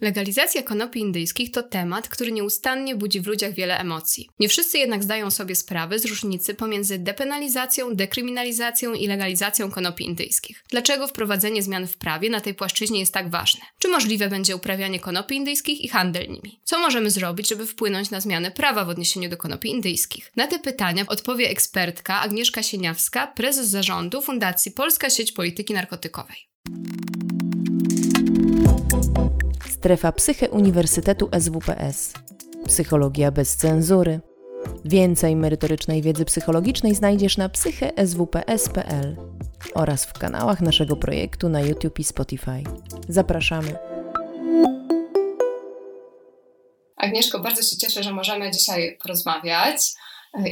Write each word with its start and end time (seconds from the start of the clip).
Legalizacja 0.00 0.62
konopi 0.62 1.00
indyjskich 1.00 1.50
to 1.50 1.62
temat, 1.62 2.08
który 2.08 2.32
nieustannie 2.32 2.96
budzi 2.96 3.20
w 3.20 3.26
ludziach 3.26 3.54
wiele 3.54 3.78
emocji. 3.78 4.28
Nie 4.38 4.48
wszyscy 4.48 4.78
jednak 4.78 5.04
zdają 5.04 5.30
sobie 5.30 5.54
sprawę 5.54 5.98
z 5.98 6.04
różnicy 6.04 6.54
pomiędzy 6.54 6.98
depenalizacją, 6.98 7.94
dekryminalizacją 7.94 8.92
i 8.92 9.06
legalizacją 9.06 9.70
konopi 9.70 10.04
indyjskich. 10.04 10.64
Dlaczego 10.70 11.06
wprowadzenie 11.06 11.62
zmian 11.62 11.86
w 11.86 11.96
prawie 11.96 12.30
na 12.30 12.40
tej 12.40 12.54
płaszczyźnie 12.54 13.00
jest 13.00 13.14
tak 13.14 13.30
ważne? 13.30 13.60
Czy 13.78 13.88
możliwe 13.88 14.28
będzie 14.28 14.56
uprawianie 14.56 15.00
konopi 15.00 15.36
indyjskich 15.36 15.80
i 15.80 15.88
handel 15.88 16.28
nimi? 16.28 16.60
Co 16.64 16.78
możemy 16.78 17.10
zrobić, 17.10 17.48
żeby 17.48 17.66
wpłynąć 17.66 18.10
na 18.10 18.20
zmianę 18.20 18.50
prawa 18.50 18.84
w 18.84 18.88
odniesieniu 18.88 19.30
do 19.30 19.36
konopi 19.36 19.70
indyjskich? 19.70 20.32
Na 20.36 20.46
te 20.46 20.58
pytania 20.58 21.04
odpowie 21.06 21.50
ekspertka 21.50 22.20
Agnieszka 22.20 22.62
Sieniawska, 22.62 23.26
prezes 23.26 23.68
zarządu 23.68 24.22
Fundacji 24.22 24.72
Polska 24.72 25.10
Sieć 25.10 25.32
Polityki 25.32 25.74
Narkotykowej. 25.74 26.36
Strefa 29.86 30.12
Psyche 30.12 30.50
Uniwersytetu 30.50 31.28
SWPS. 31.40 32.12
Psychologia 32.66 33.30
bez 33.30 33.56
cenzury. 33.56 34.20
Więcej 34.84 35.36
merytorycznej 35.36 36.02
wiedzy 36.02 36.24
psychologicznej 36.24 36.94
znajdziesz 36.94 37.36
na 37.36 37.48
psycheswps.pl 37.48 39.16
oraz 39.74 40.04
w 40.04 40.12
kanałach 40.12 40.60
naszego 40.60 40.96
projektu 40.96 41.48
na 41.48 41.60
YouTube 41.60 41.98
i 41.98 42.04
Spotify. 42.04 42.62
Zapraszamy. 43.08 43.76
Agnieszko, 46.96 47.40
bardzo 47.40 47.62
się 47.62 47.76
cieszę, 47.76 48.02
że 48.02 48.12
możemy 48.12 48.50
dzisiaj 48.50 48.98
porozmawiać. 49.02 49.78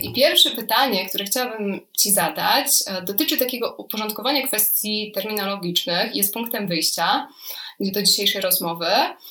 I 0.02 0.12
pierwsze 0.12 0.51
pytanie, 0.51 1.09
które 1.09 1.24
chciałabym 1.24 1.80
Ci 1.98 2.12
zadać, 2.12 2.66
dotyczy 3.07 3.38
takiego 3.38 3.74
uporządkowania 3.79 4.46
kwestii 4.46 5.12
terminologicznych, 5.15 6.16
jest 6.16 6.35
punktem 6.35 6.69
wyjścia 6.69 7.29
do 7.80 8.02
dzisiejszej 8.02 8.41
rozmowy, 8.41 8.87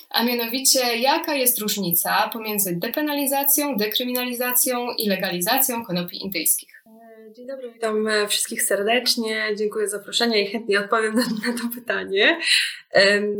a 0.10 0.24
mianowicie 0.24 0.98
jaka 0.98 1.36
jest 1.36 1.60
różnica 1.60 2.30
pomiędzy 2.34 2.76
depenalizacją, 2.76 3.78
dekryminalizacją 3.78 4.88
i 4.98 5.10
legalizacją 5.10 5.86
konopi 5.86 6.24
indyjskich. 6.24 6.84
Dzień 7.36 7.48
dobry, 7.48 7.72
witam 7.72 8.08
wszystkich 8.28 8.64
serdecznie. 8.64 9.56
Dziękuję 9.56 9.88
za 9.88 9.98
zaproszenie 9.98 10.42
i 10.42 10.52
chętnie 10.52 10.80
odpowiem 10.80 11.16
na, 11.16 11.22
na, 11.22 11.58
to 11.58 11.76
pytanie. 11.76 12.40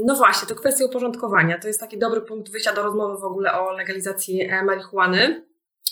No 0.06 0.16
właśnie, 0.16 0.48
to 0.48 0.56
kwestia 0.56 0.86
uporządkowania. 0.86 1.60
To 1.60 1.68
jest 1.68 1.80
taki 1.80 1.98
dobry 1.98 2.22
punkt 2.22 2.52
wyjścia 2.52 2.74
do 2.74 2.84
rozmowy 2.84 3.22
w 3.22 3.24
ogóle 3.24 3.60
o 3.60 3.72
legalizacji 3.72 4.42
e, 4.42 4.64
marihuany 4.64 5.44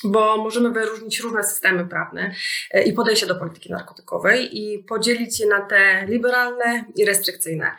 bo 0.04 0.38
możemy 0.38 0.72
wyróżnić 0.72 1.20
różne 1.20 1.44
systemy 1.44 1.88
prawne 1.88 2.32
e, 2.72 2.84
i 2.84 2.94
podejście 2.94 3.26
do 3.26 3.36
polityki 3.36 3.72
narkotykowej 3.72 4.58
i 4.58 4.84
podzielić 4.84 5.40
je 5.40 5.48
na 5.48 5.62
te 5.62 6.06
liberalne 6.08 6.86
i 6.96 7.06
restrykcyjne. 7.06 7.72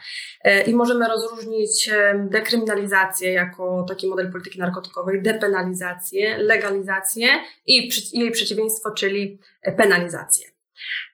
E, 0.45 0.63
I 0.63 0.75
możemy 0.75 1.09
rozróżnić 1.09 1.89
e, 1.89 2.27
dekryminalizację 2.31 3.33
jako 3.33 3.85
taki 3.89 4.09
model 4.09 4.33
polityki 4.33 4.59
narkotykowej, 4.59 5.23
depenalizację, 5.23 6.39
legalizację 6.39 7.29
i 7.67 7.91
jej 8.13 8.31
przeciwieństwo, 8.31 8.91
czyli 8.91 9.39
penalizację. 9.77 10.53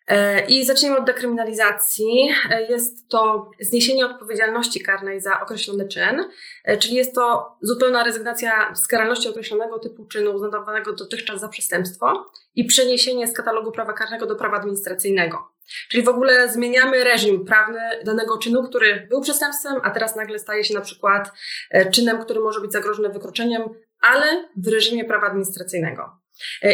E, 0.09 0.47
I 0.47 0.65
zaczniemy 0.65 0.99
od 0.99 1.05
dekryminalizacji. 1.05 2.31
E, 2.51 2.63
jest 2.63 3.09
to 3.09 3.51
zniesienie 3.61 4.07
odpowiedzialności 4.07 4.81
karnej 4.81 5.21
za 5.21 5.41
określony 5.41 5.89
czyn, 5.89 6.25
e, 6.65 6.77
czyli 6.77 6.95
jest 6.95 7.15
to 7.15 7.57
zupełna 7.63 8.05
rezygnacja 8.05 8.75
z 8.75 8.87
karalności 8.87 9.29
określonego 9.29 9.79
typu 9.79 10.05
czynu 10.05 10.35
uznawanego 10.35 10.93
dotychczas 10.93 11.41
za 11.41 11.49
przestępstwo 11.49 12.31
i 12.55 12.65
przeniesienie 12.65 13.27
z 13.27 13.33
katalogu 13.33 13.73
prawa 13.73 13.93
karnego 13.93 14.27
do 14.27 14.37
prawa 14.37 14.57
administracyjnego. 14.57 15.49
Czyli 15.89 16.03
w 16.03 16.09
ogóle 16.09 16.49
zmieniamy 16.49 17.05
reżim 17.05 17.45
prawny 17.45 17.81
danego 18.05 18.39
czynu, 18.39 18.63
który 18.63 19.07
był 19.11 19.21
przestępstwem, 19.21 19.75
a 19.83 19.91
teraz 19.91 20.17
nagle 20.17 20.39
staje 20.39 20.65
się 20.65 20.75
na 20.75 20.81
przykład 20.81 21.33
czynem, 21.93 22.19
który 22.19 22.41
może 22.41 22.61
być 22.61 22.73
zagrożony 22.73 23.09
wykroczeniem, 23.09 23.63
ale 24.01 24.49
w 24.57 24.69
reżimie 24.69 25.05
prawa 25.05 25.27
administracyjnego. 25.27 26.18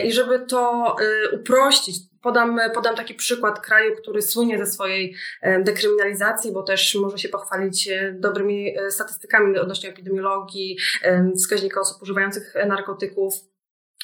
I 0.04 0.12
żeby 0.12 0.46
to 0.46 0.96
uprościć, 1.32 1.96
Podam, 2.24 2.60
podam 2.74 2.96
taki 2.96 3.14
przykład 3.14 3.60
kraju, 3.60 3.97
który 3.97 4.22
słynie 4.22 4.58
ze 4.58 4.66
swojej 4.66 5.14
e, 5.42 5.62
dekryminalizacji, 5.62 6.52
bo 6.52 6.62
też 6.62 6.94
może 6.94 7.19
się 7.19 7.28
pochwalić 7.28 7.88
e, 7.88 8.12
dobrymi 8.19 8.78
e, 8.78 8.91
statystykami 8.91 9.58
odnośnie 9.58 9.91
epidemiologii, 9.91 10.78
wskaźnika 11.36 11.80
osób 11.80 12.03
używających 12.03 12.54
narkotyków. 12.66 13.34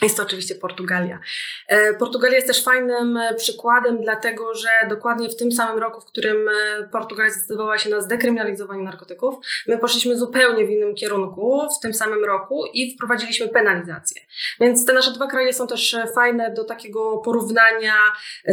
Jest 0.03 0.17
to 0.17 0.23
oczywiście 0.23 0.55
Portugalia. 0.55 1.21
E, 1.69 1.95
Portugalia 1.95 2.35
jest 2.35 2.47
też 2.47 2.65
fajnym 2.65 3.17
e, 3.17 3.35
przykładem, 3.35 4.03
dlatego 4.03 4.55
że 4.55 4.69
dokładnie 4.89 5.29
w 5.29 5.37
tym 5.37 5.53
samym 5.53 5.79
roku, 5.79 6.01
w 6.01 6.05
którym 6.05 6.49
e, 6.49 6.89
Portugalia 6.89 7.31
zdecydowała 7.31 7.79
się 7.79 7.91
na 7.91 8.01
zdekryminalizowanie 8.01 8.83
narkotyków, 8.83 9.35
my 9.67 9.79
poszliśmy 9.79 10.17
zupełnie 10.17 10.67
w 10.67 10.71
innym 10.71 10.95
kierunku 10.95 11.69
w 11.79 11.83
tym 11.83 11.95
samym 11.95 12.25
roku 12.25 12.65
i 12.73 12.95
wprowadziliśmy 12.95 13.49
penalizację. 13.49 14.23
Więc 14.61 14.87
te 14.87 14.93
nasze 14.93 15.13
dwa 15.13 15.27
kraje 15.27 15.53
są 15.53 15.67
też 15.67 15.97
fajne 16.15 16.55
do 16.55 16.65
takiego 16.65 17.19
porównania, 17.19 17.95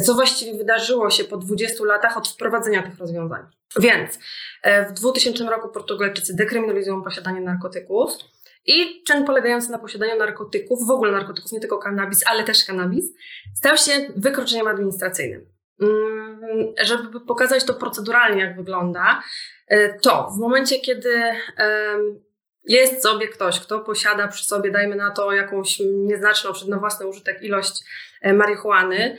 co 0.04 0.14
właściwie 0.14 0.58
wydarzyło 0.58 1.10
się 1.10 1.24
po 1.24 1.38
20 1.38 1.84
latach 1.86 2.18
od 2.18 2.28
wprowadzenia 2.28 2.84
tych 2.84 3.00
rozwiązań. 3.00 3.42
Więc 3.80 4.20
w 4.90 4.94
2000 4.94 5.44
roku 5.44 5.70
Portugalczycy 5.70 6.36
dekryminalizują 6.36 7.04
posiadanie 7.04 7.42
narkotyków. 7.42 8.12
I 8.68 9.04
czyn 9.04 9.26
polegający 9.26 9.72
na 9.72 9.80
posiadaniu 9.80 10.18
narkotyków, 10.18 10.88
w 10.88 10.92
ogóle 10.92 11.12
narkotyków, 11.12 11.52
nie 11.52 11.60
tylko 11.60 11.78
cannabis, 11.78 12.24
ale 12.28 12.44
też 12.44 12.66
cannabis, 12.66 13.06
stał 13.56 13.78
się 13.78 13.92
wykroczeniem 14.16 14.68
administracyjnym. 14.68 15.46
Mm, 15.82 16.74
żeby 16.82 17.20
pokazać 17.20 17.64
to 17.64 17.74
proceduralnie, 17.74 18.42
jak 18.42 18.56
wygląda, 18.56 19.22
e, 19.68 20.00
to 20.00 20.30
w 20.38 20.40
momencie, 20.40 20.80
kiedy 20.80 21.24
jest 22.68 23.04
sobie 23.04 23.28
ktoś, 23.28 23.60
kto 23.60 23.80
posiada 23.80 24.28
przy 24.28 24.46
sobie, 24.46 24.72
dajmy 24.72 24.96
na 24.96 25.12
to 25.12 25.32
jakąś 25.32 25.80
nieznaczną, 25.80 26.54
przed 26.54 26.68
na 26.68 26.80
własny 26.80 27.08
użytek 27.08 27.44
ilość 27.44 27.84
e, 28.22 28.34
marihuany, 28.34 29.18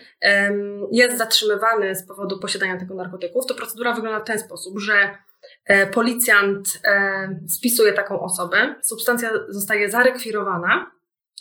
jest 0.92 1.19
zatrzymywany 1.19 1.94
z 1.94 2.06
powodu 2.06 2.38
posiadania 2.38 2.78
tego 2.78 2.94
narkotyków, 2.94 3.47
to 3.47 3.54
procedura 3.54 3.92
wygląda 3.92 4.20
w 4.20 4.25
ten 4.25 4.38
sposób, 4.38 4.78
że 4.78 5.19
policjant 5.93 6.81
e, 6.84 7.28
spisuje 7.49 7.93
taką 7.93 8.21
osobę, 8.21 8.75
substancja 8.82 9.31
zostaje 9.49 9.91
zarekwirowana 9.91 10.91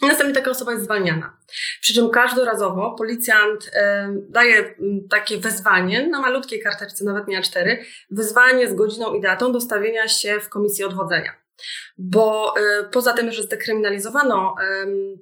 następnie 0.02 0.36
taka 0.36 0.52
osoba 0.52 0.72
jest 0.72 0.84
zwalniana. 0.84 1.38
Przy 1.82 1.94
czym 1.94 2.10
każdorazowo 2.10 2.96
policjant 2.98 3.72
e, 3.74 4.10
daje 4.30 4.76
takie 5.10 5.38
wezwanie 5.38 6.08
na 6.08 6.22
malutkiej 6.22 6.62
karteczce, 6.62 7.06
nawet 7.06 7.28
nie 7.28 7.42
A4, 7.42 7.78
wezwanie 8.12 8.68
z 8.68 8.74
godziną 8.74 9.14
i 9.14 9.22
datą 9.22 9.52
dostawienia 9.52 10.08
się 10.08 10.40
w 10.40 10.50
komisji 10.50 10.84
odwodzenia 10.84 11.47
bo 11.98 12.54
y, 12.58 12.84
poza 12.92 13.14
tym, 13.14 13.32
że 13.32 13.44
zdekryminalizowano 13.44 14.56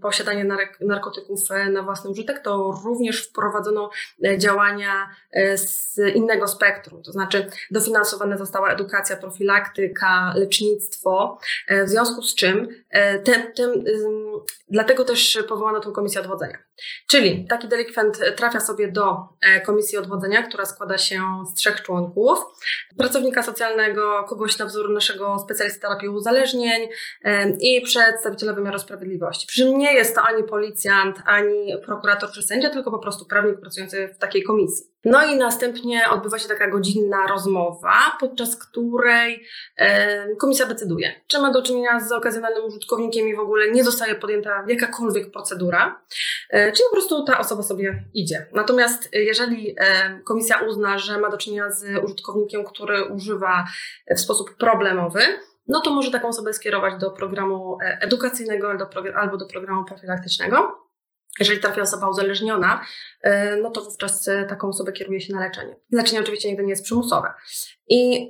posiadanie 0.01 0.47
narkotyków 0.81 1.51
e, 1.51 1.69
na 1.69 1.81
własny 1.81 2.09
użytek, 2.09 2.39
to 2.39 2.81
również 2.85 3.27
wprowadzono 3.27 3.89
e, 4.25 4.37
działania 4.37 5.09
e, 5.31 5.57
z 5.57 5.97
innego 6.15 6.47
spektrum, 6.47 7.03
to 7.03 7.11
znaczy 7.11 7.47
dofinansowana 7.71 8.37
została 8.37 8.71
edukacja, 8.71 9.15
profilaktyka, 9.15 10.33
lecznictwo, 10.35 11.39
w 11.85 11.89
związku 11.89 12.21
z 12.21 12.35
czym 12.35 12.67
dlatego 14.69 15.05
też 15.05 15.39
powołano 15.47 15.79
tę 15.79 15.91
komisję 15.91 16.21
odwodzenia. 16.21 16.57
Czyli 17.07 17.47
taki 17.47 17.67
delikwent 17.67 18.19
trafia 18.35 18.59
sobie 18.59 18.91
do 18.91 19.17
komisji 19.65 19.97
odwodzenia, 19.97 20.43
która 20.43 20.65
składa 20.65 20.97
się 20.97 21.21
z 21.51 21.53
trzech 21.53 21.81
członków, 21.81 22.39
pracownika 22.97 23.43
socjalnego, 23.43 24.23
kogoś 24.29 24.57
na 24.57 24.65
wzór 24.65 24.89
naszego 24.89 25.39
specjalisty 25.39 25.81
terapii 25.81 26.09
uzależnień 26.25 26.87
i 27.59 27.81
przedstawiciela 27.81 28.53
wymiaru 28.53 28.79
sprawiedliwości. 28.79 29.47
Przy 29.47 29.61
czym 29.61 29.77
nie 29.77 29.93
jest 29.93 30.15
to 30.15 30.21
ani 30.21 30.43
policjant, 30.43 31.17
ani 31.25 31.73
prokurator 31.85 32.31
czy 32.31 32.43
sędzia, 32.43 32.69
tylko 32.69 32.91
po 32.91 32.99
prostu 32.99 33.25
prawnik 33.25 33.59
pracujący 33.59 34.07
w 34.07 34.17
takiej 34.17 34.43
komisji. 34.43 34.85
No 35.05 35.25
i 35.25 35.37
następnie 35.37 36.09
odbywa 36.09 36.39
się 36.39 36.47
taka 36.47 36.69
godzinna 36.69 37.27
rozmowa, 37.27 38.17
podczas 38.19 38.55
której 38.55 39.45
komisja 40.39 40.65
decyduje, 40.65 41.21
czy 41.27 41.39
ma 41.39 41.51
do 41.51 41.61
czynienia 41.61 41.99
z 41.99 42.11
okazjonalnym 42.11 42.65
użytkownikiem 42.65 43.27
i 43.27 43.35
w 43.35 43.39
ogóle 43.39 43.71
nie 43.71 43.83
zostaje 43.83 44.15
podjęta 44.15 44.65
jakakolwiek 44.67 45.31
procedura, 45.31 46.01
e, 46.49 46.71
czy 46.71 46.83
po 46.83 46.91
prostu 46.95 47.23
ta 47.23 47.39
osoba 47.39 47.63
sobie 47.63 48.03
idzie. 48.13 48.45
Natomiast 48.53 49.09
jeżeli 49.13 49.75
komisja 50.23 50.59
uzna, 50.67 50.97
że 50.97 51.19
ma 51.19 51.29
do 51.29 51.37
czynienia 51.37 51.71
z 51.71 52.03
użytkownikiem, 52.03 52.63
który 52.63 53.03
używa 53.03 53.65
w 54.15 54.19
sposób 54.19 54.55
problemowy, 54.57 55.19
no 55.67 55.81
to 55.81 55.91
może 55.91 56.11
taką 56.11 56.27
osobę 56.27 56.53
skierować 56.53 56.99
do 56.99 57.11
programu 57.11 57.77
e, 57.81 57.97
edukacyjnego 58.01 58.71
albo 59.15 59.37
do 59.37 59.45
programu 59.45 59.85
profilaktycznego. 59.85 60.85
Jeżeli 61.39 61.59
trafia 61.59 61.81
osoba 61.81 62.09
uzależniona, 62.09 62.85
e, 63.21 63.55
no 63.55 63.71
to 63.71 63.81
wówczas 63.81 64.27
e, 64.27 64.45
taką 64.45 64.67
osobę 64.67 64.91
kieruje 64.91 65.21
się 65.21 65.33
na 65.33 65.39
leczenie. 65.39 65.75
Leczenie 65.91 66.21
oczywiście 66.21 66.49
nigdy 66.49 66.63
nie 66.63 66.69
jest 66.69 66.83
przymusowe. 66.83 67.33
I 67.89 68.29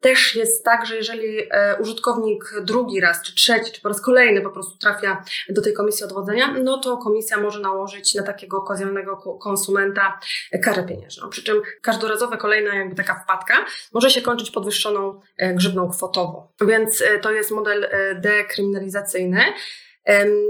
też 0.00 0.34
jest 0.34 0.64
tak, 0.64 0.86
że 0.86 0.96
jeżeli 0.96 1.38
e, 1.50 1.76
użytkownik 1.80 2.44
drugi 2.62 3.00
raz, 3.00 3.22
czy 3.22 3.34
trzeci, 3.34 3.72
czy 3.72 3.80
po 3.80 3.88
raz 3.88 4.00
kolejny 4.00 4.40
po 4.40 4.50
prostu 4.50 4.78
trafia 4.78 5.24
do 5.48 5.62
tej 5.62 5.74
komisji 5.74 6.04
odwodzenia, 6.04 6.54
no 6.62 6.78
to 6.78 6.96
komisja 6.96 7.36
może 7.36 7.60
nałożyć 7.60 8.14
na 8.14 8.22
takiego 8.22 8.56
okazjonalnego 8.56 9.16
konsumenta 9.16 10.20
karę 10.64 10.82
pieniężną. 10.82 11.28
Przy 11.28 11.42
czym 11.42 11.62
każdorazowa 11.82 12.36
kolejna 12.36 12.74
jakby 12.74 12.94
taka 12.94 13.14
wpadka 13.14 13.54
może 13.92 14.10
się 14.10 14.22
kończyć 14.22 14.50
podwyższoną 14.50 15.20
e, 15.36 15.54
grzywną 15.54 15.90
kwotowo. 15.90 16.52
Więc 16.60 17.02
e, 17.02 17.18
to 17.18 17.32
jest 17.32 17.50
model 17.50 17.88
dekryminalizacyjny. 18.14 19.40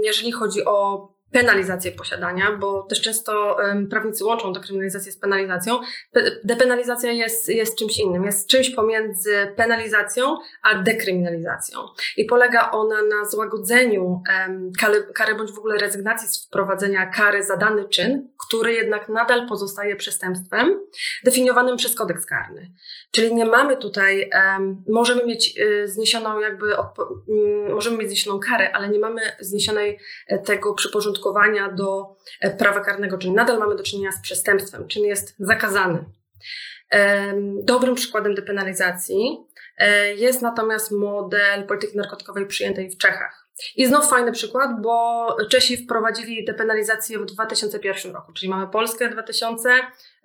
Jeżeli 0.03 0.31
chodzi 0.31 0.65
o 0.65 1.07
penalizację 1.31 1.91
posiadania, 1.91 2.51
bo 2.59 2.83
też 2.83 3.01
często 3.01 3.57
prawnicy 3.89 4.25
łączą 4.25 4.53
dekryminalizację 4.53 5.11
z 5.11 5.17
penalizacją. 5.17 5.79
depenalizacja 6.43 7.11
jest, 7.11 7.49
jest 7.49 7.77
czymś 7.77 7.99
innym, 7.99 8.23
jest 8.25 8.49
czymś 8.49 8.69
pomiędzy 8.69 9.53
penalizacją 9.55 10.37
a 10.63 10.75
dekryminalizacją. 10.75 11.79
I 12.17 12.25
polega 12.25 12.71
ona 12.71 13.01
na 13.01 13.25
złagodzeniu 13.25 14.21
kary, 14.79 15.07
kary 15.13 15.35
bądź 15.35 15.51
w 15.51 15.59
ogóle 15.59 15.77
rezygnacji 15.77 16.27
z 16.27 16.45
wprowadzenia 16.45 17.05
kary 17.05 17.43
za 17.43 17.57
dany 17.57 17.89
czyn, 17.89 18.29
który 18.47 18.73
jednak 18.73 19.09
nadal 19.09 19.47
pozostaje 19.47 19.95
przestępstwem 19.95 20.79
definiowanym 21.23 21.77
przez 21.77 21.95
kodeks 21.95 22.25
karny. 22.25 22.71
Czyli 23.11 23.35
nie 23.35 23.45
mamy 23.45 23.77
tutaj, 23.77 24.29
um, 24.33 24.83
możemy 24.87 25.25
mieć 25.25 25.59
y, 25.59 25.87
zniesioną 25.87 26.39
jakby, 26.39 26.73
y, 26.73 27.73
możemy 27.73 27.97
mieć 27.97 28.07
zniesioną 28.07 28.39
karę, 28.39 28.71
ale 28.71 28.89
nie 28.89 28.99
mamy 28.99 29.21
zniesionej 29.39 29.99
e, 30.27 30.39
tego 30.39 30.73
przyporządkowania 30.73 31.71
do 31.71 32.15
e, 32.41 32.49
prawa 32.57 32.79
karnego, 32.79 33.17
czyli 33.17 33.33
nadal 33.33 33.59
mamy 33.59 33.75
do 33.75 33.83
czynienia 33.83 34.11
z 34.11 34.21
przestępstwem, 34.21 34.87
czyn 34.87 35.03
jest 35.03 35.35
zakazany. 35.39 36.05
Dobrym 37.63 37.95
przykładem 37.95 38.35
depenalizacji 38.35 39.37
e, 39.77 40.13
jest 40.15 40.41
natomiast 40.41 40.91
model 40.91 41.67
polityki 41.67 41.97
narkotykowej 41.97 42.45
przyjętej 42.45 42.89
w 42.89 42.97
Czechach. 42.97 43.48
I 43.75 43.85
znów 43.85 44.09
fajny 44.09 44.31
przykład, 44.31 44.81
bo 44.81 45.27
Czesi 45.49 45.77
wprowadzili 45.77 46.45
depenalizację 46.45 47.19
w 47.19 47.25
2001 47.25 48.13
roku, 48.13 48.33
czyli 48.33 48.49
mamy 48.49 48.67
Polskę 48.67 49.09
2000, 49.09 49.69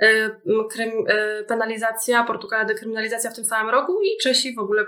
y, 0.02 0.30
krym, 0.70 0.90
y, 0.90 1.44
penalizacja, 1.48 2.24
Portugalia 2.24 2.64
dekryminalizacja 2.64 3.30
w 3.30 3.34
tym 3.34 3.44
samym 3.44 3.70
roku 3.70 4.02
i 4.02 4.22
Czesi 4.22 4.54
w 4.54 4.58
ogóle 4.58 4.82
y, 4.82 4.86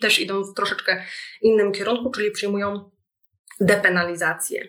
też 0.00 0.18
idą 0.18 0.44
w 0.44 0.54
troszeczkę 0.54 1.02
innym 1.42 1.72
kierunku, 1.72 2.10
czyli 2.10 2.30
przyjmują 2.30 2.90
depenalizację. 3.60 4.68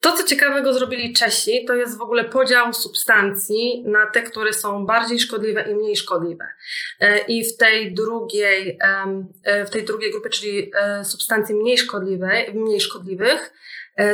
To, 0.00 0.12
co 0.12 0.24
ciekawego 0.24 0.74
zrobili 0.74 1.12
Czesi, 1.12 1.64
to 1.64 1.74
jest 1.74 1.98
w 1.98 2.00
ogóle 2.00 2.24
podział 2.24 2.74
substancji 2.74 3.84
na 3.86 4.06
te, 4.06 4.22
które 4.22 4.52
są 4.52 4.86
bardziej 4.86 5.20
szkodliwe 5.20 5.70
i 5.70 5.74
mniej 5.74 5.96
szkodliwe. 5.96 6.44
E, 7.00 7.18
I 7.18 7.44
w 7.44 7.56
tej 7.56 7.94
drugiej, 7.94 8.78
e, 9.44 9.66
w 9.66 9.70
tej 9.70 9.84
drugiej 9.84 10.10
grupie, 10.10 10.30
czyli 10.30 10.72
e, 10.74 11.04
substancji 11.04 11.54
mniej 11.54 11.78
szkodliwe, 11.78 12.52
mniej 12.54 12.80
szkodliwych, 12.80 13.52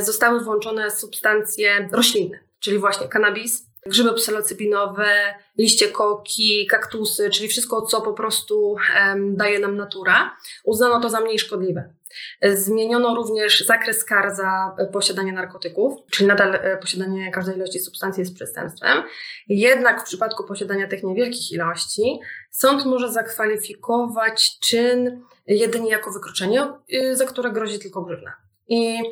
zostały 0.01 0.41
włączone 0.41 0.91
substancje 0.91 1.89
roślinne, 1.93 2.39
czyli 2.61 2.79
właśnie 2.79 3.09
kanabis, 3.09 3.66
grzyby 3.87 4.15
psylocybinowe, 4.15 5.35
liście 5.59 5.89
koki, 5.89 6.67
kaktusy, 6.67 7.31
czyli 7.31 7.49
wszystko, 7.49 7.83
co 7.83 8.01
po 8.01 8.13
prostu 8.13 8.77
daje 9.19 9.59
nam 9.59 9.77
natura. 9.77 10.37
Uznano 10.65 11.01
to 11.01 11.11
za 11.11 11.21
mniej 11.21 11.39
szkodliwe. 11.39 11.95
Zmieniono 12.43 13.15
również 13.15 13.67
zakres 13.67 14.05
kar 14.05 14.35
za 14.35 14.77
posiadanie 14.93 15.33
narkotyków, 15.33 15.95
czyli 16.11 16.29
nadal 16.29 16.55
e, 16.55 16.77
posiadanie 16.77 17.31
każdej 17.31 17.57
ilości 17.57 17.81
substancji 17.81 18.21
jest 18.21 18.35
przestępstwem. 18.35 19.03
Jednak 19.49 20.01
w 20.01 20.05
przypadku 20.05 20.45
posiadania 20.45 20.89
tych 20.89 21.03
niewielkich 21.03 21.53
ilości 21.53 22.19
sąd 22.51 22.85
może 22.85 23.13
zakwalifikować 23.13 24.59
czyn 24.59 25.23
jedynie 25.47 25.91
jako 25.91 26.11
wykroczenie, 26.11 26.67
y, 26.93 27.17
za 27.17 27.27
które 27.27 27.51
grozi 27.51 27.79
tylko 27.79 28.03
grzywna. 28.03 28.33
I 28.69 28.97
e, 28.97 29.03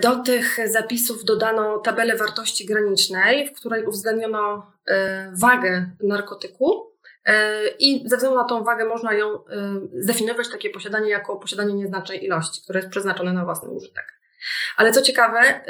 do 0.00 0.16
tych 0.16 0.58
zapisów 0.70 1.24
dodano 1.24 1.78
tabelę 1.78 2.16
wartości 2.16 2.66
granicznej, 2.66 3.48
w 3.48 3.52
której 3.52 3.84
uwzględniono 3.86 4.72
e, 4.86 5.32
wagę 5.40 5.90
narkotyku 6.02 6.92
E, 7.24 7.68
I 7.78 8.08
ze 8.08 8.16
względu 8.16 8.38
na 8.38 8.44
tą 8.44 8.64
wagę 8.64 8.84
można 8.84 9.12
ją 9.12 9.34
e, 9.34 9.40
zdefiniować 9.94 10.48
takie 10.48 10.70
posiadanie 10.70 11.10
jako 11.10 11.36
posiadanie 11.36 11.74
nieznacznej 11.74 12.24
ilości, 12.24 12.62
które 12.62 12.80
jest 12.80 12.90
przeznaczone 12.90 13.32
na 13.32 13.44
własny 13.44 13.70
użytek. 13.70 14.04
Ale 14.76 14.92
co 14.92 15.02
ciekawe, 15.02 15.38
e, 15.38 15.64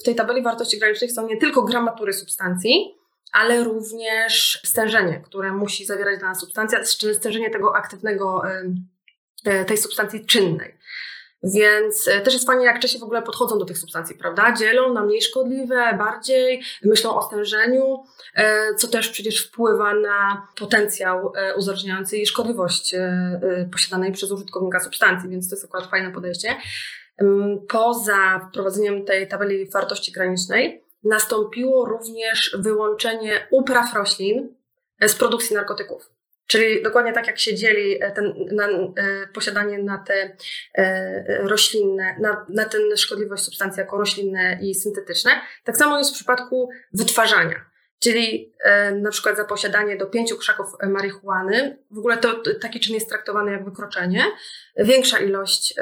w 0.00 0.02
tej 0.02 0.14
tabeli 0.14 0.42
wartości 0.42 0.78
granicznych 0.78 1.12
są 1.12 1.26
nie 1.26 1.36
tylko 1.36 1.62
gramatury 1.62 2.12
substancji, 2.12 2.94
ale 3.32 3.64
również 3.64 4.60
stężenie, 4.64 5.22
które 5.24 5.52
musi 5.52 5.84
zawierać 5.84 6.20
dana 6.20 6.34
substancja, 6.34 6.84
stężenie 6.84 7.50
tego 7.50 7.76
aktywnego, 7.76 8.42
tej 9.66 9.76
substancji 9.78 10.26
czynnej. 10.26 10.78
Więc 11.42 12.08
e, 12.08 12.20
też 12.20 12.34
jest 12.34 12.46
fajnie, 12.46 12.64
jak 12.64 12.80
Czesi 12.80 12.98
w 12.98 13.02
ogóle 13.02 13.22
podchodzą 13.22 13.58
do 13.58 13.64
tych 13.64 13.78
substancji, 13.78 14.16
prawda? 14.16 14.52
Dzielą 14.52 14.92
na 14.92 15.04
mniej 15.04 15.22
szkodliwe, 15.22 15.94
bardziej, 15.98 16.62
myślą 16.84 17.16
o 17.16 17.22
stężeniu, 17.22 18.04
e, 18.34 18.74
co 18.74 18.88
też 18.88 19.08
przecież 19.08 19.46
wpływa 19.46 19.94
na 19.94 20.46
potencjał 20.58 21.32
e, 21.36 21.54
uzależniający 21.54 22.18
i 22.18 22.26
szkodliwość 22.26 22.94
posiadanej 23.72 24.12
przez 24.12 24.30
użytkownika 24.30 24.80
substancji, 24.80 25.30
więc 25.30 25.48
to 25.48 25.54
jest 25.54 25.64
akurat 25.64 25.90
fajne 25.90 26.12
podejście. 26.12 26.56
Poza 27.68 28.48
wprowadzeniem 28.48 29.04
tej 29.04 29.28
tabeli 29.28 29.70
wartości 29.70 30.12
granicznej 30.12 30.84
nastąpiło 31.04 31.84
również 31.84 32.56
wyłączenie 32.58 33.46
upraw 33.50 33.94
roślin 33.94 34.54
z 35.00 35.14
produkcji 35.14 35.56
narkotyków. 35.56 36.11
Czyli 36.52 36.82
dokładnie 36.82 37.12
tak 37.12 37.26
jak 37.26 37.38
się 37.38 37.54
dzieli 37.54 38.02
e, 38.02 38.10
ten, 38.10 38.34
na, 38.52 38.68
e, 38.68 38.92
posiadanie 39.34 39.82
na 39.82 39.98
te 39.98 40.36
e, 40.74 41.48
roślinne, 41.48 42.16
na, 42.20 42.46
na 42.48 42.96
szkodliwość 42.96 43.42
substancji 43.42 43.80
jako 43.80 43.98
roślinne 43.98 44.58
i 44.62 44.74
syntetyczne, 44.74 45.30
tak 45.64 45.76
samo 45.76 45.98
jest 45.98 46.10
w 46.10 46.14
przypadku 46.14 46.70
wytwarzania. 46.92 47.72
Czyli 47.98 48.52
na 49.02 49.10
przykład 49.10 49.36
za 49.36 49.44
posiadanie 49.44 49.96
do 49.96 50.06
pięciu 50.06 50.36
krzaków 50.36 50.66
marihuany, 50.88 51.78
w 51.90 51.98
ogóle 51.98 52.16
to 52.16 52.42
taki 52.60 52.80
czyn 52.80 52.94
jest 52.94 53.08
traktowany 53.08 53.52
jak 53.52 53.64
wykroczenie. 53.64 54.24
Większa 54.76 55.18
ilość 55.18 55.74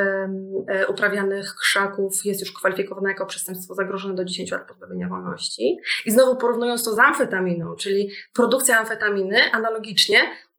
uprawianych 0.88 1.54
krzaków 1.54 2.24
jest 2.24 2.40
już 2.40 2.52
kwalifikowana 2.52 3.08
jako 3.08 3.26
przestępstwo 3.26 3.74
zagrożone 3.74 4.14
do 4.14 4.24
10 4.24 4.50
lat 4.50 4.68
pozbawienia 4.68 5.08
wolności. 5.08 5.78
I 6.06 6.10
znowu 6.10 6.36
porównując 6.36 6.84
to 6.84 6.94
z 6.94 6.98
amfetaminą, 6.98 7.76
czyli 7.76 8.10
produkcja 8.32 8.78
amfetaminy 8.78 9.52
analogicznie 9.52 10.20
E, 10.20 10.49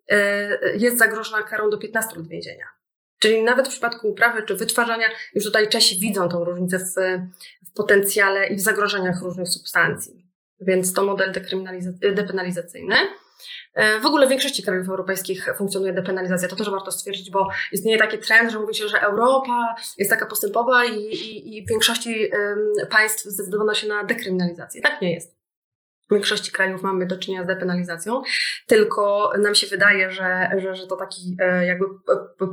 jest 0.77 0.97
zagrożona 0.97 1.43
karą 1.43 1.69
do 1.69 1.77
15 1.77 2.15
lat 2.15 2.27
więzienia. 2.27 2.65
Czyli 3.19 3.43
nawet 3.43 3.67
w 3.67 3.71
przypadku 3.71 4.07
uprawy 4.07 4.43
czy 4.43 4.55
wytwarzania, 4.55 5.07
już 5.35 5.43
tutaj 5.43 5.69
Czesi 5.69 5.99
widzą 5.99 6.29
tą 6.29 6.43
różnicę 6.43 6.79
w, 6.79 6.93
w 7.69 7.73
potencjale 7.73 8.47
i 8.47 8.55
w 8.55 8.59
zagrożeniach 8.59 9.21
różnych 9.21 9.47
substancji. 9.47 10.27
Więc 10.61 10.93
to 10.93 11.03
model 11.03 11.33
depenalizacyjny. 12.15 12.95
E, 13.73 13.99
w 13.99 14.05
ogóle 14.05 14.27
w 14.27 14.29
większości 14.29 14.63
krajów 14.63 14.89
europejskich 14.89 15.49
funkcjonuje 15.57 15.93
depenalizacja. 15.93 16.47
To 16.47 16.55
też 16.55 16.69
warto 16.69 16.91
stwierdzić, 16.91 17.31
bo 17.31 17.49
istnieje 17.71 17.97
taki 17.97 18.17
trend, 18.17 18.51
że 18.51 18.59
mówi 18.59 18.75
się, 18.75 18.87
że 18.87 19.01
Europa 19.01 19.75
jest 19.97 20.11
taka 20.11 20.25
postępowa 20.25 20.85
i, 20.85 20.97
i, 20.99 21.57
i 21.57 21.65
w 21.65 21.69
większości 21.69 22.31
państw 22.89 23.23
zdecydowano 23.23 23.73
się 23.73 23.87
na 23.87 24.03
dekryminalizację. 24.03 24.81
Tak 24.81 25.01
nie 25.01 25.13
jest 25.13 25.40
w 26.11 26.13
większości 26.13 26.51
krajów 26.51 26.83
mamy 26.83 27.05
do 27.05 27.17
czynienia 27.17 27.43
z 27.43 27.47
depenalizacją, 27.47 28.21
tylko 28.67 29.33
nam 29.39 29.55
się 29.55 29.67
wydaje, 29.67 30.11
że, 30.11 30.49
że, 30.57 30.75
że 30.75 30.87
to 30.87 30.95
taki 30.95 31.37
e, 31.39 31.65
jakby 31.65 31.85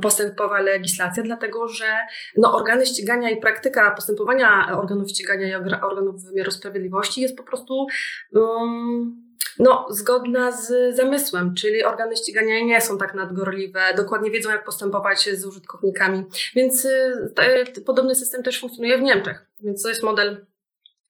postępowa 0.01 0.61
legislacja, 0.61 1.23
dlatego 1.23 1.67
że 1.67 1.97
no, 2.37 2.55
organy 2.55 2.85
ścigania 2.85 3.29
i 3.29 3.37
praktyka 3.37 3.91
postępowania 3.91 4.77
organów 4.77 5.09
ścigania 5.09 5.47
i 5.47 5.53
organów 5.81 6.23
wymiaru 6.23 6.51
sprawiedliwości 6.51 7.21
jest 7.21 7.37
po 7.37 7.43
prostu 7.43 7.87
um, 8.31 9.29
no, 9.59 9.85
zgodna 9.89 10.51
z 10.51 10.95
zamysłem, 10.95 11.55
czyli 11.55 11.83
organy 11.83 12.17
ścigania 12.17 12.65
nie 12.65 12.81
są 12.81 12.97
tak 12.97 13.13
nadgorliwe, 13.13 13.81
dokładnie 13.97 14.31
wiedzą, 14.31 14.49
jak 14.49 14.65
postępować 14.65 15.29
z 15.33 15.45
użytkownikami, 15.45 16.23
więc 16.55 16.85
y, 16.85 17.33
te, 17.35 17.65
podobny 17.85 18.15
system 18.15 18.43
też 18.43 18.59
funkcjonuje 18.59 18.97
w 18.97 19.01
Niemczech, 19.01 19.45
więc 19.63 19.83
to 19.83 19.89
jest 19.89 20.03
model 20.03 20.45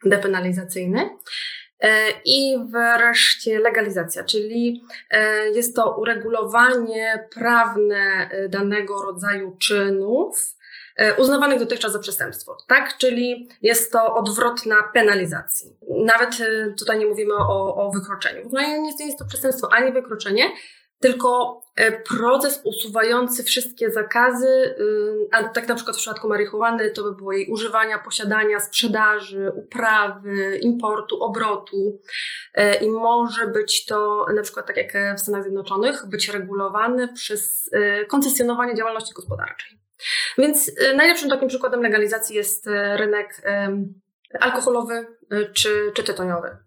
depenalizacyjny. 0.06 1.10
E, 1.82 2.12
I 2.26 2.58
wreszcie 2.70 3.60
legalizacja, 3.60 4.24
czyli 4.24 4.84
e, 5.10 5.50
jest 5.50 5.76
to 5.76 5.98
uregulowanie 5.98 7.28
prawne 7.34 8.30
e, 8.32 8.50
danego 8.50 9.02
rodzaju 9.02 9.56
czynów, 9.60 10.56
uznawanych 11.18 11.60
dotychczas 11.60 11.92
za 11.92 12.00
przestępstwo, 12.00 12.58
tak? 12.68 12.98
Czyli 12.98 13.50
jest 13.62 13.92
to 13.92 14.16
odwrotna 14.16 14.76
penalizacji. 14.94 15.78
Nawet 15.90 16.30
tutaj 16.80 17.00
nie 17.00 17.06
mówimy 17.06 17.34
o, 17.36 17.76
o 17.76 17.92
wykroczeniu. 17.92 18.50
No 18.52 18.62
nie 18.62 19.06
jest 19.06 19.20
to 19.20 19.26
przestępstwo 19.26 19.74
ani 19.74 19.92
wykroczenie, 19.92 20.44
tylko 21.00 21.62
e, 21.76 21.92
proces 21.92 22.62
usuwający 22.64 23.44
wszystkie 23.44 23.92
zakazy, 23.92 24.76
y, 24.80 25.28
a 25.32 25.44
tak 25.44 25.68
na 25.68 25.76
przykład 25.76 25.96
w 25.96 26.00
przypadku 26.00 26.30
marihuany 26.30 26.92
to 26.92 27.04
by 27.04 27.16
było 27.16 27.32
jej 27.32 27.48
używania, 27.48 28.00
posiadania, 28.00 28.60
sprzedaży, 28.60 29.52
uprawy, 29.56 30.60
importu, 30.62 31.24
obrotu 31.24 32.02
e, 32.54 32.76
i 32.76 32.90
może 32.90 33.48
być 33.48 33.86
to 33.86 34.26
na 34.36 34.42
przykład 34.42 34.68
tak 34.68 34.78
jak 34.78 35.18
w 35.18 35.22
Stanach 35.22 35.44
Zjednoczonych, 35.44 36.06
być 36.06 36.30
regulowane 36.30 37.14
przez 37.14 37.70
e, 37.74 38.06
koncesjonowanie 38.06 38.76
działalności 38.76 39.14
gospodarczej. 39.14 39.80
Więc 40.38 40.72
najlepszym 40.96 41.30
takim 41.30 41.48
przykładem 41.48 41.82
legalizacji 41.82 42.36
jest 42.36 42.68
rynek 42.96 43.42
alkoholowy 44.40 45.08
czy, 45.54 45.92
czy 45.94 46.04
tytoniowy. 46.04 46.58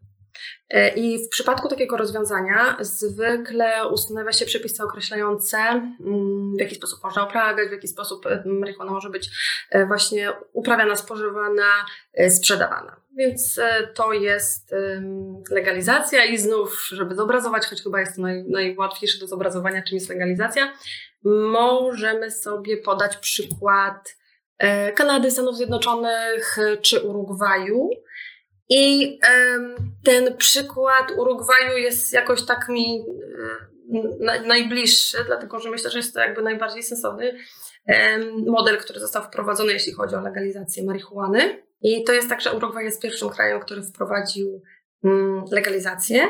E, 0.72 0.88
I 0.88 1.26
w 1.26 1.28
przypadku 1.28 1.68
takiego 1.68 1.96
rozwiązania 1.96 2.76
zwykle 2.80 3.88
ustanawia 3.88 4.32
się 4.32 4.46
przepisy 4.46 4.82
określające, 4.82 5.58
mm, 5.58 6.56
w 6.56 6.60
jaki 6.60 6.74
sposób 6.74 7.04
można 7.04 7.24
uprawiać, 7.24 7.68
w 7.68 7.72
jaki 7.72 7.88
sposób 7.88 8.26
e, 8.26 8.42
marihuana 8.46 8.90
może 8.90 9.10
być 9.10 9.30
e, 9.70 9.86
właśnie 9.86 10.32
uprawiana, 10.52 10.96
spożywana, 10.96 11.66
sprzedawana. 12.28 12.96
Więc 13.16 13.60
to 13.94 14.12
jest 14.12 14.74
legalizacja 15.50 16.24
i 16.24 16.38
znów, 16.38 16.88
żeby 16.92 17.14
zobrazować, 17.14 17.66
choć 17.66 17.82
chyba 17.82 18.00
jest 18.00 18.16
to 18.16 18.22
naj, 18.22 18.44
najłatwiejsze 18.48 19.18
do 19.18 19.26
zobrazowania, 19.26 19.82
czym 19.82 19.94
jest 19.94 20.08
legalizacja, 20.08 20.72
możemy 21.24 22.30
sobie 22.30 22.76
podać 22.76 23.16
przykład 23.16 24.16
Kanady, 24.94 25.30
Stanów 25.30 25.56
Zjednoczonych 25.56 26.56
czy 26.82 27.00
Urugwaju 27.00 27.90
i 28.68 29.18
ten 30.04 30.36
przykład 30.36 31.10
Urugwaju 31.16 31.78
jest 31.78 32.12
jakoś 32.12 32.46
tak 32.46 32.68
mi 32.68 33.04
e, 34.30 34.42
najbliższy, 34.46 35.18
dlatego 35.26 35.60
że 35.60 35.70
myślę, 35.70 35.90
że 35.90 35.98
jest 35.98 36.14
to 36.14 36.20
jakby 36.20 36.42
najbardziej 36.42 36.82
sensowny 36.82 37.38
model, 38.46 38.78
który 38.78 39.00
został 39.00 39.22
wprowadzony, 39.22 39.72
jeśli 39.72 39.92
chodzi 39.92 40.14
o 40.14 40.20
legalizację 40.20 40.84
marihuany. 40.84 41.62
I 41.82 42.04
to 42.04 42.12
jest 42.12 42.28
tak, 42.28 42.40
że 42.40 42.52
Urugwaj 42.52 42.84
jest 42.84 43.02
pierwszym 43.02 43.28
krajem, 43.28 43.60
który 43.60 43.82
wprowadził 43.82 44.62
mm, 45.04 45.44
legalizację. 45.50 46.28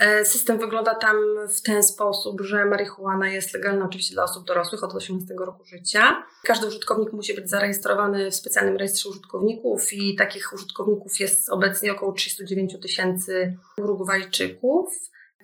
E, 0.00 0.24
system 0.24 0.58
wygląda 0.58 0.94
tam 0.94 1.16
w 1.56 1.62
ten 1.62 1.82
sposób, 1.82 2.40
że 2.40 2.64
marihuana 2.64 3.28
jest 3.28 3.54
legalna 3.54 3.84
oczywiście 3.84 4.14
dla 4.14 4.24
osób 4.24 4.46
dorosłych 4.46 4.84
od 4.84 4.94
18 4.94 5.34
roku 5.38 5.64
życia. 5.64 6.26
Każdy 6.44 6.66
użytkownik 6.66 7.12
musi 7.12 7.34
być 7.34 7.50
zarejestrowany 7.50 8.30
w 8.30 8.34
specjalnym 8.34 8.76
rejestrze 8.76 9.08
użytkowników 9.08 9.92
i 9.92 10.16
takich 10.16 10.52
użytkowników 10.52 11.20
jest 11.20 11.48
obecnie 11.50 11.92
około 11.92 12.12
39 12.12 12.76
tysięcy 12.82 13.56
Urugwajczyków. 13.78 14.94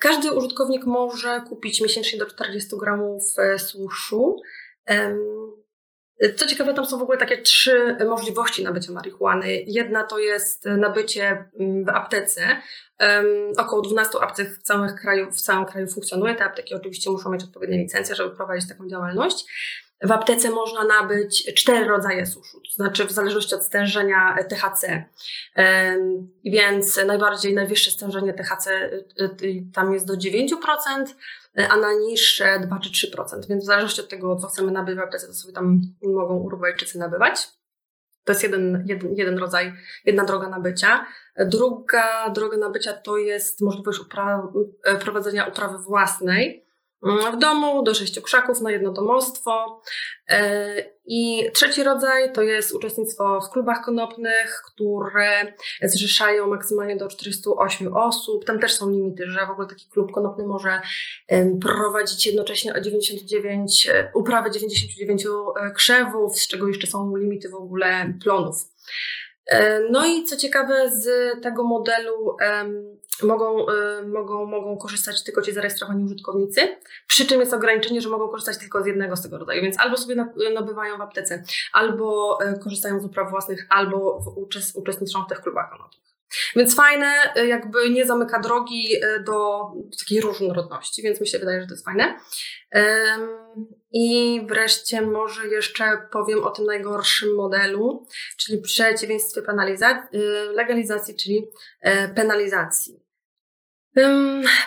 Każdy 0.00 0.32
użytkownik 0.32 0.86
może 0.86 1.42
kupić 1.48 1.80
miesięcznie 1.80 2.18
do 2.18 2.26
40 2.26 2.76
gramów 2.76 3.22
e, 3.38 3.58
suszu. 3.58 4.36
Co 6.36 6.46
ciekawe, 6.46 6.74
tam 6.74 6.86
są 6.86 6.98
w 6.98 7.02
ogóle 7.02 7.18
takie 7.18 7.42
trzy 7.42 7.96
możliwości 8.08 8.64
nabycia 8.64 8.92
marihuany. 8.92 9.62
Jedna 9.66 10.04
to 10.04 10.18
jest 10.18 10.64
nabycie 10.64 11.50
mm, 11.60 11.84
w 11.84 11.88
aptece. 11.88 12.42
Um, 13.00 13.26
około 13.58 13.82
12 13.82 14.18
aptek 14.20 14.50
w 14.50 14.62
całym, 14.62 14.96
kraju, 14.96 15.30
w 15.30 15.40
całym 15.40 15.66
kraju 15.66 15.86
funkcjonuje. 15.86 16.34
Te 16.34 16.44
apteki 16.44 16.74
oczywiście 16.74 17.10
muszą 17.10 17.30
mieć 17.30 17.44
odpowiednie 17.44 17.78
licencje, 17.78 18.14
żeby 18.14 18.36
prowadzić 18.36 18.68
taką 18.68 18.88
działalność. 18.88 19.44
W 20.02 20.12
aptece 20.12 20.50
można 20.50 20.84
nabyć 20.84 21.54
cztery 21.54 21.84
rodzaje 21.84 22.26
suszu, 22.26 22.60
to 22.60 22.72
znaczy 22.72 23.04
w 23.04 23.12
zależności 23.12 23.54
od 23.54 23.64
stężenia 23.64 24.36
THC. 24.48 25.04
Um, 25.56 26.30
więc 26.44 27.00
najbardziej, 27.06 27.54
najwyższe 27.54 27.90
stężenie 27.90 28.34
THC 28.34 28.90
y, 29.20 29.64
tam 29.74 29.92
jest 29.92 30.06
do 30.06 30.14
9%, 30.14 31.04
a 31.68 31.76
na 31.76 31.92
niższe 31.92 32.60
2 32.60 32.78
czy 32.78 33.06
3%. 33.06 33.48
Więc 33.48 33.64
w 33.64 33.66
zależności 33.66 34.00
od 34.00 34.08
tego, 34.08 34.36
co 34.36 34.46
chcemy 34.46 34.72
nabywać 34.72 35.04
w 35.04 35.08
aptece, 35.08 35.26
to 35.26 35.32
sobie 35.32 35.54
tam 35.54 35.80
mogą 36.02 36.36
Urugwajczycy 36.36 36.98
nabywać. 36.98 37.57
To 38.28 38.32
jest 38.32 38.42
jeden, 38.42 38.84
jeden, 38.86 39.14
jeden 39.16 39.38
rodzaj, 39.38 39.72
jedna 40.04 40.24
droga 40.24 40.48
nabycia. 40.48 41.06
Druga 41.46 42.30
droga 42.30 42.56
nabycia 42.56 42.92
to 42.92 43.16
jest 43.16 43.60
możliwość 43.60 44.00
upra 44.00 44.48
e, 44.84 44.96
prowadzenia 44.96 45.46
uprawy 45.46 45.78
własnej 45.78 46.67
w 47.02 47.38
domu 47.38 47.82
do 47.82 47.94
sześciu 47.94 48.22
krzaków 48.22 48.60
na 48.60 48.70
jedno 48.70 48.92
domostwo. 48.92 49.82
E, 50.28 50.84
I 51.04 51.50
trzeci 51.52 51.82
rodzaj 51.82 52.32
to 52.32 52.42
jest 52.42 52.74
uczestnictwo 52.74 53.40
w 53.40 53.50
klubach 53.50 53.84
konopnych, 53.84 54.62
które 54.72 55.52
zrzeszają 55.82 56.46
maksymalnie 56.46 56.96
do 56.96 57.08
48 57.08 57.96
osób. 57.96 58.44
Tam 58.44 58.58
też 58.58 58.72
są 58.72 58.90
limity, 58.90 59.24
że 59.26 59.46
w 59.46 59.50
ogóle 59.50 59.68
taki 59.68 59.88
klub 59.90 60.12
konopny 60.12 60.46
może 60.46 60.80
prowadzić 61.60 62.26
jednocześnie 62.26 62.74
o 62.74 62.80
99, 62.80 63.88
e, 63.88 64.10
uprawę 64.14 64.50
99 64.50 65.24
krzewów, 65.74 66.38
z 66.38 66.48
czego 66.48 66.68
jeszcze 66.68 66.86
są 66.86 67.16
limity 67.16 67.48
w 67.48 67.54
ogóle 67.54 68.12
plonów. 68.22 68.56
E, 69.46 69.80
no 69.90 70.06
i 70.06 70.24
co 70.24 70.36
ciekawe, 70.36 70.90
z 70.90 71.08
tego 71.42 71.64
modelu 71.64 72.36
mogą, 73.22 73.66
e, 73.68 74.02
mogą, 74.02 74.46
mogą 74.46 74.76
korzystać 74.76 75.24
tylko 75.24 75.42
ci 75.42 75.52
zarejestrowani 75.52 76.04
użytkownicy, 76.04 76.60
przy 77.06 77.26
czym 77.26 77.40
jest 77.40 77.54
ograniczenie, 77.54 78.00
że 78.00 78.08
mogą 78.08 78.28
korzystać 78.28 78.58
tylko 78.58 78.82
z 78.82 78.86
jednego 78.86 79.16
z 79.16 79.22
tego 79.22 79.38
rodzaju, 79.38 79.62
więc 79.62 79.78
albo 79.78 79.96
sobie 79.96 80.26
nabywają 80.54 80.98
w 80.98 81.00
aptece, 81.00 81.42
albo 81.72 82.38
e, 82.40 82.58
korzystają 82.58 83.00
z 83.00 83.04
upraw 83.04 83.30
własnych, 83.30 83.66
albo 83.70 84.24
uczestniczą 84.74 85.24
w 85.24 85.28
tych 85.28 85.40
klubach 85.40 85.70
konopnych. 85.70 86.08
Więc 86.56 86.74
fajne, 86.74 87.12
jakby 87.46 87.90
nie 87.90 88.06
zamyka 88.06 88.40
drogi 88.40 88.88
do 89.26 89.60
takiej 89.98 90.20
różnorodności, 90.20 91.02
więc 91.02 91.20
mi 91.20 91.26
się 91.26 91.38
wydaje, 91.38 91.60
że 91.60 91.66
to 91.66 91.74
jest 91.74 91.84
fajne. 91.84 92.18
I 93.92 94.40
wreszcie 94.48 95.02
może 95.02 95.46
jeszcze 95.46 96.08
powiem 96.12 96.44
o 96.44 96.50
tym 96.50 96.64
najgorszym 96.64 97.34
modelu, 97.34 98.06
czyli 98.36 98.62
przeciwieństwie 98.62 99.42
penalizacji, 99.42 100.18
legalizacji, 100.54 101.16
czyli 101.16 101.46
e, 101.80 102.08
penalizacji. 102.08 103.07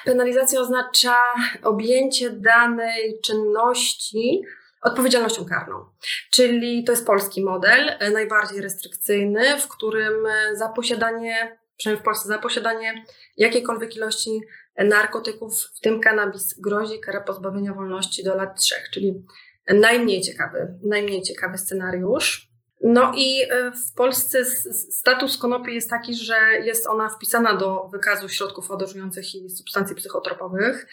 Penalizacja 0.05 0.59
oznacza 0.59 1.15
objęcie 1.63 2.29
danej 2.29 3.19
czynności 3.23 4.41
odpowiedzialnością 4.81 5.45
karną. 5.45 5.85
Czyli 6.31 6.83
to 6.83 6.91
jest 6.91 7.05
polski 7.05 7.43
model, 7.43 7.89
e, 7.99 8.09
najbardziej 8.09 8.61
restrykcyjny, 8.61 9.59
w 9.59 9.67
którym 9.67 10.25
e, 10.25 10.55
za 10.55 10.69
posiadanie, 10.69 11.57
przynajmniej 11.77 12.01
w 12.01 12.05
Polsce, 12.05 12.27
za 12.27 12.39
posiadanie 12.39 13.05
jakiejkolwiek 13.37 13.95
ilości 13.95 14.41
narkotyków, 14.77 15.61
w 15.77 15.79
tym 15.79 15.99
kanabis, 15.99 16.59
grozi 16.59 16.99
kara 16.99 17.21
pozbawienia 17.21 17.73
wolności 17.73 18.23
do 18.23 18.35
lat 18.35 18.59
trzech, 18.59 18.89
czyli 18.93 19.25
najmniej 19.67 20.21
ciekawy, 20.21 20.79
najmniej 20.83 21.21
ciekawy 21.21 21.57
scenariusz. 21.57 22.50
No 22.83 23.11
i 23.15 23.41
e, 23.41 23.71
w 23.71 23.93
Polsce 23.93 24.45
status 24.91 25.37
konopi 25.37 25.73
jest 25.73 25.89
taki, 25.89 26.15
że 26.15 26.35
jest 26.63 26.87
ona 26.87 27.09
wpisana 27.09 27.55
do 27.55 27.87
wykazu 27.91 28.29
środków 28.29 28.71
odurzających 28.71 29.35
i 29.35 29.49
substancji 29.49 29.95
psychotropowych. 29.95 30.87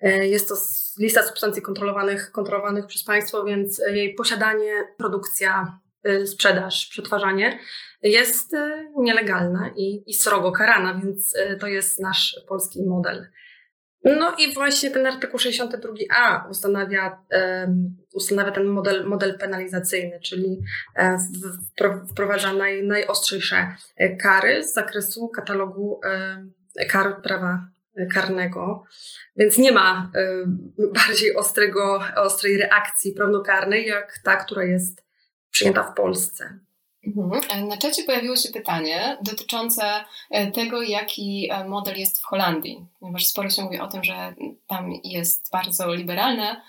E, 0.00 0.28
jest 0.28 0.48
to 0.48 0.54
lista 0.98 1.22
substancji 1.22 1.62
kontrolowanych, 1.62 2.32
kontrolowanych 2.32 2.86
przez 2.86 3.04
państwo, 3.04 3.44
więc 3.44 3.82
jej 3.92 4.14
posiadanie, 4.14 4.88
produkcja, 4.98 5.78
e, 6.04 6.26
sprzedaż, 6.26 6.86
przetwarzanie 6.86 7.58
jest 8.02 8.56
nielegalna 8.96 9.70
i, 9.76 10.02
i 10.06 10.14
srogo 10.14 10.52
karana, 10.52 11.00
więc 11.04 11.34
to 11.60 11.66
jest 11.66 12.00
nasz 12.00 12.40
polski 12.48 12.82
model. 12.82 13.26
No 14.04 14.34
i 14.38 14.54
właśnie 14.54 14.90
ten 14.90 15.06
artykuł 15.06 15.40
62a 15.40 16.50
ustanawia, 16.50 17.24
ustanawia 18.14 18.52
ten 18.52 18.66
model, 18.66 19.04
model 19.04 19.38
penalizacyjny, 19.38 20.20
czyli 20.20 20.58
um, 20.98 21.18
wprowadza 22.10 22.52
naj, 22.52 22.82
najostrzejsze 22.86 23.76
e, 23.96 24.16
kary 24.16 24.64
z 24.64 24.74
zakresu 24.74 25.28
katalogu 25.28 26.00
um, 26.04 26.52
kar 26.88 27.22
prawa 27.22 27.66
karnego. 28.14 28.84
Więc 29.36 29.58
nie 29.58 29.72
ma 29.72 30.10
bardziej 30.94 31.36
ostrego, 31.36 32.00
ostrej 32.16 32.56
reakcji 32.56 33.12
prawnokarnej, 33.12 33.86
jak 33.86 34.18
ta, 34.24 34.36
która 34.36 34.64
jest 34.64 35.04
przyjęta 35.50 35.82
w 35.82 35.94
Polsce. 35.94 36.58
Mhm. 37.06 37.40
E, 37.50 37.64
na 37.64 37.76
czacie 37.76 38.04
pojawiło 38.04 38.36
się 38.36 38.48
pytanie 38.48 39.18
dotyczące 39.22 40.04
e, 40.30 40.50
tego, 40.50 40.82
jaki 40.82 41.48
e, 41.50 41.68
model 41.68 41.98
jest 41.98 42.22
w 42.22 42.24
Holandii, 42.24 42.86
ponieważ 43.00 43.26
sporo 43.26 43.50
się 43.50 43.62
mówi 43.62 43.80
o 43.80 43.88
tym, 43.88 44.04
że 44.04 44.34
tam 44.66 44.92
jest 45.04 45.50
bardzo 45.52 45.94
liberalne 45.94 46.62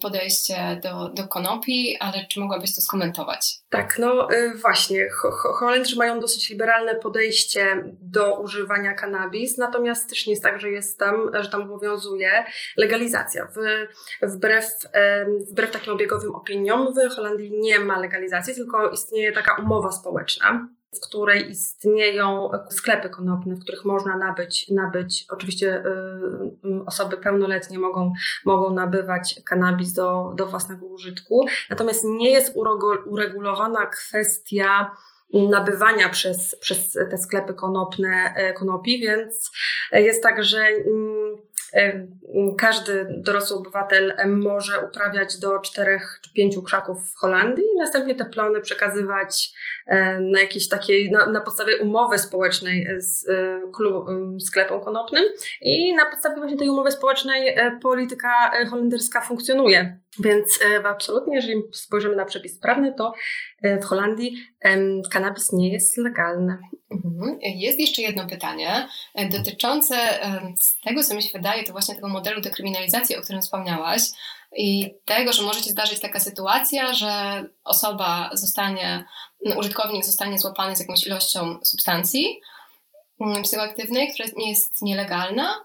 podejście 0.00 0.80
do, 0.82 1.08
do 1.08 1.28
konopi, 1.28 1.96
ale 2.00 2.26
czy 2.30 2.40
mogłabyś 2.40 2.74
to 2.74 2.80
skomentować? 2.80 3.54
Tak, 3.70 3.98
no 3.98 4.28
właśnie. 4.60 5.08
Holendrzy 5.58 5.96
mają 5.96 6.20
dosyć 6.20 6.50
liberalne 6.50 6.94
podejście 6.94 7.84
do 8.00 8.40
używania 8.40 8.94
kanabis, 8.94 9.58
natomiast 9.58 10.08
też 10.08 10.26
nie 10.26 10.32
jest 10.32 10.42
tak, 10.42 10.60
że 10.60 10.70
jest 10.70 10.98
tam, 10.98 11.30
że 11.40 11.50
tam 11.50 11.62
obowiązuje 11.62 12.44
legalizacja. 12.76 13.48
Wbrew, 14.22 14.70
wbrew 15.50 15.70
takim 15.70 15.92
obiegowym 15.92 16.34
opiniom 16.34 16.94
w 16.94 17.14
Holandii 17.16 17.50
nie 17.52 17.78
ma 17.78 17.98
legalizacji, 17.98 18.54
tylko 18.54 18.90
istnieje 18.90 19.32
taka 19.32 19.62
umowa 19.62 19.92
społeczna 19.92 20.68
w 20.94 21.00
której 21.08 21.50
istnieją 21.50 22.50
sklepy 22.70 23.08
konopne, 23.08 23.54
w 23.54 23.62
których 23.62 23.84
można 23.84 24.16
nabyć, 24.16 24.68
nabyć. 24.68 25.26
Oczywiście 25.30 25.84
y, 26.64 26.84
osoby 26.86 27.16
pełnoletnie 27.16 27.78
mogą, 27.78 28.12
mogą 28.44 28.74
nabywać 28.74 29.40
kanabis 29.44 29.92
do, 29.92 30.32
do 30.36 30.46
własnego 30.46 30.86
użytku, 30.86 31.46
natomiast 31.70 32.04
nie 32.04 32.30
jest 32.30 32.56
uregulowana 33.06 33.86
kwestia 33.86 34.90
nabywania 35.32 36.08
przez, 36.08 36.56
przez 36.60 36.92
te 36.92 37.18
sklepy 37.18 37.54
konopne 37.54 38.34
e, 38.36 38.52
konopi, 38.52 39.00
więc 39.00 39.50
jest 39.92 40.22
tak, 40.22 40.44
że 40.44 40.58
mm, 40.58 41.36
każdy 42.58 43.06
dorosły 43.18 43.56
obywatel 43.56 44.14
może 44.26 44.80
uprawiać 44.80 45.38
do 45.38 45.58
czterech 45.58 46.18
czy 46.22 46.32
pięciu 46.32 46.62
krzaków 46.62 47.12
w 47.12 47.16
Holandii 47.16 47.64
i 47.74 47.78
następnie 47.78 48.14
te 48.14 48.24
plony 48.24 48.60
przekazywać 48.60 49.52
e, 49.86 50.20
na 50.20 50.40
jakiejś 50.40 50.68
takiej, 50.68 51.10
na, 51.10 51.26
na 51.26 51.40
podstawie 51.40 51.76
umowy 51.76 52.18
społecznej 52.18 52.88
z 52.98 53.26
klub, 53.74 54.06
sklepem 54.40 54.80
konopnym 54.80 55.24
i 55.60 55.94
na 55.94 56.06
podstawie 56.06 56.36
właśnie 56.36 56.58
tej 56.58 56.68
umowy 56.68 56.92
społecznej 56.92 57.56
polityka 57.82 58.50
holenderska 58.70 59.20
funkcjonuje. 59.20 59.98
Więc 60.24 60.58
absolutnie, 60.84 61.36
jeżeli 61.36 61.62
spojrzymy 61.72 62.16
na 62.16 62.24
przepis 62.24 62.58
prawny, 62.58 62.94
to 62.98 63.12
w 63.62 63.84
Holandii 63.84 64.36
kanabis 65.10 65.52
nie 65.52 65.72
jest 65.72 65.96
legalny. 65.96 66.58
Mhm. 66.90 67.38
Jest 67.42 67.80
jeszcze 67.80 68.02
jedno 68.02 68.26
pytanie 68.26 68.88
e, 69.14 69.28
dotyczące 69.28 69.96
z 70.60 70.80
tego, 70.80 71.02
co 71.02 71.14
mi 71.14 71.22
się 71.22 71.38
wydaje, 71.38 71.64
to 71.64 71.72
właśnie 71.72 71.94
tego 71.94 72.08
modelu 72.08 72.40
dekryminalizacji, 72.40 73.16
o 73.16 73.20
którym 73.20 73.42
wspomniałaś 73.42 74.02
i 74.56 74.94
tego, 75.04 75.32
że 75.32 75.42
może 75.42 75.60
się 75.60 75.70
zdarzyć 75.70 76.00
taka 76.00 76.20
sytuacja, 76.20 76.94
że 76.94 77.44
osoba 77.64 78.30
zostanie, 78.32 79.04
użytkownik 79.56 80.04
zostanie 80.04 80.38
złapany 80.38 80.76
z 80.76 80.80
jakąś 80.80 81.06
ilością 81.06 81.58
substancji 81.62 82.40
mm, 83.20 83.42
psychoaktywnej, 83.42 84.12
która 84.12 84.28
nie 84.36 84.50
jest 84.50 84.82
nielegalna, 84.82 85.64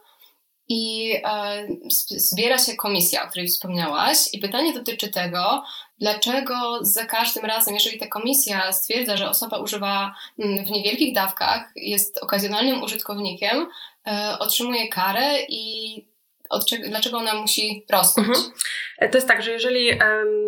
i 0.72 1.14
e, 1.24 1.68
zbiera 2.10 2.58
się 2.58 2.76
komisja, 2.76 3.24
o 3.24 3.28
której 3.28 3.48
wspomniałaś, 3.48 4.18
i 4.34 4.40
pytanie 4.40 4.74
dotyczy 4.74 5.10
tego, 5.10 5.64
dlaczego 6.00 6.80
za 6.82 7.06
każdym 7.06 7.46
razem, 7.46 7.74
jeżeli 7.74 8.00
ta 8.00 8.08
komisja 8.08 8.72
stwierdza, 8.72 9.18
że 9.18 9.30
osoba 9.30 9.58
używa 9.58 10.16
mm, 10.40 10.66
w 10.66 10.72
niewielkich 10.72 11.16
dawkach, 11.16 11.72
jest 11.76 12.18
okazjonalnym 12.18 12.84
użytkownikiem, 12.84 13.68
e, 14.08 14.40
otrzymuje 14.40 14.88
karę 14.88 15.40
i 15.50 16.06
dlaczego 16.90 17.18
ona 17.18 17.34
musi 17.34 17.86
rosnąć? 17.92 18.28
Mhm. 18.28 18.52
E, 18.98 19.10
to 19.10 19.18
jest 19.18 19.28
tak, 19.28 19.42
że 19.42 19.52
jeżeli 19.52 20.00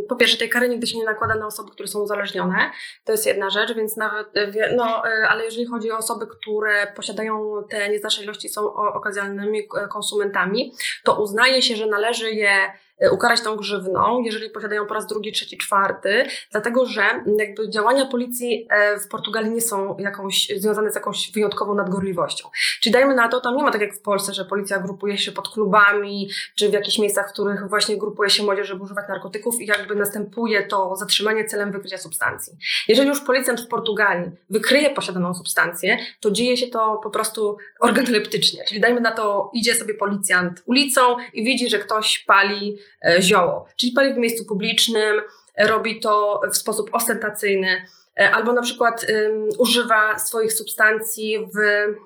po 0.09 0.15
pierwsze 0.15 0.37
tej 0.37 0.49
kary 0.49 0.69
nigdy 0.69 0.87
się 0.87 0.97
nie 0.97 1.05
nakłada 1.05 1.35
na 1.35 1.47
osoby, 1.47 1.71
które 1.71 1.87
są 1.87 1.99
uzależnione, 1.99 2.71
to 3.05 3.11
jest 3.11 3.25
jedna 3.25 3.49
rzecz, 3.49 3.73
więc 3.73 3.97
nawet, 3.97 4.27
e, 4.37 4.75
no, 4.75 5.07
e, 5.07 5.27
ale 5.29 5.45
jeżeli 5.45 5.65
chodzi 5.65 5.91
o 5.91 5.97
osoby, 5.97 6.27
które 6.27 6.87
posiadają 6.95 7.63
te 7.69 7.89
nieznaczne 7.89 8.23
ilości, 8.23 8.49
są 8.49 8.73
okazjonalnymi 8.73 9.67
konsumentami, 9.89 10.73
to 11.03 11.21
uznaje 11.21 11.61
się, 11.61 11.75
że 11.75 11.85
należy 11.85 12.31
je 12.31 12.73
ukarać 13.11 13.41
tą 13.41 13.55
grzywną, 13.55 14.19
jeżeli 14.19 14.49
posiadają 14.49 14.85
po 14.85 14.93
raz 14.93 15.07
drugi, 15.07 15.31
trzeci, 15.31 15.57
czwarty, 15.57 16.25
dlatego 16.51 16.85
że 16.85 17.01
jakby 17.37 17.69
działania 17.69 18.05
policji 18.05 18.67
e, 18.69 18.99
w 18.99 19.07
Portugalii 19.07 19.51
nie 19.51 19.61
są 19.61 19.97
jakąś, 19.97 20.47
związane 20.57 20.91
z 20.91 20.95
jakąś 20.95 21.31
wyjątkową 21.31 21.75
nadgorliwością. 21.75 22.49
Czyli 22.81 22.93
dajmy 22.93 23.15
na 23.15 23.27
to, 23.27 23.41
tam 23.41 23.55
nie 23.55 23.63
ma 23.63 23.71
tak 23.71 23.81
jak 23.81 23.95
w 23.95 24.01
Polsce, 24.01 24.33
że 24.33 24.45
policja 24.45 24.79
grupuje 24.79 25.17
się 25.17 25.31
pod 25.31 25.49
klubami, 25.49 26.29
czy 26.55 26.69
w 26.69 26.73
jakichś 26.73 26.99
miejscach, 26.99 27.29
w 27.29 27.33
których 27.33 27.69
właśnie 27.69 27.97
grupuje 27.97 28.29
się 28.29 28.43
młodzież, 28.43 28.67
żeby 28.67 28.83
używać 28.83 29.05
narkotyków 29.09 29.61
i 29.61 29.65
jakby 29.65 29.95
następuje 29.95 30.63
to 30.63 30.95
zatrzymanie 30.95 31.45
celem 31.45 31.71
wykrycia 31.71 31.97
substancji. 31.97 32.53
Jeżeli 32.87 33.09
już 33.09 33.21
policjant 33.21 33.61
w 33.61 33.67
Portugalii 33.67 34.31
wykryje 34.49 34.89
posiadaną 34.89 35.33
substancję, 35.33 35.97
to 36.19 36.31
dzieje 36.31 36.57
się 36.57 36.67
to 36.67 36.99
po 37.03 37.09
prostu 37.09 37.57
organoleptycznie. 37.79 38.63
Czyli 38.67 38.81
dajmy 38.81 39.01
na 39.01 39.11
to, 39.11 39.51
idzie 39.53 39.75
sobie 39.75 39.93
policjant 39.93 40.63
ulicą 40.65 41.01
i 41.33 41.43
widzi, 41.43 41.69
że 41.69 41.79
ktoś 41.79 42.19
pali 42.19 42.77
zioło, 43.19 43.67
czyli 43.77 43.91
pali 43.91 44.13
w 44.13 44.17
miejscu 44.17 44.45
publicznym, 44.45 45.21
robi 45.57 45.99
to 45.99 46.41
w 46.51 46.57
sposób 46.57 46.89
ostentacyjny, 46.93 47.85
e, 48.19 48.31
albo 48.31 48.53
na 48.53 48.61
przykład 48.61 49.05
um, 49.09 49.49
używa 49.57 50.19
swoich 50.19 50.53
substancji 50.53 51.39
w, 51.39 51.59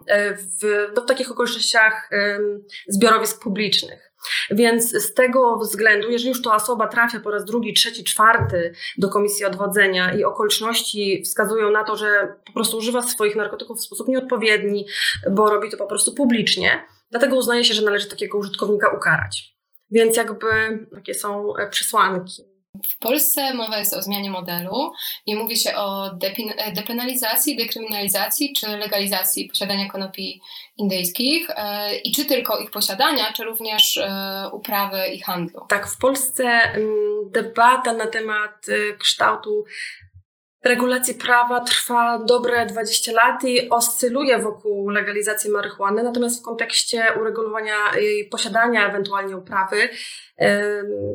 e, 0.08 0.34
w, 0.36 0.92
no, 0.96 1.02
w 1.02 1.06
takich 1.06 1.32
okolicznościach 1.32 2.10
um, 2.12 2.64
zbiorowisk 2.88 3.44
publicznych. 3.44 4.08
Więc 4.52 4.92
z 5.04 5.14
tego 5.14 5.58
względu, 5.58 6.10
jeżeli 6.10 6.30
już 6.30 6.42
ta 6.42 6.56
osoba 6.56 6.88
trafia 6.88 7.20
po 7.20 7.32
raz 7.32 7.46
drugi, 7.46 7.74
trzeci, 7.74 8.04
czwarty 8.04 8.74
do 8.98 9.10
komisji 9.10 9.46
odwodzenia 9.46 10.14
i 10.14 10.24
okoliczności 10.24 11.22
wskazują 11.26 11.72
na 11.72 11.84
to, 11.84 11.96
że 11.96 12.36
po 12.46 12.54
prostu 12.54 12.78
używa 12.78 13.02
swoich 13.02 13.36
narkotyków 13.36 13.80
w 13.80 13.84
sposób 13.84 14.08
nieodpowiedni, 14.08 14.86
bo 15.32 15.50
robi 15.50 15.70
to 15.70 15.78
po 15.78 15.88
prostu 15.88 16.14
publicznie, 16.14 16.86
dlatego 17.12 17.36
uznaje 17.36 17.64
się, 17.64 17.74
że 17.74 17.82
należy 17.82 18.10
takiego 18.10 18.38
użytkownika 18.38 18.90
ukarać. 18.90 19.57
Więc 19.92 20.18
jakby 20.18 20.48
takie 20.96 21.14
są 21.14 21.58
e, 21.58 21.70
przesłanki. 21.70 22.44
W 22.90 23.00
Polsce 23.00 23.54
mowa 23.54 23.80
jest 23.80 23.94
o 23.94 24.02
zmianie 24.02 24.32
modelu 24.32 24.92
i 25.26 25.36
mówi 25.36 25.58
się 25.58 25.76
o 25.76 26.08
e, 26.08 26.72
depenalizacji, 26.76 27.58
dekryminalizacji 27.58 28.54
czy 28.54 28.68
legalizacji 28.68 29.50
posiadania 29.50 29.90
konopi 29.90 30.42
indyjskich 30.78 31.50
e, 31.50 31.96
i 31.96 32.12
czy 32.12 32.26
tylko 32.26 32.60
ich 32.60 32.72
posiadania, 32.72 33.34
czy 33.34 33.44
również 33.44 34.00
uprawy 34.52 35.08
i 35.08 35.22
handlu. 35.22 35.62
Tak, 35.70 35.88
w 35.88 35.98
Polsce 35.98 36.44
mm, 36.44 37.32
debata 37.32 37.94
na 37.94 38.08
temat 38.08 38.66
kształtu 39.00 39.66
regulacji 40.68 41.14
prawa 41.14 41.60
trwa 41.60 42.20
dobre 42.20 42.66
20 42.66 43.12
lat 43.12 43.44
i 43.44 43.70
oscyluje 43.70 44.40
wokół 44.40 44.90
legalizacji 44.90 45.52
marihuany, 45.52 46.04
natomiast 46.04 46.40
w 46.40 46.46
kontekście 46.46 47.06
uregulowania 47.22 47.76
jej 47.96 48.30
posiadania, 48.30 48.90
ewentualnie 48.90 49.38
uprawy, 49.38 49.90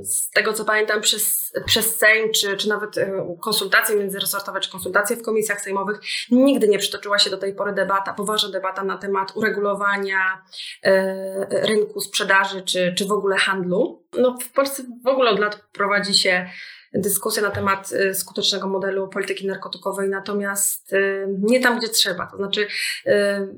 z 0.02 0.30
tego 0.30 0.52
co 0.52 0.64
pamiętam 0.64 1.00
przez, 1.00 1.52
przez 1.66 1.98
Sejm, 1.98 2.32
czy, 2.32 2.56
czy 2.56 2.68
nawet 2.68 2.94
konsultacje 3.40 3.96
międzyresortowe, 3.96 4.60
czy 4.60 4.70
konsultacje 4.70 5.16
w 5.16 5.22
komisjach 5.22 5.60
sejmowych, 5.60 6.00
nigdy 6.30 6.68
nie 6.68 6.78
przytoczyła 6.78 7.18
się 7.18 7.30
do 7.30 7.38
tej 7.38 7.54
pory 7.54 7.72
debata, 7.72 8.14
poważna 8.14 8.50
debata 8.50 8.84
na 8.84 8.98
temat 8.98 9.36
uregulowania 9.36 10.42
e, 10.82 11.66
rynku 11.66 12.00
sprzedaży, 12.00 12.62
czy, 12.62 12.94
czy 12.98 13.04
w 13.06 13.12
ogóle 13.12 13.36
handlu. 13.36 14.02
No, 14.18 14.36
w 14.42 14.52
Polsce 14.52 14.82
w 15.04 15.06
ogóle 15.06 15.30
od 15.30 15.38
lat 15.38 15.64
prowadzi 15.72 16.14
się 16.14 16.50
dyskusja 16.94 17.42
na 17.42 17.50
temat 17.50 17.92
y, 17.92 18.14
skutecznego 18.14 18.68
modelu 18.68 19.08
polityki 19.08 19.46
narkotykowej, 19.46 20.08
natomiast 20.08 20.92
y, 20.92 21.26
nie 21.38 21.60
tam, 21.60 21.78
gdzie 21.78 21.88
trzeba. 21.88 22.26
To 22.26 22.36
znaczy, 22.36 22.66
y, 23.06 23.10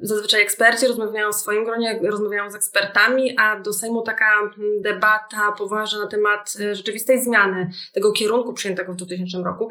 zazwyczaj 0.02 0.42
eksperci 0.42 0.86
rozmawiają 0.86 1.32
w 1.32 1.36
swoim 1.36 1.64
gronie, 1.64 2.00
rozmawiają 2.02 2.50
z 2.50 2.54
ekspertami, 2.54 3.36
a 3.38 3.60
do 3.60 3.72
Sejmu 3.72 4.02
taka 4.02 4.24
mm, 4.40 4.82
debata 4.82 5.52
poważna 5.52 5.98
na 5.98 6.06
temat 6.06 6.56
rzeczywistej 6.72 7.24
zmiany 7.24 7.70
tego 7.92 8.12
kierunku 8.12 8.52
przyjętego 8.52 8.92
w 8.92 8.96
2000 8.96 9.38
roku, 9.38 9.70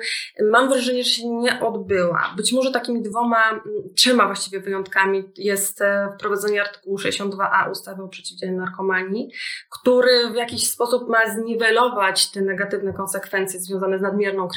mam 0.51 0.69
wrażenie, 0.69 1.03
że 1.03 1.09
się 1.09 1.27
nie 1.27 1.59
odbyła. 1.59 2.33
Być 2.37 2.53
może 2.53 2.71
takimi 2.71 3.01
dwoma, 3.01 3.49
mm, 3.49 3.63
trzema 3.95 4.25
właściwie 4.25 4.59
wyjątkami 4.59 5.31
jest 5.37 5.81
e, 5.81 6.09
wprowadzenie 6.15 6.61
artykułu 6.61 6.97
62a 6.97 7.71
ustawy 7.71 8.03
o 8.03 8.07
przeciwdziałaniu 8.07 8.59
narkomanii, 8.59 9.31
który 9.69 10.29
w 10.31 10.35
jakiś 10.35 10.69
sposób 10.69 11.09
ma 11.09 11.33
zniwelować 11.33 12.31
te 12.31 12.41
negatywne 12.41 12.93
konsekwencje 12.93 13.52
związane 13.59 13.99
z 13.99 14.01
nadmierną 14.01 14.47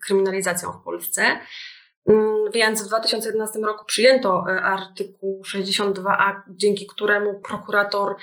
kryminalizacją 0.00 0.72
w 0.72 0.82
Polsce. 0.84 1.22
Mm, 2.08 2.50
więc 2.54 2.82
w 2.82 2.86
2011 2.86 3.58
roku 3.58 3.84
przyjęto 3.84 4.44
e, 4.48 4.62
artykuł 4.62 5.42
62a, 5.42 6.40
dzięki 6.48 6.86
któremu 6.86 7.40
prokurator 7.40 8.14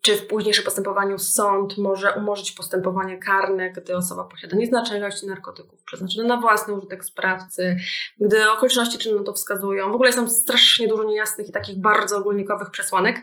czy 0.00 0.16
w 0.16 0.26
późniejszym 0.26 0.64
postępowaniu 0.64 1.18
sąd 1.18 1.78
może 1.78 2.12
umorzyć 2.12 2.52
postępowanie 2.52 3.18
karne, 3.18 3.70
gdy 3.70 3.96
osoba 3.96 4.24
posiada 4.24 4.56
nieznaczne 4.56 4.98
ilości 4.98 5.26
narkotyków 5.26 5.82
przeznaczone 5.82 6.28
na 6.28 6.36
własny 6.36 6.74
użytek 6.74 7.04
sprawcy, 7.04 7.76
gdy 8.20 8.50
okoliczności 8.50 8.98
czynu 8.98 9.24
to 9.24 9.32
wskazują. 9.32 9.92
W 9.92 9.94
ogóle 9.94 10.08
jest 10.08 10.18
tam 10.18 10.30
strasznie 10.30 10.88
dużo 10.88 11.04
niejasnych 11.04 11.48
i 11.48 11.52
takich 11.52 11.80
bardzo 11.80 12.18
ogólnikowych 12.18 12.70
przesłanek, 12.70 13.16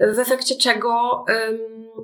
w 0.00 0.18
efekcie 0.18 0.54
czego 0.56 1.24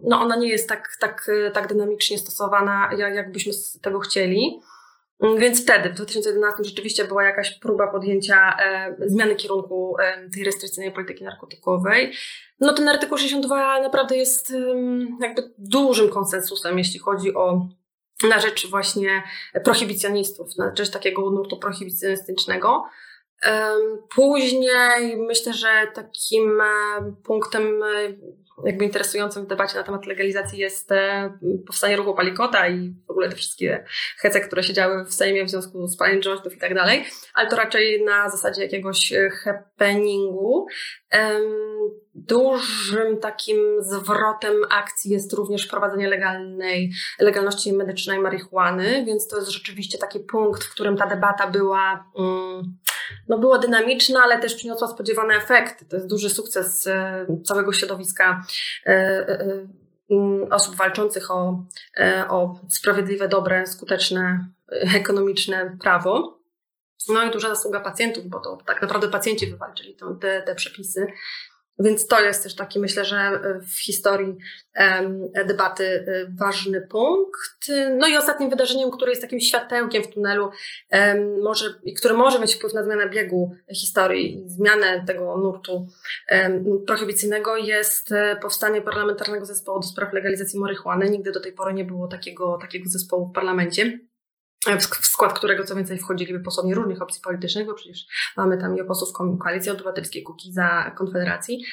no 0.03 0.21
ona 0.21 0.37
nie 0.37 0.49
jest 0.49 0.69
tak, 0.69 0.97
tak, 1.01 1.31
tak 1.55 1.69
dynamicznie 1.69 2.19
stosowana, 2.19 2.91
jakbyśmy 3.15 3.53
tego 3.83 3.99
chcieli. 3.99 4.61
Mm, 5.21 5.39
więc 5.39 5.63
wtedy, 5.63 5.91
w 5.91 5.95
2011 5.95 6.65
rzeczywiście 6.65 7.05
była 7.05 7.25
jakaś 7.25 7.59
próba 7.59 7.87
podjęcia 7.87 8.57
e, 8.61 8.97
zmiany 9.07 9.37
kierunku 9.37 9.97
e, 10.01 10.31
tej 10.31 10.45
restrykcyjnej 10.45 10.93
polityki 10.93 11.25
narkotykowej. 11.25 12.13
No 12.61 12.73
ten 12.73 12.89
artykuł 12.89 13.19
62 13.19 13.81
naprawdę 13.81 14.17
jest 14.17 14.51
e, 14.51 14.55
jakby 15.21 15.55
dużym 15.59 16.09
konsensusem, 16.09 16.79
jeśli 16.79 17.01
chodzi 17.01 17.35
o 17.35 17.69
na 18.29 18.41
rzecz 18.41 18.71
właśnie 18.71 19.23
prohibicjonistów, 19.65 20.57
na 20.59 20.73
rzecz 20.77 20.91
takiego 20.91 21.31
nurtu 21.31 21.59
prohibicjonistycznego. 21.59 22.85
Później 24.15 25.17
myślę, 25.17 25.53
że 25.53 25.69
takim 25.95 26.63
punktem 27.25 27.83
jakby 28.65 28.85
interesującym 28.85 29.45
w 29.45 29.47
debacie 29.47 29.79
na 29.79 29.83
temat 29.83 30.07
legalizacji 30.07 30.59
jest 30.59 30.93
e, 30.93 31.39
powstanie 31.67 31.97
ruchu 31.97 32.15
Palikota 32.15 32.69
i 32.69 32.95
w 33.07 33.11
ogóle 33.11 33.29
te 33.29 33.37
wszystkie 33.37 33.85
hece, 34.19 34.41
które 34.41 34.63
się 34.63 34.73
działy 34.73 35.05
w 35.05 35.15
Sejmie 35.15 35.45
w 35.45 35.51
związku 35.51 35.87
z 35.87 35.97
paleniem 35.97 36.23
jointów 36.23 36.57
i 36.57 36.59
tak 36.59 36.75
dalej, 36.75 37.05
ale 37.35 37.49
to 37.49 37.57
raczej 37.57 38.05
na 38.05 38.31
zasadzie 38.31 38.63
jakiegoś 38.63 39.13
e, 39.13 39.31
happeningu. 39.31 40.67
Dużym 42.15 43.21
takim 43.21 43.57
zwrotem 43.81 44.55
akcji 44.71 45.11
jest 45.11 45.33
również 45.33 45.67
wprowadzenie 45.67 46.09
legalnej, 46.09 46.93
legalności 47.21 47.73
medycznej 47.73 48.19
marihuany, 48.19 49.05
więc 49.05 49.29
to 49.29 49.37
jest 49.37 49.51
rzeczywiście 49.51 49.99
taki 49.99 50.21
punkt, 50.21 50.65
w 50.65 50.73
którym 50.73 50.97
ta 50.97 51.07
debata 51.07 51.51
była, 51.51 52.11
mm, 52.19 52.77
no 53.29 53.39
była 53.39 53.59
dynamiczna, 53.59 54.21
ale 54.23 54.39
też 54.39 54.55
przyniosła 54.55 54.89
spodziewane 54.89 55.35
efekty. 55.35 55.85
To 55.85 55.97
jest 55.97 56.09
duży 56.09 56.31
sukces 56.31 56.87
e, 56.87 57.27
całego 57.45 57.73
środowiska 57.73 58.47
e, 58.87 58.91
e, 58.91 59.67
osób 60.51 60.77
walczących 60.77 61.31
o, 61.31 61.65
o 62.29 62.61
sprawiedliwe, 62.69 63.29
dobre, 63.29 63.67
skuteczne, 63.67 64.49
ekonomiczne 64.95 65.77
prawo. 65.81 66.39
No 67.09 67.23
i 67.25 67.31
duża 67.31 67.49
zasługa 67.49 67.81
pacjentów, 67.81 68.27
bo 68.27 68.41
to 68.41 68.59
tak 68.67 68.83
naprawdę 68.83 69.09
pacjenci 69.09 69.47
wywalczyli 69.47 69.97
te, 70.21 70.43
te 70.43 70.55
przepisy. 70.55 71.07
Więc 71.79 72.07
to 72.07 72.21
jest 72.21 72.43
też 72.43 72.55
taki, 72.55 72.81
myślę, 72.81 73.05
że 73.05 73.17
e, 73.17 73.61
w 73.61 73.79
historii 73.81 74.37
debaty 75.47 75.85
e, 75.85 76.27
ważny 76.39 76.81
punkt. 76.81 77.71
No 77.99 78.09
i 78.09 78.17
ostatnim 78.17 78.51
wydarzeniem, 78.51 78.91
które 78.91 79.11
jest 79.11 79.23
takim 79.23 79.41
światełkiem 79.41 80.03
w 80.03 80.09
tunelu, 80.09 80.51
może, 81.43 81.65
które 81.97 82.15
może 82.15 82.39
mieć 82.39 82.55
wpływ 82.55 82.75
na 82.75 82.85
zmianę 82.85 83.09
biegu 83.09 83.57
historii 83.75 84.45
zmianę 84.47 85.05
tego 85.07 85.37
nurtu 85.37 85.87
prohibicyjnego, 86.87 87.57
jest 87.57 88.13
e, 88.13 88.37
powstanie 88.43 88.83
Parlamentarnego 88.83 89.47
Zespołu 89.47 89.81
do 89.81 89.87
spraw 89.87 90.13
legalizacji 90.13 90.61
marihuany. 90.61 91.11
Nigdy 91.11 91.33
do 91.33 91.41
tej 91.41 91.53
pory 91.53 91.75
nie 91.75 91.85
było 91.85 92.09
takiego, 92.09 92.59
takiego 92.61 92.89
zespołu 92.89 93.27
w 93.27 93.33
parlamencie 93.33 93.99
w 95.01 95.07
skład 95.07 95.33
którego 95.33 95.65
co 95.65 95.77
więcej 95.77 95.99
wchodziliby 95.99 96.41
posłowie 96.41 96.75
różnych 96.75 97.03
opcji 97.03 97.21
politycznych, 97.23 97.67
bo 97.67 97.75
przecież 97.75 98.07
mamy 98.37 98.59
tam 98.59 98.79
i 98.79 98.85
posłów 98.85 99.39
Koalicji 99.43 99.71
Obywatelskiej, 99.71 100.23
Kukiza, 100.23 100.91
Konfederacji. 100.99 101.65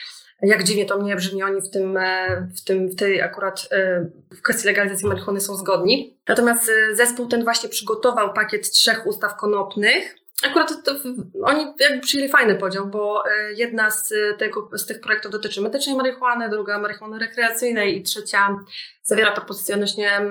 Jak 0.41 0.63
dziwnie 0.63 0.85
to 0.85 0.97
mnie 0.97 1.15
brzmi, 1.15 1.43
oni 1.43 1.61
w 1.61 1.69
tym, 1.69 1.97
e, 1.97 2.47
w 2.57 2.63
tym, 2.63 2.89
w 2.89 2.95
tej 2.95 3.21
akurat 3.21 3.67
e, 3.71 4.09
w 4.35 4.41
kwestii 4.41 4.67
legalizacji 4.67 5.07
marihuany 5.07 5.41
są 5.41 5.55
zgodni. 5.55 6.17
Natomiast 6.27 6.69
e, 6.69 6.95
zespół 6.95 7.27
ten 7.27 7.43
właśnie 7.43 7.69
przygotował 7.69 8.33
pakiet 8.33 8.71
trzech 8.71 9.07
ustaw 9.07 9.35
konopnych, 9.35 10.15
Akurat 10.43 10.83
to, 10.85 10.93
to, 10.93 10.99
oni 11.43 11.73
jakby 11.79 11.99
przyjęli 11.99 12.29
fajny 12.29 12.55
podział, 12.55 12.87
bo 12.87 13.23
jedna 13.55 13.91
z, 13.91 14.13
tego, 14.37 14.69
z 14.73 14.85
tych 14.85 15.01
projektów 15.01 15.31
dotyczy 15.31 15.61
medycznej 15.61 15.95
marihuany, 15.95 16.49
druga 16.49 16.79
marihuany 16.79 17.19
rekreacyjnej 17.19 17.97
i 17.97 18.03
trzecia 18.03 18.59
zawiera 19.03 19.31
propozycje 19.31 19.75
odnośnie 19.75 20.21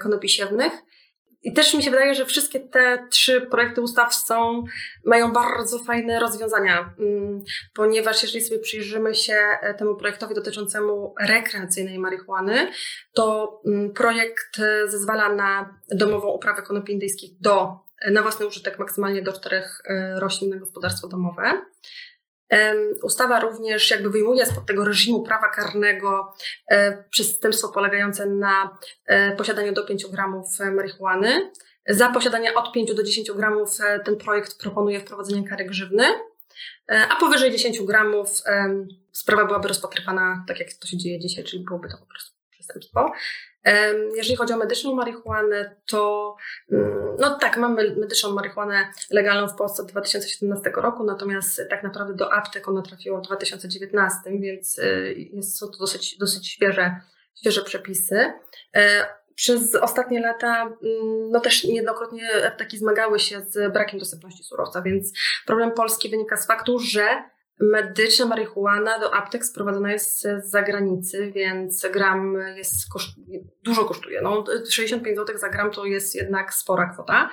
konopi 0.00 0.28
siewnych. 0.28 0.72
I 1.42 1.52
też 1.52 1.74
mi 1.74 1.82
się 1.82 1.90
wydaje, 1.90 2.14
że 2.14 2.26
wszystkie 2.26 2.60
te 2.60 3.06
trzy 3.10 3.40
projekty 3.40 3.80
ustaw 3.80 4.14
są, 4.14 4.64
mają 5.04 5.32
bardzo 5.32 5.78
fajne 5.78 6.20
rozwiązania, 6.20 6.94
mm, 6.98 7.42
ponieważ 7.74 8.22
jeżeli 8.22 8.44
sobie 8.44 8.60
przyjrzymy 8.60 9.14
się 9.14 9.34
e, 9.62 9.74
temu 9.74 9.96
projektowi 9.96 10.34
dotyczącemu 10.34 11.14
rekreacyjnej 11.20 11.98
marihuany, 11.98 12.70
to 13.14 13.60
mm, 13.66 13.92
projekt 13.92 14.58
e, 14.58 14.88
zezwala 14.88 15.34
na 15.34 15.78
domową 15.90 16.28
uprawę 16.28 16.62
konopi 16.62 16.92
indyjskich 16.92 17.30
do, 17.40 17.78
na 18.10 18.22
własny 18.22 18.46
użytek 18.46 18.78
maksymalnie 18.78 19.22
do 19.22 19.32
czterech 19.32 19.82
e, 19.84 20.20
roślin 20.20 20.50
na 20.50 20.56
gospodarstwo 20.56 21.08
domowe. 21.08 21.62
Ustawa 23.02 23.40
również 23.40 23.90
jakby 23.90 24.10
wyjmuje 24.10 24.46
spod 24.46 24.66
tego 24.66 24.84
reżimu 24.84 25.22
prawa 25.22 25.48
karnego 25.48 26.34
e, 26.68 27.04
przestępstwo 27.10 27.68
polegające 27.68 28.26
na 28.26 28.78
e, 29.06 29.36
posiadaniu 29.36 29.72
do 29.72 29.84
5 29.84 30.06
gramów 30.06 30.58
marihuany. 30.74 31.50
Za 31.88 32.08
posiadanie 32.08 32.54
od 32.54 32.72
5 32.72 32.94
do 32.94 33.02
10 33.02 33.32
gramów 33.32 33.80
e, 33.80 34.00
ten 34.00 34.16
projekt 34.16 34.58
proponuje 34.58 35.00
wprowadzenie 35.00 35.48
kary 35.48 35.64
grzywny, 35.64 36.04
a 37.10 37.16
powyżej 37.16 37.52
10 37.52 37.82
gramów 37.82 38.28
sprawa 39.12 39.44
byłaby 39.44 39.68
rozpatrywana 39.68 40.44
tak, 40.48 40.60
jak 40.60 40.72
to 40.72 40.86
się 40.86 40.96
dzieje 40.96 41.18
dzisiaj, 41.18 41.44
czyli 41.44 41.64
byłoby 41.64 41.88
to 41.88 41.98
po 41.98 42.06
prostu 42.06 42.41
przestępstwo. 42.62 43.12
Jeżeli 44.14 44.36
chodzi 44.36 44.52
o 44.52 44.56
medyczną 44.56 44.94
marihuanę, 44.94 45.76
to 45.86 46.34
mm, 46.72 47.16
no 47.18 47.38
tak, 47.38 47.56
mamy 47.56 47.96
medyczną 47.96 48.32
marihuanę 48.32 48.92
legalną 49.10 49.48
w 49.48 49.56
Polsce 49.56 49.82
od 49.82 49.88
2017 49.88 50.72
roku, 50.74 51.04
natomiast 51.04 51.62
tak 51.70 51.82
naprawdę 51.82 52.14
do 52.14 52.32
aptek 52.32 52.68
ona 52.68 52.82
trafiła 52.82 53.20
w 53.20 53.22
2019, 53.22 54.18
więc 54.26 54.78
y, 54.78 55.14
jest, 55.32 55.58
są 55.58 55.68
to 55.68 55.78
dosyć, 55.78 56.18
dosyć 56.18 56.48
świeże, 56.48 56.96
świeże 57.40 57.62
przepisy. 57.62 58.32
E, 58.76 59.06
przez 59.34 59.74
ostatnie 59.74 60.20
lata 60.20 60.62
mm, 60.62 61.30
no 61.30 61.40
też 61.40 61.64
niejednokrotnie 61.64 62.28
apteki 62.46 62.78
zmagały 62.78 63.20
się 63.20 63.40
z 63.40 63.72
brakiem 63.72 63.98
dostępności 63.98 64.44
surowca, 64.44 64.82
więc 64.82 65.12
problem 65.46 65.72
Polski 65.72 66.08
wynika 66.08 66.36
z 66.36 66.46
faktu, 66.46 66.78
że 66.78 67.22
Medyczna 67.70 68.26
marihuana 68.26 68.98
do 68.98 69.14
aptek 69.14 69.44
sprowadzona 69.44 69.92
jest 69.92 70.20
z 70.20 70.50
zagranicy, 70.50 71.32
więc 71.34 71.86
gram 71.92 72.38
jest 72.56 72.74
koszt, 72.92 73.08
dużo 73.62 73.84
kosztuje. 73.84 74.20
No, 74.22 74.44
65 74.70 75.16
zł 75.16 75.38
za 75.38 75.48
gram 75.48 75.70
to 75.70 75.84
jest 75.84 76.14
jednak 76.14 76.54
spora 76.54 76.90
kwota. 76.92 77.30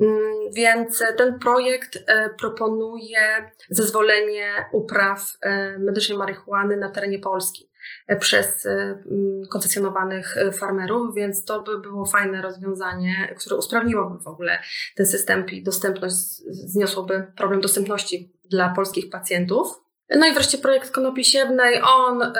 Mm, 0.00 0.52
więc 0.52 1.04
ten 1.16 1.38
projekt 1.38 1.98
e, 2.06 2.30
proponuje 2.38 3.50
zezwolenie 3.70 4.68
upraw 4.72 5.36
e, 5.42 5.78
medycznej 5.78 6.18
marihuany 6.18 6.76
na 6.76 6.90
terenie 6.90 7.18
Polski 7.18 7.67
przez 8.20 8.66
mm, 8.66 9.42
koncesjonowanych 9.50 10.36
farmerów, 10.52 11.14
więc 11.14 11.44
to 11.44 11.62
by 11.62 11.80
było 11.80 12.06
fajne 12.06 12.42
rozwiązanie, 12.42 13.34
które 13.38 13.56
usprawniłoby 13.56 14.18
w 14.18 14.26
ogóle 14.26 14.58
ten 14.96 15.06
system 15.06 15.46
i 15.48 15.62
dostępność, 15.62 16.16
zniosłoby 16.50 17.26
problem 17.36 17.60
dostępności 17.60 18.32
dla 18.44 18.68
polskich 18.68 19.10
pacjentów. 19.10 19.80
No 20.16 20.26
i 20.26 20.34
wreszcie 20.34 20.58
projekt 20.58 20.90
konopi 20.90 21.24
siewnej. 21.24 21.82
On 21.82 22.32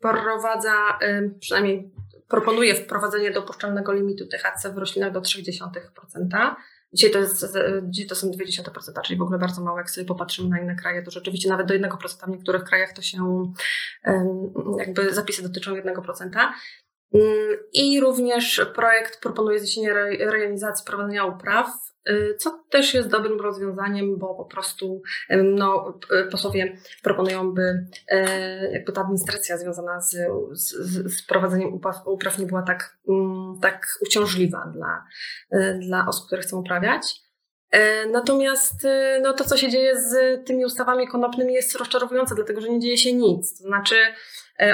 wprowadza, 0.00 0.98
przynajmniej 1.40 1.90
proponuje 2.28 2.74
wprowadzenie 2.74 3.30
dopuszczalnego 3.30 3.92
limitu 3.92 4.26
THC 4.26 4.72
w 4.72 4.78
roślinach 4.78 5.12
do 5.12 5.20
0,3%. 5.20 6.54
Dzisiaj 6.92 7.10
to, 7.10 7.18
jest, 7.18 7.46
dzisiaj 7.84 8.06
to 8.06 8.14
są 8.14 8.30
0,2%, 8.30 9.02
czyli 9.04 9.18
w 9.18 9.22
ogóle 9.22 9.38
bardzo 9.38 9.62
mało. 9.62 9.78
Jak 9.78 9.90
sobie 9.90 10.06
popatrzymy 10.06 10.48
na 10.48 10.60
inne 10.60 10.76
kraje, 10.76 11.02
to 11.02 11.10
rzeczywiście 11.10 11.48
nawet 11.48 11.66
do 11.66 11.74
1%. 11.74 12.26
W 12.26 12.28
niektórych 12.28 12.64
krajach 12.64 12.92
to 12.92 13.02
się 13.02 13.52
jakby 14.78 15.14
zapisy 15.14 15.42
dotyczą 15.42 15.74
1%. 15.74 16.48
Mm, 17.16 17.56
I 17.72 18.00
również 18.00 18.66
projekt 18.74 19.20
proponuje 19.20 19.58
zniesienie 19.58 19.92
realizacji 20.18 20.86
prowadzenia 20.86 21.24
upraw 21.24 21.86
Y, 22.10 22.36
co 22.38 22.64
też 22.70 22.94
jest 22.94 23.08
dobrym 23.08 23.40
rozwiązaniem, 23.40 24.18
bo 24.18 24.34
po 24.34 24.44
prostu 24.44 25.02
no, 25.44 25.98
posłowie 26.30 26.76
proponują, 27.02 27.52
by 27.52 27.86
e, 28.08 28.72
jakby 28.72 28.92
ta 28.92 29.00
administracja 29.00 29.58
związana 29.58 30.00
z, 30.00 30.16
z, 30.52 30.72
z 31.16 31.26
prowadzeniem 31.26 31.74
upraw, 31.74 32.06
upraw 32.06 32.38
nie 32.38 32.46
była 32.46 32.62
tak, 32.62 32.98
mm, 33.08 33.58
tak 33.62 33.86
uciążliwa 34.06 34.72
dla, 34.74 35.04
e, 35.50 35.78
dla 35.78 36.06
osób, 36.08 36.26
które 36.26 36.42
chcą 36.42 36.60
uprawiać. 36.60 37.25
E, 37.70 38.06
natomiast 38.06 38.86
no, 39.22 39.32
to, 39.32 39.44
co 39.44 39.56
się 39.56 39.70
dzieje 39.70 40.00
z 40.00 40.44
tymi 40.46 40.64
ustawami 40.64 41.08
konopnymi 41.08 41.54
jest 41.54 41.76
rozczarowujące, 41.76 42.34
dlatego 42.34 42.60
że 42.60 42.68
nie 42.68 42.80
dzieje 42.80 42.98
się 42.98 43.12
nic. 43.12 43.58
To 43.58 43.64
znaczy, 43.64 43.96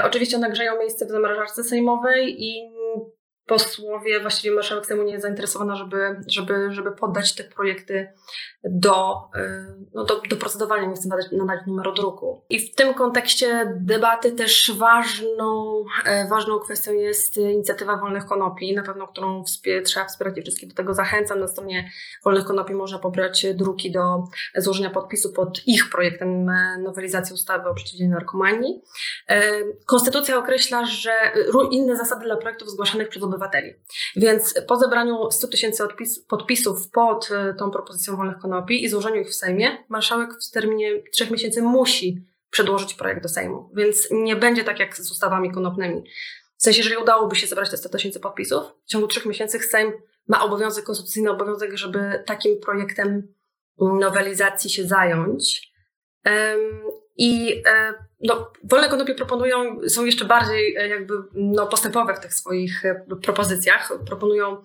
oczywiście 0.05 0.37
one 0.37 0.51
grzeją 0.51 0.79
miejsce 0.79 1.07
w 1.07 1.11
zamrażarce 1.11 1.65
sejmowej 1.65 2.43
i 2.43 2.72
posłowie, 3.53 4.21
właściwie 4.21 4.55
marszałek 4.55 4.87
Sejmu 4.87 5.03
nie 5.03 5.13
jest 5.13 5.23
zainteresowana, 5.23 5.77
żeby, 5.77 6.17
żeby, 6.27 6.73
żeby 6.73 6.93
poddać 6.93 7.35
te 7.35 7.45
projekty 7.45 8.13
do, 8.65 9.29
y, 9.37 9.41
no 9.95 10.05
do, 10.05 10.21
do 10.31 10.37
procedowania, 10.37 10.87
nie 10.87 10.95
chcę 10.95 11.09
nadać, 11.09 11.27
nadać 11.33 11.61
numeru 11.67 11.93
druku. 11.93 12.45
I 12.49 12.61
w 12.61 12.75
tym 12.75 12.95
kontekście 12.95 13.77
debaty 13.81 14.33
też 14.33 14.73
ważną, 14.79 15.85
e, 16.05 16.29
ważną 16.29 16.59
kwestią 16.59 16.93
jest 16.93 17.37
inicjatywa 17.37 17.97
Wolnych 17.97 18.27
Konopi, 18.27 18.75
na 18.75 18.83
pewno 18.83 19.09
którą 19.09 19.45
wspier 19.45 19.83
trzeba 19.83 20.07
wspierać 20.07 20.39
i 20.39 20.43
wszystkich 20.43 20.69
do 20.69 20.75
tego 20.75 20.95
zachęcam. 20.95 21.41
Na 21.41 21.49
stronie 21.49 21.91
Wolnych 22.25 22.45
Konopi 22.45 22.75
można 22.75 22.99
pobrać 22.99 23.47
druki 23.55 23.93
do 23.93 24.25
złożenia 24.57 24.91
podpisu 24.91 25.33
pod 25.33 25.67
ich 25.67 25.91
projektem 25.91 26.49
e, 26.49 26.79
nowelizacji 26.79 27.35
ustawy 27.35 27.69
o 27.69 27.75
przeciwdziałaniu 27.75 28.15
narkomanii. 28.15 28.83
E, 29.29 29.53
konstytucja 29.87 30.39
określa, 30.39 30.87
że 30.87 31.13
inne 31.71 31.97
zasady 31.97 32.25
dla 32.25 32.37
projektów 32.37 32.71
zgłaszanych 32.71 33.09
przez 33.09 33.23
obywateli. 33.23 33.42
Więc 34.17 34.55
po 34.69 34.77
zebraniu 34.77 35.31
100 35.31 35.49
tysięcy 35.49 35.85
podpisów 36.29 36.91
pod 36.91 37.29
tą 37.59 37.71
propozycją 37.71 38.17
Wolnych 38.17 38.39
Konopi 38.39 38.85
i 38.85 38.89
złożeniu 38.89 39.21
ich 39.21 39.29
w 39.29 39.35
Sejmie, 39.35 39.85
marszałek 39.89 40.31
w 40.49 40.51
terminie 40.51 41.03
trzech 41.13 41.31
miesięcy 41.31 41.63
musi 41.63 42.25
przedłożyć 42.51 42.95
projekt 42.95 43.23
do 43.23 43.29
Sejmu. 43.29 43.71
Więc 43.75 44.09
nie 44.11 44.37
będzie 44.37 44.65
tak 44.65 44.79
jak 44.79 44.97
z 44.97 45.11
ustawami 45.11 45.53
konopnymi. 45.53 46.03
W 46.57 46.63
sensie, 46.63 46.79
jeżeli 46.79 46.97
udałoby 46.97 47.37
się 47.37 47.47
zebrać 47.47 47.71
te 47.71 47.77
100 47.77 47.89
tysięcy 47.89 48.21
podpisów, 48.21 48.63
w 48.85 48.89
ciągu 48.89 49.07
trzech 49.07 49.27
miesięcy 49.27 49.59
Sejm 49.59 49.93
ma 50.29 50.45
obowiązek, 50.45 50.85
konstytucyjny 50.85 51.31
obowiązek, 51.31 51.77
żeby 51.77 52.23
takim 52.27 52.61
projektem 52.61 53.35
nowelizacji 53.79 54.71
się 54.71 54.85
zająć. 54.85 55.73
I 57.25 57.63
no, 58.21 58.53
wolne 58.65 58.89
konopie 58.89 59.15
proponują, 59.15 59.81
są 59.89 60.05
jeszcze 60.05 60.25
bardziej 60.25 60.73
jakby 60.73 61.15
no, 61.35 61.67
postępowe 61.67 62.15
w 62.15 62.21
tych 62.21 62.35
swoich 62.35 62.83
propozycjach. 63.23 63.93
Proponują 64.07 64.63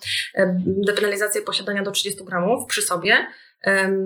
depenalizację 0.65 1.41
posiadania 1.41 1.84
do 1.84 1.91
30 1.91 2.26
gramów 2.26 2.65
przy 2.65 2.82
sobie, 2.82 3.28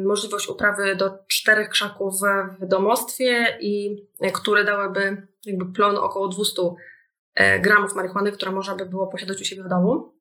możliwość 0.05 0.47
uprawy 0.49 0.95
do 0.95 1.17
czterech 1.27 1.69
krzaków 1.69 2.13
w 2.59 2.65
domostwie 2.65 3.57
i 3.59 4.03
które 4.33 4.63
dałyby 4.63 5.27
jakby 5.45 5.73
plon 5.73 5.97
około 5.97 6.27
200 6.27 6.61
e, 7.35 7.59
gramów 7.59 7.95
marihuany, 7.95 8.31
które 8.31 8.51
można 8.51 8.75
by 8.75 8.85
było 8.85 9.07
posiadać 9.07 9.41
u 9.41 9.45
siebie 9.45 9.63
w 9.63 9.69
domu. 9.69 10.13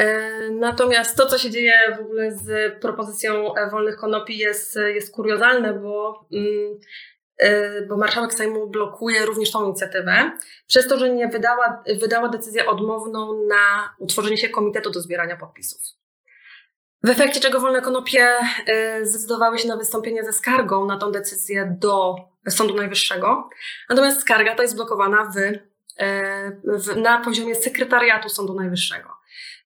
E, 0.00 0.50
natomiast 0.50 1.16
to, 1.16 1.26
co 1.26 1.38
się 1.38 1.50
dzieje 1.50 1.96
w 1.98 2.00
ogóle 2.00 2.32
z 2.32 2.78
propozycją 2.80 3.54
e, 3.54 3.70
wolnych 3.70 3.96
konopi 3.96 4.38
jest, 4.38 4.78
jest 4.94 5.14
kuriozalne, 5.14 5.74
bo, 5.74 6.26
mm, 6.32 7.88
bo 7.88 7.96
marszałek 7.96 8.34
Sejmu 8.34 8.66
blokuje 8.66 9.26
również 9.26 9.50
tą 9.50 9.64
inicjatywę, 9.64 10.30
przez 10.66 10.88
to, 10.88 10.98
że 10.98 11.10
nie 11.10 11.28
wydała, 11.28 11.82
wydała 12.00 12.28
decyzję 12.28 12.66
odmowną 12.66 13.46
na 13.48 13.94
utworzenie 13.98 14.36
się 14.36 14.48
komitetu 14.48 14.90
do 14.90 15.00
zbierania 15.00 15.36
podpisów. 15.36 15.80
W 17.02 17.08
efekcie 17.10 17.40
czego 17.40 17.60
wolne 17.60 17.82
konopie 17.82 18.28
zdecydowały 19.02 19.58
się 19.58 19.68
na 19.68 19.76
wystąpienie 19.76 20.24
ze 20.24 20.32
skargą 20.32 20.86
na 20.86 20.98
tą 20.98 21.12
decyzję 21.12 21.76
do 21.78 22.16
Sądu 22.48 22.74
Najwyższego. 22.74 23.48
Natomiast 23.88 24.20
skarga 24.20 24.54
ta 24.54 24.62
jest 24.62 24.76
blokowana 24.76 25.24
w, 25.24 25.36
w, 26.64 26.96
na 26.96 27.20
poziomie 27.20 27.54
sekretariatu 27.54 28.28
Sądu 28.28 28.54
Najwyższego. 28.54 29.19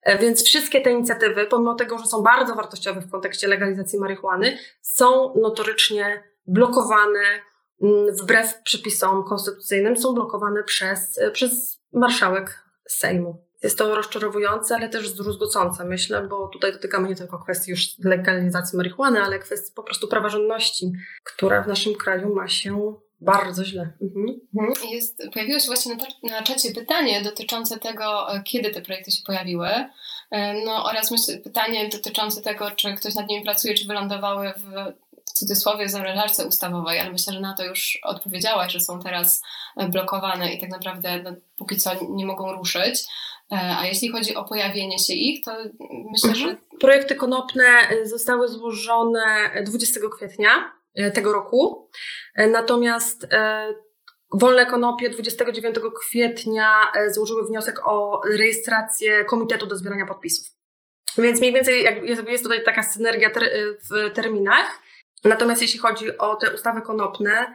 Y, 0.09 0.19
więc 0.19 0.45
wszystkie 0.45 0.81
te 0.81 0.91
inicjatywy, 0.91 1.47
pomimo 1.47 1.75
tego, 1.75 1.99
że 1.99 2.07
są 2.07 2.23
bardzo 2.23 2.55
wartościowe 2.55 3.01
w 3.01 3.11
kontekście 3.11 3.49
legalizacji 3.49 3.99
marihuany, 3.99 4.59
są 4.83 5.35
notorycznie 5.35 6.23
blokowane 6.47 7.21
mm, 7.83 8.17
wbrew 8.23 8.63
przepisom 8.63 9.25
konstytucyjnym, 9.25 9.97
są 9.97 10.15
blokowane 10.15 10.63
przez, 10.63 11.21
przez 11.33 11.81
marszałek 11.93 12.65
Sejmu. 12.89 13.45
Jest 13.63 13.79
to 13.79 13.95
rozczarowujące, 13.95 14.75
ale 14.77 14.89
też 14.89 15.09
zdruzgocące, 15.09 15.85
myślę, 15.85 16.27
bo 16.29 16.49
tutaj 16.49 16.73
dotykamy 16.73 17.09
nie 17.09 17.17
tylko 17.17 17.39
kwestii 17.39 17.71
już 17.71 17.99
legalizacji 17.99 18.77
marihuany, 18.77 19.23
ale 19.23 19.39
kwestii 19.39 19.73
po 19.75 19.83
prostu 19.83 20.09
praworządności, 20.09 20.93
która 21.25 21.63
w 21.63 21.69
naszym 21.69 21.95
kraju 21.95 22.35
ma 22.35 22.49
się 22.49 22.95
bardzo 23.25 23.65
źle. 23.65 23.93
Mhm. 24.03 24.41
mhm. 24.59 24.91
Jest, 24.91 25.23
pojawiło 25.33 25.59
się 25.59 25.67
właśnie 25.67 25.95
na, 25.95 26.31
na 26.31 26.43
czacie 26.43 26.73
pytanie 26.73 27.23
dotyczące 27.23 27.79
tego, 27.79 28.35
e, 28.35 28.43
kiedy 28.43 28.71
te 28.71 28.83
projekty 28.83 29.11
się 29.11 29.23
pojawiły. 29.27 29.69
E, 30.31 30.65
no 30.65 30.85
oraz 30.85 31.11
myślę, 31.11 31.39
pytanie 31.39 31.89
dotyczące 31.89 32.43
tego, 32.43 32.71
czy 32.71 32.95
ktoś 32.95 33.15
nad 33.15 33.29
nimi 33.29 33.45
pracuje, 33.45 33.75
czy 33.75 33.87
wylądowały 33.87 34.53
w 34.57 34.95
w 35.27 35.33
cudzysłowie 35.33 35.89
zamrażarce 35.89 36.47
ustawowej, 36.47 37.01
ale 37.01 37.13
myślę, 37.13 37.33
że 37.33 37.41
na 37.41 37.55
to 37.55 37.65
już 37.65 37.99
odpowiedziałaś, 38.03 38.73
że 38.73 38.81
są 38.81 39.01
teraz 39.01 39.43
e, 39.77 39.89
blokowane 39.89 40.55
i 40.55 40.61
tak 40.61 40.71
naprawdę 40.71 41.23
no, 41.23 41.31
póki 41.57 41.77
co 41.77 41.91
nie 42.11 42.27
mogą 42.27 42.53
ruszyć. 42.53 43.05
A 43.51 43.87
jeśli 43.87 44.09
chodzi 44.09 44.35
o 44.35 44.45
pojawienie 44.45 44.99
się 44.99 45.15
ich, 45.15 45.45
to 45.45 45.57
myślę, 46.13 46.35
że. 46.35 46.45
Mhm. 46.45 46.59
Projekty 46.81 47.15
konopne 47.15 47.65
zostały 48.05 48.49
złożone 48.49 49.51
20 49.67 50.01
kwietnia 50.17 50.73
tego 51.15 51.33
roku. 51.33 51.91
Natomiast 52.37 53.27
Wolne 54.33 54.67
Konopie 54.67 55.11
29 55.11 55.77
kwietnia 56.01 56.93
złożyły 57.09 57.47
wniosek 57.47 57.81
o 57.85 58.21
rejestrację 58.31 59.25
Komitetu 59.25 59.67
do 59.67 59.77
zbierania 59.77 60.07
podpisów. 60.07 60.47
Więc 61.19 61.41
mniej 61.41 61.53
więcej 61.53 61.85
jest 62.27 62.43
tutaj 62.43 62.65
taka 62.65 62.83
synergia 62.83 63.31
w 63.91 64.15
terminach. 64.15 64.81
Natomiast 65.25 65.63
jeśli 65.63 65.81
chodzi 65.81 66.19
o 66.19 66.37
te 66.37 66.55
ustawy 66.55 66.83
konopne, 66.83 67.55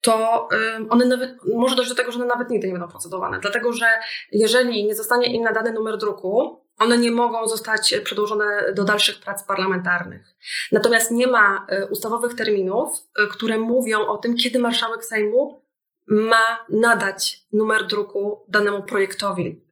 to 0.00 0.48
one 0.90 1.04
nawet, 1.04 1.30
może 1.54 1.76
dojść 1.76 1.90
do 1.90 1.96
tego, 1.96 2.12
że 2.12 2.18
one 2.18 2.26
nawet 2.26 2.50
nigdy 2.50 2.66
nie 2.66 2.72
będą 2.72 2.88
procedowane. 2.88 3.40
Dlatego, 3.40 3.72
że 3.72 3.86
jeżeli 4.32 4.86
nie 4.86 4.94
zostanie 4.94 5.34
im 5.34 5.42
nadany 5.42 5.72
numer 5.72 5.96
druku, 5.96 6.65
one 6.78 6.98
nie 6.98 7.10
mogą 7.10 7.48
zostać 7.48 7.94
przedłożone 8.04 8.72
do 8.74 8.84
dalszych 8.84 9.20
prac 9.20 9.44
parlamentarnych. 9.44 10.36
Natomiast 10.72 11.10
nie 11.10 11.26
ma 11.26 11.66
e, 11.68 11.86
ustawowych 11.86 12.34
terminów, 12.34 12.88
e, 13.18 13.26
które 13.26 13.58
mówią 13.58 14.06
o 14.06 14.18
tym, 14.18 14.36
kiedy 14.36 14.58
marszałek 14.58 15.04
Sejmu 15.04 15.62
ma 16.06 16.66
nadać 16.68 17.40
numer 17.52 17.86
druku 17.86 18.44
danemu 18.48 18.82
projektowi 18.82 19.66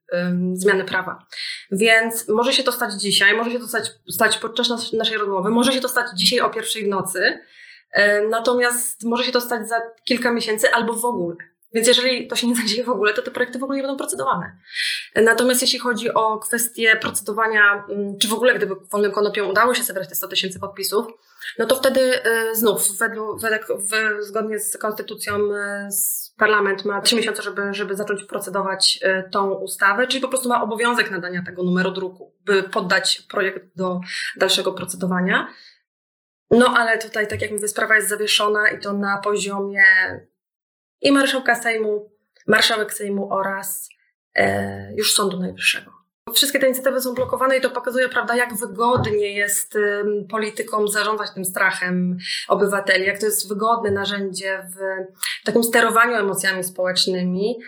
zmiany 0.53 0.85
prawa. 0.85 1.27
Więc 1.71 2.29
może 2.29 2.53
się 2.53 2.63
to 2.63 2.73
stać 2.73 2.95
dzisiaj, 2.95 3.37
może 3.37 3.51
się 3.51 3.59
to 3.59 3.67
stać, 3.67 3.93
stać 4.11 4.39
podczas 4.39 4.93
naszej 4.93 5.19
rozmowy, 5.19 5.51
może 5.51 5.73
się 5.73 5.81
to 5.81 5.89
stać 5.89 6.07
dzisiaj 6.15 6.41
o 6.41 6.51
pierwszej 6.51 6.85
w 6.85 6.89
nocy, 6.89 7.39
E, 7.95 8.29
natomiast 8.29 9.05
może 9.05 9.25
się 9.25 9.33
to 9.33 9.41
stać 9.41 9.69
za 9.69 9.81
kilka 10.05 10.33
miesięcy 10.33 10.71
albo 10.71 10.93
w 10.93 11.05
ogóle. 11.05 11.37
Więc 11.75 11.89
jeżeli 11.89 12.27
to 12.27 12.37
się 12.37 12.47
nie 12.47 12.55
zadzieje 12.55 12.85
w 12.85 12.89
ogóle, 12.89 13.15
to 13.15 13.23
te 13.23 13.31
projekty 13.31 13.59
w 13.59 13.63
ogóle 13.63 13.77
nie 13.77 13.83
będą 13.83 13.97
procedowane. 13.97 14.59
E, 15.15 15.23
natomiast 15.23 15.63
jeśli 15.63 15.79
chodzi 15.79 16.15
o 16.15 16.39
kwestię 16.39 16.97
procedowania, 16.97 17.85
mm, 17.89 18.19
czy 18.19 18.29
w 18.29 18.33
ogóle 18.33 18.55
gdyby 18.55 18.75
wolnym 18.93 19.13
konopią 19.13 19.51
udało 19.51 19.75
się 19.75 19.83
zebrać 19.83 20.09
te 20.09 20.15
100 20.15 20.29
tysięcy 20.29 20.61
podpisów, 20.61 21.07
no 21.59 21.67
to 21.67 21.77
wtedy 21.77 22.25
e, 22.25 22.55
znów, 22.55 22.99
według, 22.99 23.41
według, 23.41 23.81
zgodnie 24.21 24.59
z 24.59 24.77
konstytucją, 24.77 25.39
parlament 26.37 26.85
ma 26.85 27.01
trzy 27.01 27.17
miesiące, 27.17 27.43
żeby, 27.43 27.75
żeby 27.75 27.97
zacząć 27.97 28.25
procedować 28.25 29.01
tą 29.31 29.51
ustawę, 29.53 30.07
czyli 30.07 30.21
po 30.21 30.29
prostu 30.29 30.49
ma 30.49 30.63
obowiązek 30.63 31.11
nadania 31.11 31.43
tego 31.47 31.63
numeru 31.63 31.91
druku, 31.91 32.35
by 32.45 32.63
poddać 32.63 33.23
projekt 33.31 33.63
do 33.77 34.01
dalszego 34.37 34.73
procedowania. 34.73 35.49
No 36.51 36.75
ale 36.77 36.99
tutaj, 36.99 37.29
tak 37.29 37.43
jak 37.43 37.51
mówię, 37.51 37.69
sprawa 37.69 37.97
jest 37.97 38.09
zawieszona 38.09 38.69
i 38.69 38.81
to 38.81 38.93
na 38.93 39.19
poziomie 39.19 39.85
i 41.01 41.13
marszałka 41.13 41.55
Sejmu, 41.55 42.11
marszałek 42.47 42.95
Sejmu 42.95 43.33
oraz 43.33 43.89
e, 44.35 44.95
już 44.95 45.15
Sądu 45.15 45.41
Najwyższego. 45.41 46.05
Wszystkie 46.35 46.59
te 46.59 46.67
inicjatywy 46.67 47.01
są 47.01 47.15
blokowane 47.15 47.57
i 47.57 47.61
to 47.61 47.71
pokazuje, 47.71 48.09
prawda, 48.09 48.37
jak 48.37 48.55
wygodnie 48.55 49.35
jest 49.35 49.79
politykom 50.31 50.89
zarządzać 50.89 51.31
tym 51.35 51.45
strachem 51.45 52.17
obywateli, 52.49 53.07
jak 53.07 53.19
to 53.19 53.27
jest 53.27 53.49
wygodne 53.49 53.91
narzędzie 53.91 54.67
w 54.75 54.79
takim 55.45 55.65
sterowaniu 55.65 56.15
emocjami 56.15 56.65
społecznymi 56.65 57.59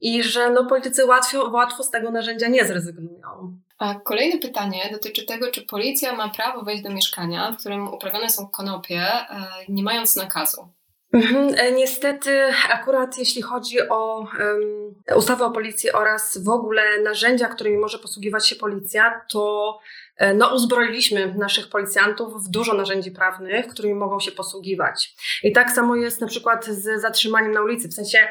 i 0.00 0.22
że 0.22 0.50
no, 0.50 0.66
politycy 0.66 1.06
łatwo, 1.06 1.50
łatwo 1.50 1.82
z 1.82 1.90
tego 1.90 2.10
narzędzia 2.10 2.48
nie 2.48 2.64
zrezygnują. 2.64 3.58
A 3.78 3.94
kolejne 3.94 4.38
pytanie 4.38 4.88
dotyczy 4.92 5.26
tego, 5.26 5.50
czy 5.50 5.66
policja 5.66 6.16
ma 6.16 6.28
prawo 6.28 6.62
wejść 6.62 6.82
do 6.82 6.90
mieszkania, 6.90 7.52
w 7.52 7.56
którym 7.56 7.94
uprawiane 7.94 8.30
są 8.30 8.48
konopie, 8.48 9.02
e, 9.02 9.26
nie 9.68 9.82
mając 9.82 10.16
nakazu. 10.16 10.68
Mhm, 11.12 11.54
e, 11.56 11.72
niestety, 11.72 12.42
akurat 12.68 13.18
jeśli 13.18 13.42
chodzi 13.42 13.88
o 13.88 14.18
um, 14.18 14.94
ustawę 15.16 15.44
o 15.44 15.50
policji 15.50 15.92
oraz 15.92 16.38
w 16.44 16.48
ogóle 16.48 16.82
narzędzia, 17.02 17.48
którymi 17.48 17.78
może 17.78 17.98
posługiwać 17.98 18.48
się 18.48 18.56
policja, 18.56 19.20
to 19.32 19.78
e, 20.16 20.34
no, 20.34 20.54
uzbroiliśmy 20.54 21.34
naszych 21.38 21.68
policjantów 21.68 22.44
w 22.44 22.50
dużo 22.50 22.74
narzędzi 22.74 23.10
prawnych, 23.10 23.66
którymi 23.66 23.94
mogą 23.94 24.20
się 24.20 24.32
posługiwać. 24.32 25.14
I 25.42 25.52
tak 25.52 25.70
samo 25.70 25.96
jest 25.96 26.20
na 26.20 26.26
przykład 26.26 26.66
z 26.66 27.00
zatrzymaniem 27.00 27.52
na 27.52 27.62
ulicy. 27.62 27.88
W 27.88 27.94
sensie 27.94 28.28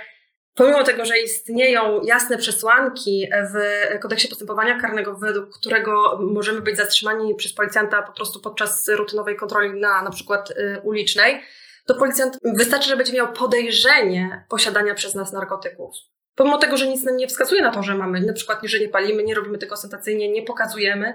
Pomimo 0.56 0.84
tego, 0.84 1.06
że 1.06 1.20
istnieją 1.20 2.02
jasne 2.04 2.38
przesłanki 2.38 3.28
w 3.54 3.60
kodeksie 4.00 4.28
postępowania 4.28 4.80
karnego, 4.80 5.16
według 5.16 5.58
którego 5.58 6.20
możemy 6.22 6.62
być 6.62 6.78
zatrzymani 6.78 7.36
przez 7.36 7.54
policjanta 7.54 8.02
po 8.02 8.14
prostu 8.14 8.42
podczas 8.42 8.88
rutynowej 8.88 9.36
kontroli 9.36 9.80
na 9.80 10.02
na 10.02 10.10
przykład 10.10 10.52
y, 10.52 10.82
ulicznej, 10.84 11.42
to 11.90 11.96
policjant 11.96 12.38
wystarczy, 12.44 12.90
że 12.90 12.98
będzie 12.98 13.14
miał 13.14 13.34
podejrzenie 13.34 14.46
posiadania 14.50 14.96
przez 14.96 15.16
nas 15.16 15.34
narkotyków. 15.34 15.96
Pomimo 16.36 16.58
tego, 16.58 16.78
że 16.78 16.88
nic 16.88 17.04
nam 17.04 17.18
nie 17.18 17.28
wskazuje 17.28 17.62
na 17.62 17.72
to, 17.72 17.84
że 17.84 17.96
mamy, 17.96 18.22
na 18.22 18.34
przykład, 18.34 18.60
że 18.64 18.80
nie 18.80 18.90
palimy, 18.90 19.24
nie 19.24 19.36
robimy 19.36 19.58
tego 19.58 19.74
ostentacyjnie, 19.74 20.32
nie 20.32 20.42
pokazujemy, 20.44 21.14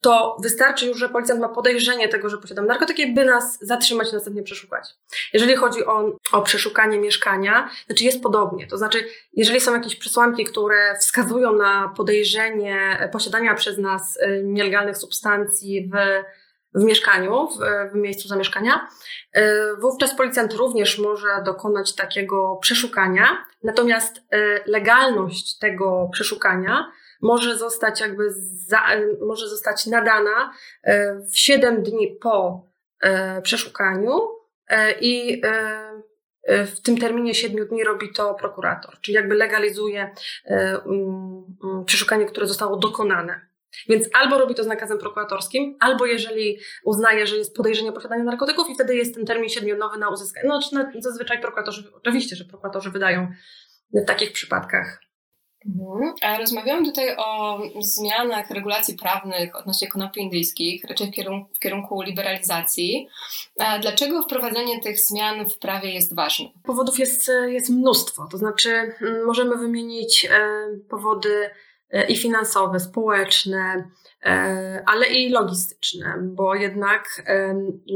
to 0.00 0.36
wystarczy 0.42 0.86
już, 0.86 0.98
że 0.98 1.08
policjant 1.08 1.40
ma 1.40 1.48
podejrzenie 1.48 2.08
tego, 2.08 2.28
że 2.28 2.38
posiadamy 2.38 2.68
narkotyki, 2.68 3.14
by 3.14 3.24
nas 3.24 3.58
zatrzymać 3.60 4.10
i 4.10 4.14
następnie 4.14 4.42
przeszukać. 4.42 4.84
Jeżeli 5.32 5.56
chodzi 5.56 5.84
o, 5.84 6.16
o 6.32 6.42
przeszukanie 6.42 6.98
mieszkania, 6.98 7.70
znaczy 7.86 8.04
jest 8.04 8.22
podobnie. 8.22 8.66
To 8.66 8.78
znaczy, 8.78 9.04
jeżeli 9.32 9.60
są 9.60 9.74
jakieś 9.74 9.96
przesłanki, 9.96 10.44
które 10.44 10.96
wskazują 11.00 11.56
na 11.56 11.92
podejrzenie 11.96 13.08
posiadania 13.12 13.54
przez 13.54 13.78
nas 13.78 14.16
y, 14.16 14.42
nielegalnych 14.44 14.96
substancji 14.96 15.90
w 15.92 15.96
w 16.74 16.84
mieszkaniu, 16.84 17.48
w, 17.48 17.58
w, 17.92 17.94
miejscu 17.94 18.28
zamieszkania. 18.28 18.88
E, 19.32 19.74
wówczas 19.74 20.14
policjant 20.14 20.54
również 20.54 20.98
może 20.98 21.28
dokonać 21.44 21.94
takiego 21.94 22.56
przeszukania, 22.62 23.44
natomiast 23.62 24.16
e, 24.30 24.60
legalność 24.66 25.58
tego 25.58 26.08
przeszukania 26.12 26.92
może 27.22 27.58
zostać 27.58 28.00
jakby 28.00 28.30
za, 28.68 28.82
może 29.26 29.48
zostać 29.48 29.86
nadana 29.86 30.52
e, 30.82 31.14
w 31.32 31.38
7 31.38 31.82
dni 31.82 32.16
po 32.20 32.70
przeszukaniu 33.42 34.20
i 35.00 35.42
w 36.46 36.80
tym 36.80 36.98
terminie 36.98 37.34
7 37.34 37.66
dni 37.66 37.84
robi 37.84 38.12
to 38.12 38.34
prokurator, 38.34 39.00
czyli 39.00 39.14
jakby 39.14 39.34
legalizuje 39.34 40.10
przeszukanie, 41.86 42.26
które 42.26 42.46
zostało 42.46 42.76
dokonane. 42.76 43.49
Więc 43.88 44.08
albo 44.14 44.38
robi 44.38 44.54
to 44.54 44.64
z 44.64 44.66
nakazem 44.66 44.98
prokuratorskim, 44.98 45.76
albo 45.80 46.06
jeżeli 46.06 46.58
uznaje, 46.84 47.26
że 47.26 47.36
jest 47.36 47.56
podejrzenie 47.56 47.92
posiadania 47.92 48.24
narkotyków 48.24 48.70
i 48.70 48.74
wtedy 48.74 48.96
jest 48.96 49.14
ten 49.14 49.26
termin 49.26 49.48
siedmiodnowy 49.48 49.98
na 49.98 50.08
uzyskanie. 50.08 50.48
No, 50.48 50.60
zazwyczaj 50.98 51.40
prokuratorzy, 51.40 51.92
oczywiście, 51.94 52.36
że 52.36 52.44
prokuratorzy 52.44 52.90
wydają 52.90 53.28
w 53.94 54.04
takich 54.06 54.32
przypadkach 54.32 55.10
Mhm. 55.66 56.14
A 56.22 56.38
rozmawiamy 56.38 56.84
tutaj 56.84 57.16
o 57.16 57.58
zmianach 57.80 58.50
regulacji 58.50 58.94
prawnych 58.94 59.56
odnośnie 59.56 59.88
konopi 59.88 60.20
indyjskich, 60.20 60.84
raczej 60.84 61.06
w 61.06 61.10
kierunku, 61.10 61.54
w 61.54 61.58
kierunku 61.58 62.02
liberalizacji. 62.02 63.08
A 63.58 63.78
dlaczego 63.78 64.22
wprowadzenie 64.22 64.80
tych 64.80 65.00
zmian 65.00 65.48
w 65.48 65.58
prawie 65.58 65.90
jest 65.90 66.14
ważne? 66.14 66.46
Powodów 66.64 66.98
jest, 66.98 67.30
jest 67.46 67.70
mnóstwo. 67.70 68.28
To 68.30 68.38
znaczy, 68.38 68.94
możemy 69.26 69.56
wymienić 69.56 70.24
e, 70.30 70.38
powody 70.90 71.50
i 72.08 72.16
finansowe, 72.16 72.80
społeczne, 72.80 73.90
e, 74.22 74.82
ale 74.86 75.06
i 75.06 75.30
logistyczne, 75.30 76.14
bo 76.22 76.54
jednak 76.54 77.22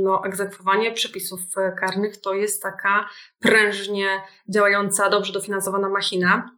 no, 0.02 0.24
egzekwowanie 0.24 0.92
przepisów 0.92 1.40
karnych 1.80 2.20
to 2.20 2.34
jest 2.34 2.62
taka 2.62 3.08
prężnie 3.40 4.06
działająca, 4.48 5.10
dobrze 5.10 5.32
dofinansowana 5.32 5.88
machina 5.88 6.50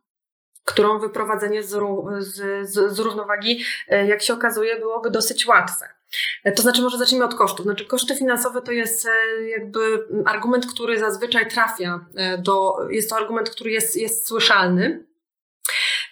którą 0.67 0.99
wyprowadzenie 0.99 1.63
z, 1.63 1.69
z, 2.19 2.35
z, 2.69 2.93
z 2.93 2.99
równowagi, 2.99 3.65
e, 3.89 4.07
jak 4.07 4.23
się 4.23 4.35
okazuje, 4.35 4.79
byłoby 4.79 5.11
dosyć 5.11 5.47
łatwe. 5.47 5.89
E, 6.45 6.53
to 6.53 6.63
znaczy, 6.63 6.83
może 6.83 6.99
zacznijmy 6.99 7.25
od 7.25 7.35
kosztów. 7.35 7.67
Znaczy, 7.67 7.85
koszty 7.85 8.17
finansowe 8.17 8.63
to 8.63 8.73
jest 8.73 9.07
e, 9.07 9.49
jakby 9.49 10.07
argument, 10.27 10.67
który 10.67 10.99
zazwyczaj 10.99 11.49
trafia 11.49 12.07
do, 12.39 12.77
jest 12.91 13.11
to 13.11 13.17
argument, 13.17 13.51
który 13.51 13.71
jest, 13.71 13.97
jest 13.97 14.27
słyszalny. 14.27 15.07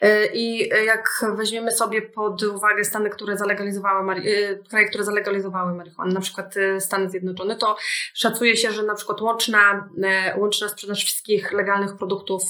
E, 0.01 0.27
I 0.27 0.69
jak 0.87 1.25
weźmiemy 1.37 1.71
sobie 1.71 2.03
pod 2.03 2.43
uwagę 2.43 2.85
Stany, 2.85 3.11
które 3.11 3.37
zalegalizowały, 3.37 4.15
e, 4.15 4.23
kraje, 4.71 4.89
które 4.89 5.05
zalegalizowały 5.05 5.75
marihuanę, 5.75 6.13
na 6.13 6.21
przykład 6.21 6.57
e, 6.57 6.81
Stany 6.81 7.11
Zjednoczone, 7.11 7.57
to 7.57 7.77
szacuje 8.15 8.57
się, 8.57 8.73
że 8.73 8.83
na 8.83 8.95
przykład 8.95 9.21
łączna, 9.21 9.89
łączna 10.37 10.69
sprzedaż 10.69 11.05
wszystkich 11.05 11.53
legalnych 11.53 11.97
produktów 11.97 12.43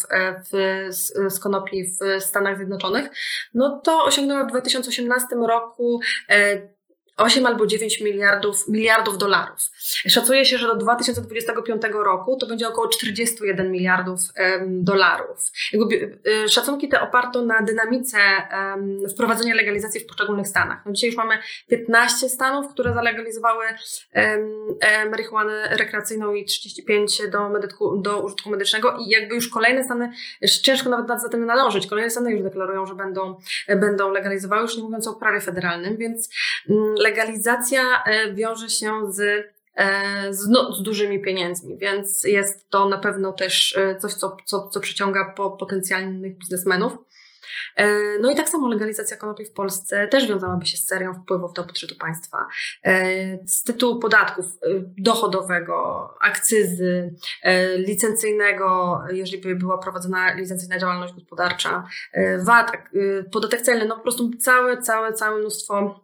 w, 0.50 0.86
z 1.28 1.38
konopi 1.38 1.84
w 1.84 2.22
Stanach 2.22 2.56
Zjednoczonych, 2.56 3.08
no 3.54 3.80
to 3.84 4.04
osiągnęła 4.04 4.44
w 4.44 4.50
2018 4.50 5.26
roku 5.36 6.00
8 7.16 7.46
albo 7.46 7.66
9 7.66 8.00
miliardów, 8.00 8.68
miliardów 8.68 9.18
dolarów. 9.18 9.58
Szacuje 10.08 10.44
się, 10.44 10.58
że 10.58 10.66
do 10.66 10.76
2025 10.76 11.82
roku 11.92 12.36
to 12.36 12.46
będzie 12.46 12.68
około 12.68 12.88
41 12.88 13.72
miliardów 13.72 14.20
um, 14.38 14.84
dolarów. 14.84 15.38
Y, 16.26 16.48
szacunki 16.48 16.88
te 16.88 17.00
oparto 17.00 17.44
na 17.44 17.62
dynamice 17.62 18.18
um, 18.18 19.08
wprowadzenia 19.08 19.54
legalizacji 19.54 20.00
w 20.00 20.06
poszczególnych 20.06 20.48
stanach. 20.48 20.86
No 20.86 20.92
dzisiaj 20.92 21.08
już 21.08 21.16
mamy 21.16 21.38
15 21.68 22.28
stanów, 22.28 22.72
które 22.72 22.94
zalegalizowały 22.94 23.64
um, 24.14 25.10
marihuanę 25.10 25.76
rekreacyjną 25.76 26.34
i 26.34 26.44
35 26.44 27.22
do, 27.32 27.48
medyku, 27.48 27.96
do 27.96 28.20
użytku 28.20 28.50
medycznego 28.50 28.96
i 29.06 29.10
jakby 29.10 29.34
już 29.34 29.48
kolejne 29.48 29.84
stany, 29.84 30.12
ciężko 30.62 30.90
nawet 30.90 31.22
za 31.22 31.28
tym 31.28 31.46
nadążyć, 31.46 31.86
kolejne 31.86 32.10
stany 32.10 32.32
już 32.32 32.42
deklarują, 32.42 32.86
że 32.86 32.94
będą, 32.94 33.36
będą 33.68 34.10
legalizowały, 34.10 34.62
już 34.62 34.76
nie 34.76 34.82
mówiąc 34.82 35.08
o 35.08 35.14
prawie 35.14 35.40
federalnym, 35.40 35.96
więc 35.96 36.28
um, 36.68 36.94
legalizacja 37.04 38.02
e, 38.06 38.34
wiąże 38.34 38.70
się 38.70 39.12
z 39.12 39.20
e, 39.76 40.32
z, 40.32 40.48
no, 40.48 40.72
z 40.72 40.82
dużymi 40.82 41.22
pieniędzmi, 41.22 41.78
więc 41.78 42.24
jest 42.24 42.70
to 42.70 42.88
na 42.88 42.98
pewno 42.98 43.32
też 43.32 43.76
e, 43.76 43.96
coś, 43.96 44.14
co, 44.14 44.36
co, 44.44 44.68
co 44.68 44.80
przyciąga 44.80 45.32
po 45.36 45.50
potencjalnych 45.50 46.38
biznesmenów. 46.38 46.92
No 48.20 48.30
i 48.30 48.34
tak 48.34 48.48
samo 48.48 48.68
legalizacja 48.68 49.16
konopi 49.16 49.44
w 49.44 49.52
Polsce 49.52 50.08
też 50.08 50.28
wiązałaby 50.28 50.66
się 50.66 50.76
z 50.76 50.86
serią 50.86 51.14
wpływów 51.14 51.52
do 51.52 51.64
budżetu 51.64 51.94
państwa. 51.98 52.46
Z 53.46 53.62
tytułu 53.62 53.98
podatków 53.98 54.46
dochodowego, 54.98 56.08
akcyzy, 56.20 57.14
licencyjnego, 57.76 59.00
jeżeli 59.12 59.42
by 59.42 59.56
była 59.56 59.78
prowadzona 59.78 60.34
licencyjna 60.34 60.78
działalność 60.78 61.14
gospodarcza, 61.14 61.84
VAT, 62.38 62.72
podatek 63.32 63.62
celny, 63.62 63.84
no 63.86 63.96
po 63.96 64.02
prostu 64.02 64.30
całe, 64.40 64.82
całe, 64.82 65.12
całe 65.12 65.40
mnóstwo 65.40 66.03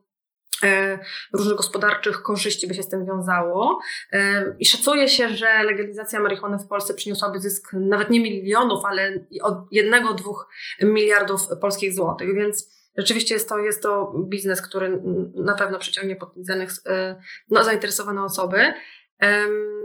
różnych 1.33 1.57
gospodarczych 1.57 2.23
korzyści 2.23 2.69
by 2.69 2.75
się 2.75 2.83
z 2.83 2.89
tym 2.89 3.07
wiązało. 3.07 3.81
E, 4.13 4.45
I 4.59 4.67
szacuje 4.67 5.09
się, 5.09 5.29
że 5.29 5.63
legalizacja 5.63 6.21
marihuany 6.21 6.59
w 6.59 6.67
Polsce 6.67 6.95
przyniosłaby 6.95 7.41
zysk 7.41 7.73
nawet 7.73 8.11
nie 8.11 8.21
milionów, 8.21 8.85
ale 8.85 9.25
od 9.43 9.55
jednego, 9.71 10.15
dwóch 10.15 10.49
miliardów 10.83 11.41
polskich 11.61 11.95
złotych, 11.95 12.35
więc 12.35 12.71
rzeczywiście 12.97 13.35
jest 13.35 13.49
to, 13.49 13.59
jest 13.59 13.83
to 13.83 14.15
biznes, 14.29 14.63
który 14.63 15.03
na 15.35 15.55
pewno 15.55 15.79
przyciągnie 15.79 16.17
potencjalnych 16.17 16.71
e, 16.87 17.21
no, 17.51 17.65
zainteresowane 17.65 18.25
osoby. 18.25 18.73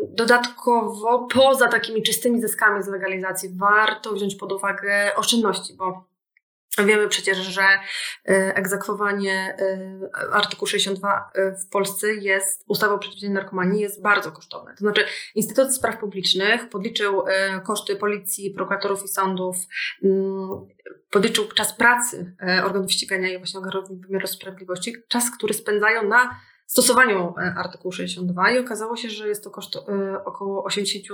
Dodatkowo, 0.10 1.28
poza 1.34 1.68
takimi 1.68 2.04
czystymi 2.04 2.42
zyskami 2.42 2.84
z 2.84 2.88
legalizacji, 2.88 3.50
warto 3.58 4.14
wziąć 4.14 4.36
pod 4.36 4.52
uwagę 4.52 5.16
oszczędności, 5.16 5.74
bo 5.78 6.15
Wiemy 6.84 7.08
przecież, 7.08 7.38
że 7.38 7.62
e, 7.62 8.56
egzekwowanie 8.56 9.58
e, 9.60 10.34
artykułu 10.34 10.68
62 10.68 11.32
e, 11.34 11.52
w 11.52 11.70
Polsce 11.70 12.14
jest, 12.14 12.64
ustawą 12.68 12.94
o 12.94 13.00
przeciwdziałaniu 13.00 13.40
narkomanii 13.40 13.82
jest 13.82 14.02
bardzo 14.02 14.32
kosztowne. 14.32 14.72
To 14.72 14.78
znaczy 14.78 15.06
Instytut 15.36 15.76
Spraw 15.76 15.98
Publicznych 16.00 16.70
podliczył 16.70 17.24
koszty 17.64 17.96
policji, 17.96 18.52
prokuratorów 18.52 19.04
i 19.04 19.08
sądów, 19.08 19.56
mm, 20.04 20.50
podliczył 21.12 21.48
czas 21.48 21.74
pracy 21.74 22.36
organów 22.66 22.92
ścigania 22.92 23.30
i 23.30 23.38
właśnie 23.38 23.60
organów 23.60 23.90
wymiaru 24.02 24.28
sprawiedliwości, 24.28 24.96
czas, 25.08 25.32
który 25.38 25.54
spędzają 25.54 26.08
na 26.08 26.40
stosowaniu 26.68 27.34
artykułu 27.58 27.92
62 27.92 28.52
i 28.52 28.60
okazało 28.60 28.96
się, 28.96 29.10
że 29.10 29.28
jest 29.28 29.44
to 29.44 29.52
koszt 29.52 29.78
około 30.26 30.64
80 30.64 31.06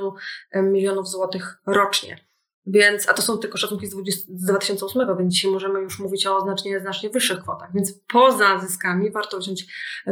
milionów 0.56 1.08
złotych 1.08 1.58
rocznie. 1.65 2.31
Więc, 2.65 3.10
a 3.10 3.13
to 3.13 3.21
są 3.21 3.38
tylko 3.38 3.58
szacunki 3.58 3.88
z, 3.88 3.89
20, 3.89 4.21
z 4.36 4.45
2008, 4.45 5.17
więc 5.17 5.34
dzisiaj 5.34 5.52
możemy 5.52 5.80
już 5.80 6.00
mówić 6.00 6.28
o 6.28 6.41
znacznie, 6.41 6.80
znacznie 6.80 7.10
wyższych 7.10 7.39
kwotach. 7.39 7.69
Więc 7.74 7.93
poza 8.08 8.60
zyskami 8.60 9.12
warto 9.12 9.38
wziąć 9.38 9.65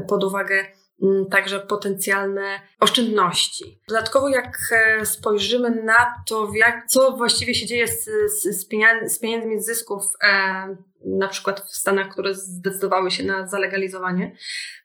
pod 0.07 0.23
uwagę 0.23 0.65
mm, 1.03 1.25
także 1.25 1.59
potencjalne 1.59 2.59
oszczędności. 2.79 3.81
Dodatkowo, 3.87 4.29
jak 4.29 4.57
e, 4.71 5.05
spojrzymy 5.05 5.83
na 5.83 6.23
to, 6.27 6.51
jak, 6.55 6.87
co 6.87 7.11
właściwie 7.11 7.55
się 7.55 7.65
dzieje 7.65 7.87
z, 7.87 8.09
z, 8.41 8.67
z 9.11 9.19
pieniędzmi 9.19 9.61
z 9.61 9.65
zysków, 9.65 10.03
e, 10.23 10.75
na 11.05 11.27
przykład 11.27 11.61
w 11.61 11.75
Stanach, 11.75 12.09
które 12.09 12.33
zdecydowały 12.33 13.11
się 13.11 13.23
na 13.23 13.47
zalegalizowanie, 13.47 14.35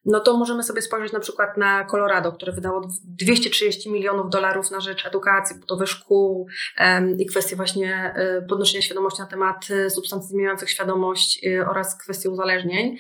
no 0.05 0.21
to 0.21 0.37
możemy 0.37 0.63
sobie 0.63 0.83
spojrzeć 0.83 1.13
na 1.13 1.21
przykład 1.21 1.57
na 1.57 1.85
Colorado, 1.85 2.33
które 2.33 2.53
wydało 2.53 2.81
230 3.05 3.91
milionów 3.91 4.31
dolarów 4.31 4.71
na 4.71 4.81
rzecz 4.81 5.07
edukacji, 5.07 5.61
budowy 5.61 5.87
szkół 5.87 6.47
um, 6.81 7.19
i 7.19 7.27
kwestii 7.27 7.57
właśnie 7.57 8.15
um, 8.17 8.47
podnoszenia 8.47 8.83
świadomości 8.83 9.21
na 9.21 9.27
temat 9.27 9.69
e, 9.71 9.91
substancji 9.91 10.31
zmieniających 10.31 10.71
świadomość 10.71 11.41
um, 11.47 11.69
oraz 11.69 11.99
kwestii 11.99 12.29
uzależnień. 12.29 12.97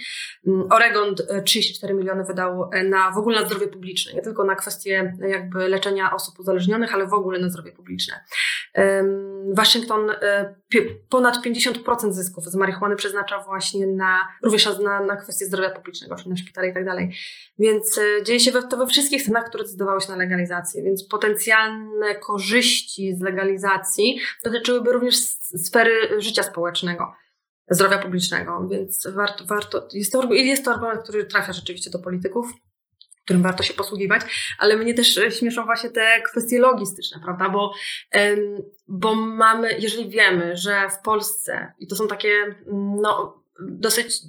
Mm, 0.47 0.67
Oregon 0.73 1.15
34 1.45 1.95
miliony 1.95 2.25
wydał 2.25 2.71
na 2.85 3.11
w 3.11 3.19
ogóle 3.19 3.41
na 3.41 3.47
zdrowie 3.47 3.69
publiczne, 3.69 4.13
nie 4.13 4.23
tylko 4.23 4.45
na 4.45 4.55
kwestie 4.55 5.13
jakby 5.29 5.69
leczenia 5.69 6.15
osób 6.15 6.39
uzależnionych, 6.39 6.95
ale 6.95 7.07
w 7.07 7.15
ogóle 7.15 7.39
na 7.39 7.49
zdrowie 7.49 7.73
publiczne. 7.73 8.25
Waszyngton 9.57 10.11
ponad 11.09 11.47
50% 11.47 12.13
zysków 12.13 12.45
z 12.45 12.55
marihuany 12.55 12.97
przeznacza 13.05 13.39
właśnie 13.39 13.87
na, 13.87 14.29
również 14.43 14.79
na, 14.79 15.01
na 15.01 15.17
kwestie 15.17 15.47
zdrowia 15.47 15.71
publicznego, 15.71 16.17
czyli 16.17 16.31
na 16.31 16.37
szpitale 16.37 16.69
i 16.69 16.75
tak 16.75 16.85
dalej. 16.85 17.17
Więc 17.59 17.99
e, 17.99 18.23
dzieje 18.23 18.41
się 18.41 18.53
to 18.53 18.77
we 18.77 18.87
wszystkich 18.87 19.23
stanach, 19.23 19.49
które 19.49 19.65
zdecydowały 19.65 20.01
się 20.01 20.09
na 20.09 20.17
legalizację, 20.17 20.83
więc 20.83 21.09
potencjalne 21.09 22.15
korzyści 22.15 23.17
z 23.17 23.21
legalizacji 23.21 24.21
dotyczyłyby 24.45 24.93
również 24.93 25.17
sfery 25.65 26.21
życia 26.21 26.43
społecznego 26.43 27.13
zdrowia 27.71 27.99
publicznego, 27.99 28.69
więc 28.71 29.09
warto, 29.15 29.45
warto 29.45 29.89
jest, 29.93 30.13
to, 30.13 30.33
jest 30.33 30.65
to 30.65 30.71
argument, 30.71 31.03
który 31.03 31.25
trafia 31.25 31.53
rzeczywiście 31.53 31.91
do 31.91 31.99
polityków, 31.99 32.53
którym 33.25 33.43
warto 33.43 33.63
się 33.63 33.75
posługiwać, 33.75 34.23
ale 34.59 34.77
mnie 34.77 34.95
też 34.95 35.19
e, 35.19 35.31
śmieszą 35.31 35.65
właśnie 35.65 35.91
te 35.91 36.23
kwestie 36.23 36.59
logistyczne, 36.59 37.21
prawda, 37.25 37.49
bo, 37.49 37.75
bo 38.89 39.15
mamy, 39.15 39.79
jeżeli 39.79 40.11
wiemy, 40.11 40.57
że 40.57 40.89
w 40.91 40.99
Polsce, 41.05 41.73
i 41.79 41.87
to 41.87 41.97
są 41.97 42.09
takie 42.09 42.57
no, 42.73 43.43
dosyć 43.61 44.23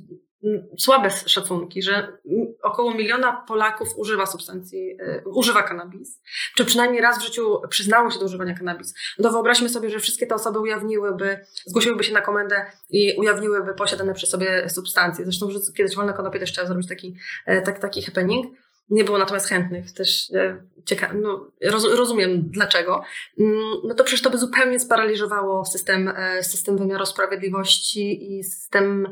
słabe 0.80 1.10
szacunki, 1.26 1.82
że 1.82 2.18
około 2.64 2.94
miliona 2.94 3.44
Polaków 3.48 3.88
używa 3.98 4.26
substancji, 4.26 4.98
y, 5.02 5.24
używa 5.26 5.64
kanabis, 5.64 6.22
czy 6.56 6.66
przynajmniej 6.66 7.02
raz 7.02 7.20
w 7.20 7.26
życiu 7.26 7.62
przyznało 7.70 8.12
się 8.12 8.20
do 8.20 8.26
używania 8.26 8.54
kanabis. 8.54 8.94
No 9.20 9.32
wyobraźmy 9.32 9.70
sobie, 9.70 9.90
że 9.90 10.00
wszystkie 10.00 10.28
te 10.28 10.36
osoby 10.36 10.60
ujawniłyby, 10.60 11.40
zgłosiłyby 11.66 12.04
się 12.04 12.14
na 12.14 12.22
komendę 12.22 12.66
i 12.90 13.16
ujawniłyby 13.18 13.74
posiadane 13.74 14.14
przy 14.14 14.28
sobie 14.28 14.70
substancje. 14.70 15.26
Zresztą 15.26 15.52
że 15.52 15.60
kiedyś 15.78 15.96
wolne 15.96 16.14
konopie 16.14 16.40
też 16.40 16.52
trzeba 16.52 16.68
zrobić 16.68 16.88
taki, 16.88 17.16
e, 17.46 17.62
tak, 17.62 17.80
taki 17.80 18.02
happening. 18.02 18.65
Nie 18.90 19.04
było 19.04 19.18
natomiast 19.18 19.50
chętnych, 19.50 19.92
też 19.92 20.32
e, 20.34 20.64
cieka- 20.86 21.14
no, 21.22 21.52
roz, 21.64 21.86
rozumiem 21.94 22.50
dlaczego. 22.50 23.04
Mm, 23.40 23.56
no 23.84 23.96
to 23.96 24.04
przecież 24.04 24.22
to 24.22 24.30
by 24.30 24.38
zupełnie 24.38 24.80
sparaliżowało 24.80 25.66
system, 25.66 26.08
e, 26.08 26.44
system 26.44 26.78
wymiaru 26.78 27.06
sprawiedliwości 27.06 28.38
i 28.38 28.44
system 28.44 29.08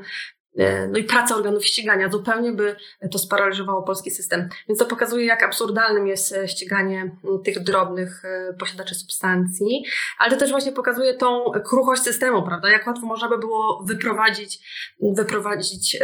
no 0.92 1.00
i 1.00 1.04
praca 1.04 1.36
organów 1.36 1.66
ścigania 1.66 2.10
zupełnie 2.10 2.52
by 2.52 2.76
to 3.12 3.20
sparaliżowało 3.20 3.84
polski 3.84 4.12
system. 4.12 4.50
Więc 4.68 4.80
to 4.80 4.86
pokazuje, 4.86 5.26
jak 5.26 5.44
absurdalnym 5.44 6.08
jest 6.08 6.34
e, 6.34 6.48
ściganie 6.48 7.16
tych 7.44 7.64
drobnych 7.64 8.26
e, 8.26 8.54
posiadaczy 8.54 8.96
substancji, 8.96 9.84
ale 10.18 10.32
to 10.32 10.38
też 10.38 10.52
właśnie 10.52 10.72
pokazuje 10.72 11.14
tą 11.14 11.52
kruchość 11.66 12.02
systemu, 12.02 12.44
prawda? 12.44 12.70
Jak 12.70 12.88
łatwo 12.88 13.06
można 13.06 13.30
by 13.30 13.38
było 13.38 13.84
wyprowadzić, 13.86 14.60
wyprowadzić 15.02 16.00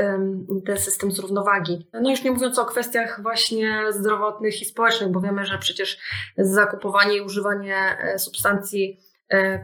ten 0.65 0.77
system 0.77 1.11
z 1.11 1.19
równowagi. 1.19 1.87
No 1.93 2.09
już 2.09 2.23
nie 2.23 2.31
mówiąc 2.31 2.59
o 2.59 2.65
kwestiach 2.65 3.21
właśnie 3.21 3.83
zdrowotnych 3.89 4.61
i 4.61 4.65
społecznych, 4.65 5.09
bo 5.11 5.21
wiemy, 5.21 5.45
że 5.45 5.57
przecież 5.57 5.97
zakupowanie 6.37 7.17
i 7.17 7.21
używanie 7.21 7.97
substancji 8.17 8.99
E, 9.03 9.08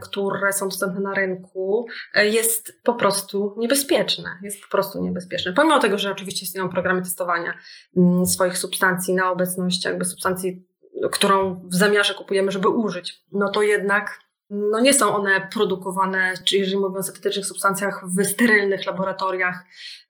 które 0.00 0.52
są 0.52 0.68
dostępne 0.68 1.00
na 1.00 1.14
rynku, 1.14 1.86
e, 2.14 2.26
jest 2.26 2.80
po 2.82 2.94
prostu 2.94 3.54
niebezpieczne. 3.58 4.38
Jest 4.42 4.62
po 4.62 4.68
prostu 4.68 5.02
niebezpieczne. 5.02 5.52
Pomimo 5.52 5.78
tego, 5.78 5.98
że 5.98 6.12
oczywiście 6.12 6.46
istnieją 6.46 6.68
programy 6.68 7.02
testowania 7.02 7.58
mm, 7.96 8.26
swoich 8.26 8.58
substancji 8.58 9.14
na 9.14 9.30
obecność 9.30 9.84
jakby 9.84 10.04
substancji, 10.04 10.66
którą 11.12 11.68
w 11.68 11.74
zamiarze 11.74 12.14
kupujemy, 12.14 12.50
żeby 12.50 12.68
użyć, 12.68 13.24
no 13.32 13.50
to 13.50 13.62
jednak 13.62 14.26
no 14.50 14.80
nie 14.80 14.94
są 14.94 15.14
one 15.14 15.48
produkowane, 15.52 16.34
czy 16.44 16.56
jeżeli 16.56 16.76
mówimy 16.76 16.98
o 16.98 17.02
syntetycznych 17.02 17.46
substancjach, 17.46 18.04
w 18.08 18.24
sterylnych 18.24 18.86
laboratoriach, 18.86 19.64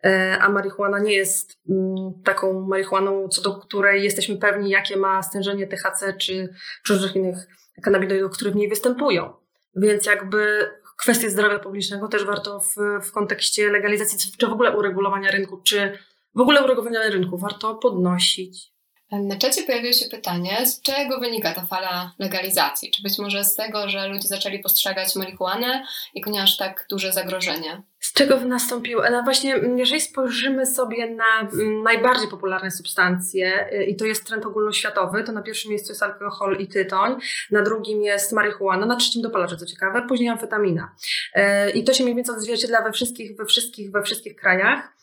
e, 0.05 0.39
a 0.41 0.49
marihuana 0.49 0.99
nie 0.99 1.15
jest 1.15 1.59
mm, 1.69 2.13
taką 2.25 2.61
marihuaną, 2.61 3.29
co 3.29 3.43
do 3.43 3.55
której 3.55 4.05
jesteśmy 4.05 4.37
pewni, 4.37 4.71
jakie 4.71 4.97
ma 4.97 5.23
stężenie 5.23 5.67
THC 5.67 6.13
czy, 6.19 6.55
czy 6.85 6.93
różnych 6.93 7.17
innych 7.17 7.49
kanabinoidów, 7.83 8.33
które 8.33 8.51
w 8.51 8.57
niej 8.57 8.69
występują. 8.69 9.46
Więc 9.77 10.07
jakby 10.07 10.71
kwestie 10.99 11.31
zdrowia 11.31 11.59
publicznego 11.59 12.09
też 12.09 12.25
warto 12.25 12.61
w, 12.61 12.75
w 13.07 13.13
kontekście 13.13 13.71
legalizacji, 13.71 14.33
czy 14.39 14.47
w 14.47 14.53
ogóle 14.53 14.77
uregulowania 14.77 15.31
rynku, 15.31 15.63
czy 15.63 15.99
w 16.35 16.41
ogóle 16.41 16.65
uregulowania 16.65 17.11
rynku 17.11 17.39
warto 17.39 17.75
podnosić. 17.75 18.76
Na 19.13 19.37
czacie 19.37 19.63
pojawiło 19.63 19.93
się 19.93 20.09
pytanie, 20.09 20.67
z 20.67 20.83
czego 20.83 21.21
wynika 21.21 21.53
ta 21.53 21.67
fala 21.67 22.15
legalizacji? 22.19 22.91
Czy 22.91 23.03
być 23.03 23.19
może 23.19 23.45
z 23.45 23.55
tego, 23.55 23.89
że 23.89 24.09
ludzie 24.09 24.29
zaczęli 24.29 24.59
postrzegać 24.59 25.17
marihuanę 25.17 25.87
jako 26.15 26.31
aż 26.43 26.57
tak 26.57 26.87
duże 26.91 27.13
zagrożenie? 27.13 27.83
Z 28.01 28.13
czego 28.13 28.41
nastąpiło? 28.41 29.03
No 29.11 29.23
właśnie, 29.23 29.55
jeżeli 29.77 30.01
spojrzymy 30.01 30.67
sobie 30.67 31.11
na 31.11 31.49
najbardziej 31.83 32.29
popularne 32.29 32.71
substancje, 32.71 33.73
y, 33.73 33.85
i 33.85 33.97
to 33.97 34.05
jest 34.05 34.25
trend 34.27 34.47
ogólnoświatowy, 34.47 35.25
to 35.25 35.33
na 35.33 35.43
pierwszym 35.43 35.71
miejscu 35.71 35.93
jest 35.93 36.03
alkohol 36.03 36.57
i 36.59 36.69
tytoń, 36.69 37.17
na 37.51 37.63
drugim 37.63 38.03
jest 38.03 38.33
marihuana, 38.33 38.87
na 38.87 38.97
trzecim 38.97 39.23
dopalacze, 39.23 39.57
co 39.57 39.67
ciekawe, 39.67 40.03
później 40.09 40.29
amfetamina. 40.29 40.95
Y, 41.37 41.71
I 41.71 41.85
to 41.85 41.95
się 41.95 42.05
mniej 42.05 42.17
więcej 42.17 42.35
odzwierciedla 42.35 42.83
we 42.83 42.93
wszystkich, 42.93 43.37
we 43.37 43.45
wszystkich, 43.45 43.91
we 43.91 44.03
wszystkich 44.03 44.37
krajach 44.37 44.97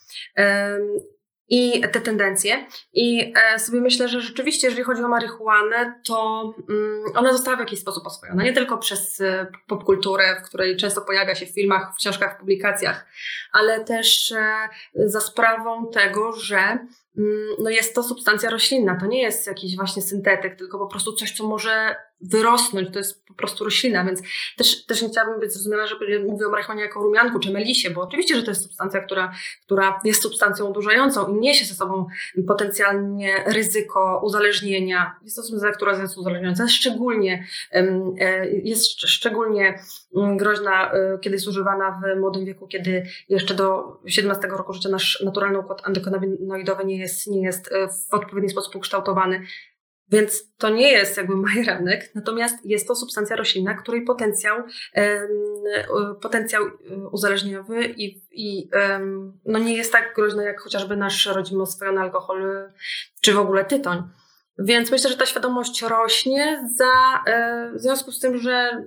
i 1.53 1.81
te 1.81 2.01
tendencje. 2.01 2.65
I 2.93 3.33
e, 3.53 3.59
sobie 3.59 3.81
myślę, 3.81 4.07
że 4.07 4.21
rzeczywiście, 4.21 4.67
jeżeli 4.67 4.83
chodzi 4.83 5.03
o 5.03 5.07
marihuanę, 5.07 6.01
to 6.05 6.53
mm, 6.69 7.03
ona 7.15 7.33
została 7.33 7.57
w 7.57 7.59
jakiś 7.59 7.79
sposób 7.79 8.07
oswojona. 8.07 8.43
Nie 8.43 8.53
tylko 8.53 8.77
przez 8.77 9.21
e, 9.21 9.47
popkulturę, 9.67 10.35
w 10.41 10.47
której 10.47 10.77
często 10.77 11.01
pojawia 11.01 11.35
się 11.35 11.45
w 11.45 11.53
filmach, 11.53 11.93
w 11.93 11.97
książkach, 11.97 12.35
w 12.35 12.39
publikacjach, 12.39 13.05
ale 13.51 13.85
też 13.85 14.31
e, 14.31 14.69
za 14.95 15.21
sprawą 15.21 15.91
tego, 15.91 16.31
że 16.31 16.87
no 17.59 17.69
jest 17.69 17.95
to 17.95 18.03
substancja 18.03 18.49
roślinna. 18.49 18.99
To 18.99 19.05
nie 19.05 19.21
jest 19.21 19.47
jakiś 19.47 19.75
właśnie 19.75 20.01
syntetyk, 20.01 20.55
tylko 20.55 20.79
po 20.79 20.87
prostu 20.87 21.13
coś, 21.13 21.31
co 21.31 21.47
może 21.47 21.95
wyrosnąć. 22.23 22.89
To 22.93 22.99
jest 22.99 23.25
po 23.25 23.33
prostu 23.33 23.63
roślina, 23.63 24.05
więc 24.05 24.21
też, 24.57 24.85
też 24.85 25.01
nie 25.01 25.09
chciałabym 25.09 25.39
być 25.39 25.53
zrozumiana, 25.53 25.87
że 25.87 25.95
mówię 26.27 26.47
o 26.47 26.49
marihuanie 26.49 26.81
jako 26.81 27.03
rumianku 27.03 27.39
czy 27.39 27.51
melisie, 27.51 27.89
bo 27.89 28.01
oczywiście, 28.01 28.35
że 28.35 28.43
to 28.43 28.51
jest 28.51 28.63
substancja, 28.63 29.01
która, 29.01 29.33
która 29.65 29.99
jest 30.03 30.21
substancją 30.21 30.69
odurzającą 30.69 31.35
i 31.35 31.39
niesie 31.39 31.65
ze 31.65 31.73
sobą 31.73 32.07
potencjalnie 32.47 33.43
ryzyko 33.45 34.21
uzależnienia. 34.23 35.15
Jest 35.23 35.35
to 35.35 35.43
substancja, 35.43 35.71
która 35.71 36.01
jest 36.01 36.17
uzależniająca, 36.17 36.67
szczególnie, 36.67 37.47
e, 37.71 38.47
jest 38.49 39.01
szczególnie 39.01 39.79
mm, 40.15 40.37
groźna, 40.37 40.93
e, 40.93 41.17
kiedy 41.21 41.35
jest 41.35 41.47
używana 41.47 42.01
w 42.01 42.19
młodym 42.19 42.45
wieku, 42.45 42.67
kiedy 42.67 43.03
jeszcze 43.29 43.53
do 43.53 43.97
17 44.05 44.47
roku 44.47 44.73
życia 44.73 44.89
nasz 44.89 45.21
naturalny 45.25 45.59
układ 45.59 45.87
endokannabinoidowy 45.87 46.85
nie 46.85 46.97
jest, 47.03 47.27
nie 47.27 47.41
jest 47.41 47.71
e, 47.71 47.87
w 47.87 48.13
odpowiedni 48.13 48.49
sposób 48.49 48.75
ukształtowany. 48.75 49.45
Więc 50.09 50.55
to 50.57 50.69
nie 50.69 50.91
jest 50.91 51.17
jakby 51.17 51.35
majeranek, 51.47 52.11
natomiast 52.15 52.65
jest 52.65 52.87
to 52.87 52.95
substancja 52.95 53.35
roślinna, 53.35 53.73
której 53.73 54.03
potencjał, 54.03 54.63
potencjał 56.21 56.63
e, 56.65 56.69
uzależnieniowy 57.11 57.85
i, 57.85 58.21
i 58.31 58.69
no 59.45 59.59
nie 59.59 59.77
jest 59.77 59.91
tak 59.91 60.15
groźny 60.15 60.43
jak 60.43 60.61
chociażby 60.61 60.97
nasz 60.97 61.25
rodzimy 61.25 61.61
oswojony 61.61 62.01
alkohol 62.01 62.69
czy 63.21 63.33
w 63.33 63.39
ogóle 63.39 63.65
tytoń. 63.65 64.03
Więc 64.59 64.91
myślę, 64.91 65.09
że 65.09 65.17
ta 65.17 65.25
świadomość 65.25 65.81
rośnie 65.81 66.69
za, 66.75 67.23
e, 67.27 67.71
w 67.75 67.79
związku 67.79 68.11
z 68.11 68.19
tym, 68.19 68.37
że 68.37 68.85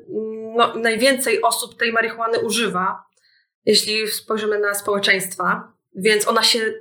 no, 0.56 0.74
najwięcej 0.74 1.42
osób 1.42 1.78
tej 1.78 1.92
marihuany 1.92 2.38
używa, 2.38 3.04
jeśli 3.64 4.08
spojrzymy 4.08 4.58
na 4.58 4.74
społeczeństwa, 4.74 5.72
więc 5.94 6.28
ona 6.28 6.42
się 6.42 6.74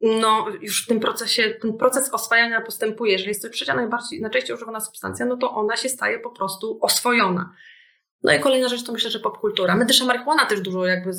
no 0.00 0.46
już 0.60 0.84
w 0.84 0.86
tym 0.86 1.00
procesie, 1.00 1.54
ten 1.62 1.76
proces 1.76 2.10
oswajania 2.10 2.60
postępuje. 2.60 3.12
Jeżeli 3.12 3.28
jest 3.28 3.42
to 3.42 3.48
trzecia 3.48 3.74
najbardziej, 3.74 4.20
najczęściej 4.20 4.56
używana 4.56 4.80
substancja, 4.80 5.26
no 5.26 5.36
to 5.36 5.50
ona 5.50 5.76
się 5.76 5.88
staje 5.88 6.18
po 6.18 6.30
prostu 6.30 6.78
oswojona. 6.82 7.52
No 8.22 8.32
i 8.32 8.40
kolejna 8.40 8.68
rzecz 8.68 8.84
to 8.84 8.92
myślę, 8.92 9.10
że 9.10 9.20
popkultura. 9.20 9.76
Medyczna 9.76 10.06
marihuana 10.06 10.46
też 10.46 10.60
dużo 10.60 10.86
jakby 10.86 11.10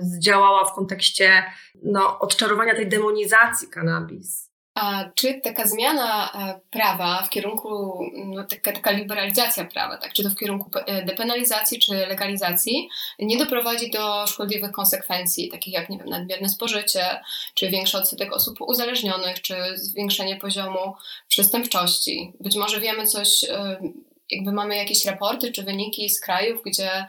zdziałała 0.00 0.64
w 0.64 0.74
kontekście 0.74 1.44
no, 1.82 2.18
odczarowania 2.18 2.74
tej 2.74 2.88
demonizacji 2.88 3.68
kanabis. 3.68 4.49
A 4.74 5.04
czy 5.14 5.40
taka 5.40 5.68
zmiana 5.68 6.32
e, 6.32 6.60
prawa 6.70 7.22
w 7.22 7.30
kierunku, 7.30 8.00
no, 8.14 8.44
taka, 8.44 8.72
taka 8.72 8.90
liberalizacja 8.90 9.64
prawa, 9.64 9.96
tak, 9.96 10.12
czy 10.12 10.22
to 10.22 10.30
w 10.30 10.36
kierunku 10.36 10.70
e, 10.74 11.04
depenalizacji, 11.04 11.78
czy 11.78 11.94
legalizacji, 11.94 12.88
nie 13.18 13.38
doprowadzi 13.38 13.90
do 13.90 14.26
szkodliwych 14.26 14.72
konsekwencji, 14.72 15.50
takich 15.50 15.74
jak 15.74 15.88
nie 15.88 15.98
wiem, 15.98 16.08
nadmierne 16.08 16.48
spożycie, 16.48 17.20
czy 17.54 17.70
większy 17.70 17.98
odsetek 17.98 18.32
osób 18.32 18.60
uzależnionych, 18.60 19.42
czy 19.42 19.54
zwiększenie 19.74 20.36
poziomu 20.36 20.94
przestępczości? 21.28 22.32
Być 22.40 22.56
może 22.56 22.80
wiemy 22.80 23.06
coś, 23.06 23.44
e, 23.44 23.80
jakby 24.30 24.52
mamy 24.52 24.76
jakieś 24.76 25.04
raporty 25.04 25.52
czy 25.52 25.62
wyniki 25.62 26.10
z 26.10 26.20
krajów, 26.20 26.62
gdzie 26.66 27.06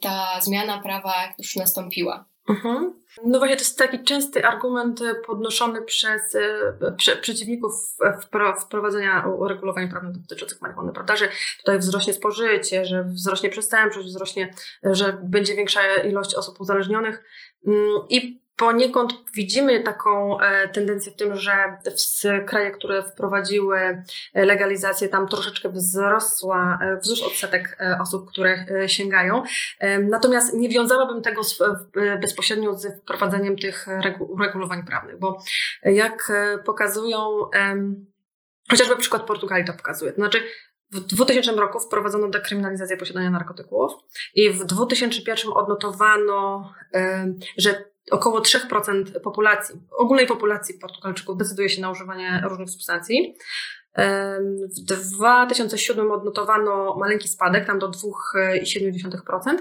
ta 0.00 0.40
zmiana 0.40 0.78
prawa 0.82 1.14
już 1.38 1.56
nastąpiła. 1.56 2.24
Mhm. 2.48 2.99
No 3.24 3.38
właśnie, 3.38 3.56
to 3.56 3.62
jest 3.62 3.78
taki 3.78 4.04
częsty 4.04 4.44
argument 4.44 5.00
podnoszony 5.26 5.82
przez 5.82 6.34
e, 6.34 6.92
prze, 6.96 7.16
przeciwników 7.16 7.72
wprowadzenia 8.60 9.26
uregulowań 9.26 9.88
prawnych 9.88 10.18
dotyczących 10.18 10.60
marihuany, 10.60 10.92
prawda? 10.92 11.16
Że 11.16 11.28
tutaj 11.58 11.78
wzrośnie 11.78 12.12
spożycie, 12.12 12.84
że 12.84 13.04
wzrośnie 13.04 13.50
przestępczość, 13.50 14.08
wzrośnie, 14.08 14.54
że 14.82 15.20
będzie 15.22 15.54
większa 15.54 15.80
ilość 15.96 16.34
osób 16.34 16.60
uzależnionych. 16.60 17.24
Mm, 17.66 18.00
I 18.08 18.39
poniekąd 18.60 19.14
widzimy 19.34 19.80
taką 19.80 20.40
e, 20.40 20.68
tendencję 20.68 21.12
w 21.12 21.16
tym, 21.16 21.36
że 21.36 21.52
w 21.84 22.46
kraje, 22.46 22.70
które 22.70 23.02
wprowadziły 23.02 23.78
e, 24.34 24.44
legalizację, 24.44 25.08
tam 25.08 25.28
troszeczkę 25.28 25.68
wzrosła, 25.68 26.78
e, 26.82 26.96
wzrósł 26.96 27.26
odsetek 27.26 27.78
osób, 28.00 28.30
które 28.30 28.66
sięgają. 28.86 29.42
Natomiast 30.00 30.54
nie 30.54 30.68
wiązałabym 30.68 31.22
tego 31.22 31.42
bezpośrednio 32.20 32.74
z 32.74 33.00
wprowadzeniem 33.02 33.56
tych 33.56 33.86
uregulowań 34.18 34.86
prawnych, 34.86 35.18
bo 35.18 35.42
jak 35.82 36.32
pokazują, 36.64 37.50
chociażby 38.70 38.96
przykład 38.96 39.22
Portugalii 39.22 39.66
to 39.66 39.72
pokazuje, 39.72 40.12
to 40.12 40.16
znaczy 40.16 40.42
w 40.92 41.00
2000 41.00 41.52
roku 41.52 41.80
wprowadzono 41.80 42.28
dekryminalizację 42.28 42.96
posiadania 42.96 43.30
narkotyków 43.30 43.92
i 44.34 44.50
w 44.50 44.64
2001 44.64 45.52
odnotowano, 45.52 46.72
że 47.56 47.84
około 48.10 48.40
3% 48.40 49.20
populacji, 49.20 49.74
ogólnej 49.90 50.26
populacji 50.26 50.78
Portugalczyków 50.78 51.36
decyduje 51.36 51.68
się 51.68 51.82
na 51.82 51.90
używanie 51.90 52.42
różnych 52.48 52.70
substancji. 52.70 53.36
W 54.76 54.80
2007 54.84 56.12
odnotowano 56.12 56.96
maleńki 56.96 57.28
spadek, 57.28 57.66
tam 57.66 57.78
do 57.78 57.90
2,7%. 57.90 59.56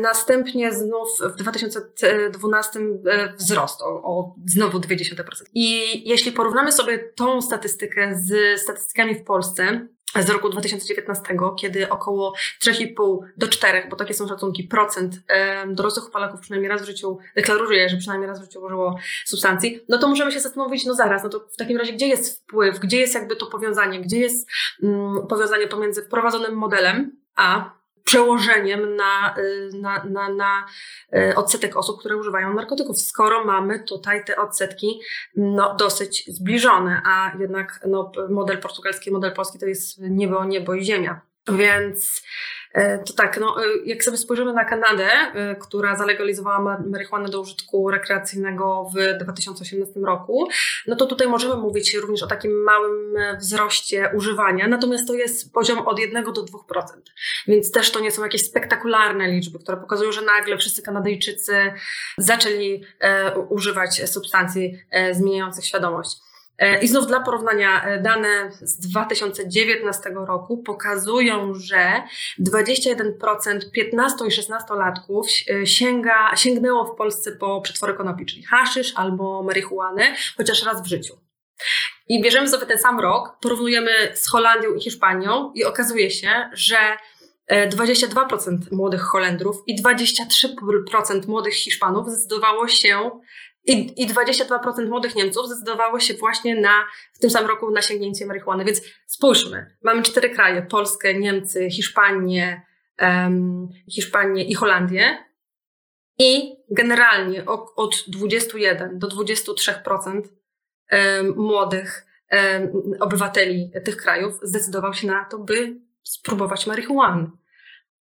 Następnie 0.00 0.72
znów 0.72 1.08
w 1.20 1.36
2012 1.36 2.80
e, 3.06 3.34
wzrost 3.36 3.82
o, 3.82 3.86
o 3.86 4.34
znowu 4.46 4.78
0,2%. 4.78 5.24
I 5.54 6.08
jeśli 6.08 6.32
porównamy 6.32 6.72
sobie 6.72 6.98
tą 6.98 7.42
statystykę 7.42 8.14
z 8.14 8.60
statystykami 8.60 9.14
w 9.14 9.24
Polsce, 9.24 9.88
z 10.16 10.30
roku 10.30 10.48
2019, 10.48 11.36
kiedy 11.60 11.88
około 11.88 12.34
3,5 12.62 13.18
do 13.36 13.48
4, 13.48 13.86
bo 13.90 13.96
takie 13.96 14.14
są 14.14 14.28
szacunki, 14.28 14.64
procent 14.64 15.20
dorosłych 15.66 16.10
Polaków 16.10 16.40
przynajmniej 16.40 16.68
raz 16.68 16.82
w 16.82 16.86
życiu 16.86 17.18
deklaruje, 17.36 17.88
że 17.88 17.96
przynajmniej 17.96 18.28
raz 18.28 18.40
w 18.40 18.42
życiu 18.42 18.64
użyło 18.64 18.98
substancji, 19.24 19.80
no 19.88 19.98
to 19.98 20.08
możemy 20.08 20.32
się 20.32 20.40
zastanowić, 20.40 20.84
no 20.84 20.94
zaraz, 20.94 21.22
no 21.22 21.28
to 21.28 21.40
w 21.40 21.56
takim 21.56 21.76
razie 21.76 21.92
gdzie 21.92 22.08
jest 22.08 22.38
wpływ, 22.38 22.78
gdzie 22.78 22.98
jest 22.98 23.14
jakby 23.14 23.36
to 23.36 23.46
powiązanie, 23.46 24.00
gdzie 24.00 24.18
jest 24.18 24.48
mm, 24.82 25.26
powiązanie 25.26 25.66
pomiędzy 25.66 26.02
wprowadzonym 26.02 26.54
modelem, 26.54 27.16
a 27.36 27.77
przełożeniem 28.08 28.96
na, 28.96 29.34
na, 29.72 30.04
na, 30.04 30.28
na 30.28 30.66
odsetek 31.36 31.76
osób, 31.76 32.00
które 32.00 32.16
używają 32.16 32.54
narkotyków, 32.54 33.00
skoro 33.00 33.44
mamy 33.44 33.84
tutaj 33.84 34.24
te 34.24 34.36
odsetki 34.36 35.00
no, 35.36 35.76
dosyć 35.76 36.24
zbliżone, 36.26 37.02
a 37.06 37.32
jednak 37.38 37.80
no, 37.86 38.12
model 38.30 38.58
portugalski, 38.58 39.10
model 39.10 39.32
polski 39.32 39.58
to 39.58 39.66
jest 39.66 39.98
niebo, 40.00 40.44
niebo 40.44 40.74
i 40.74 40.84
ziemia. 40.84 41.20
Więc 41.48 42.22
to 43.06 43.12
tak, 43.12 43.40
no, 43.40 43.64
e, 43.64 43.66
jak 43.84 44.04
sobie 44.04 44.16
spojrzymy 44.16 44.52
na 44.52 44.64
Kanadę, 44.64 45.08
e, 45.10 45.56
która 45.56 45.96
zalegalizowała 45.96 46.82
marihuanę 46.86 47.28
do 47.28 47.40
użytku 47.40 47.90
rekreacyjnego 47.90 48.90
w 48.94 49.24
2018 49.24 50.00
roku, 50.00 50.48
no 50.86 50.96
to 50.96 51.06
tutaj 51.06 51.28
możemy 51.28 51.56
mówić 51.56 51.94
również 51.94 52.22
o 52.22 52.26
takim 52.26 52.62
małym 52.62 53.14
wzroście 53.38 54.10
używania, 54.16 54.68
natomiast 54.68 55.06
to 55.06 55.14
jest 55.14 55.52
poziom 55.52 55.78
od 55.78 55.98
1 55.98 56.24
do 56.24 56.32
2%, 56.32 56.44
więc 57.46 57.72
też 57.72 57.90
to 57.90 58.00
nie 58.00 58.10
są 58.10 58.22
jakieś 58.22 58.42
spektakularne 58.42 59.28
liczby, 59.28 59.58
które 59.58 59.76
pokazują, 59.76 60.12
że 60.12 60.22
nagle 60.22 60.58
wszyscy 60.58 60.82
Kanadyjczycy 60.82 61.72
zaczęli 62.18 62.84
e, 63.00 63.38
używać 63.38 64.10
substancji 64.10 64.78
e, 64.90 65.14
zmieniających 65.14 65.64
świadomość. 65.64 66.27
E, 66.58 66.82
I 66.82 66.88
znów 66.88 67.06
dla 67.06 67.20
porównania 67.20 67.84
e, 67.84 68.02
dane 68.02 68.50
z 68.60 68.78
2019 68.78 70.10
roku 70.10 70.62
pokazują, 70.62 71.54
że 71.54 72.02
21% 72.40 73.70
15 73.72 74.24
i 74.26 74.28
16-latków 74.28 75.22
e, 75.50 75.66
sięga, 75.66 76.36
sięgnęło 76.36 76.84
w 76.84 76.96
Polsce 76.96 77.32
po 77.32 77.60
przetwory 77.60 77.94
konopi, 77.94 78.26
czyli 78.26 78.42
haszysz 78.42 78.92
albo 78.96 79.42
marihuanę, 79.42 80.14
chociaż 80.36 80.64
raz 80.64 80.82
w 80.82 80.86
życiu. 80.86 81.14
I 82.08 82.22
bierzemy 82.22 82.48
sobie 82.48 82.66
ten 82.66 82.78
sam 82.78 83.00
rok, 83.00 83.38
porównujemy 83.40 83.90
z 84.14 84.30
Holandią 84.30 84.74
i 84.74 84.80
Hiszpanią 84.80 85.52
i 85.54 85.64
okazuje 85.64 86.10
się, 86.10 86.50
że 86.52 86.76
22% 87.50 88.58
młodych 88.72 89.02
Holendrów 89.02 89.62
i 89.66 89.82
23% 89.82 91.28
młodych 91.28 91.54
Hiszpanów 91.54 92.08
zdecydowało 92.08 92.68
się 92.68 93.10
i, 93.68 94.02
I 94.02 94.08
22% 94.08 94.88
młodych 94.88 95.14
Niemców 95.14 95.46
zdecydowało 95.46 96.00
się 96.00 96.14
właśnie 96.14 96.60
na, 96.60 96.86
w 97.12 97.18
tym 97.18 97.30
samym 97.30 97.48
roku 97.48 97.70
na 97.70 97.82
sięgnięcie 97.82 98.26
marihuany. 98.26 98.64
Więc 98.64 98.82
spójrzmy, 99.06 99.76
mamy 99.82 100.02
cztery 100.02 100.30
kraje, 100.30 100.62
Polskę, 100.62 101.14
Niemcy, 101.14 101.70
Hiszpanię, 101.70 102.62
um, 103.00 103.68
Hiszpanię 103.90 104.44
i 104.44 104.54
Holandię. 104.54 105.24
I 106.18 106.56
generalnie 106.70 107.46
od, 107.46 107.72
od 107.76 108.04
21 108.08 108.98
do 108.98 109.08
23% 109.08 110.22
um, 110.92 111.36
młodych 111.36 112.06
um, 112.32 112.72
obywateli 113.00 113.72
tych 113.84 113.96
krajów 113.96 114.34
zdecydował 114.42 114.94
się 114.94 115.06
na 115.06 115.24
to, 115.24 115.38
by 115.38 115.80
spróbować 116.02 116.66
marihuany. 116.66 117.30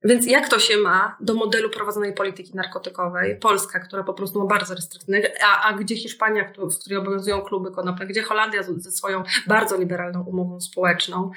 Więc 0.04 0.28
jak 0.28 0.50
to 0.50 0.60
się 0.60 0.78
ma 0.78 1.18
do 1.20 1.34
modelu 1.34 1.70
prowadzonej 1.70 2.14
polityki 2.14 2.56
narkotykowej? 2.56 3.40
Polska, 3.40 3.80
która 3.80 4.04
po 4.04 4.14
prostu 4.14 4.40
ma 4.40 4.46
bardzo 4.46 4.76
restrykcyjne, 4.76 5.22
a, 5.44 5.64
a 5.64 5.74
gdzie 5.74 5.96
Hiszpania, 5.96 6.54
w 6.58 6.80
której 6.80 6.98
obowiązują 6.98 7.42
kluby 7.42 7.72
konopne, 7.72 8.08
gdzie 8.08 8.22
Holandia 8.22 8.64
ze 8.64 8.92
swoją 8.92 9.24
bardzo 9.48 9.78
liberalną 9.78 10.24
umową 10.24 10.62
społeczną? 10.62 11.32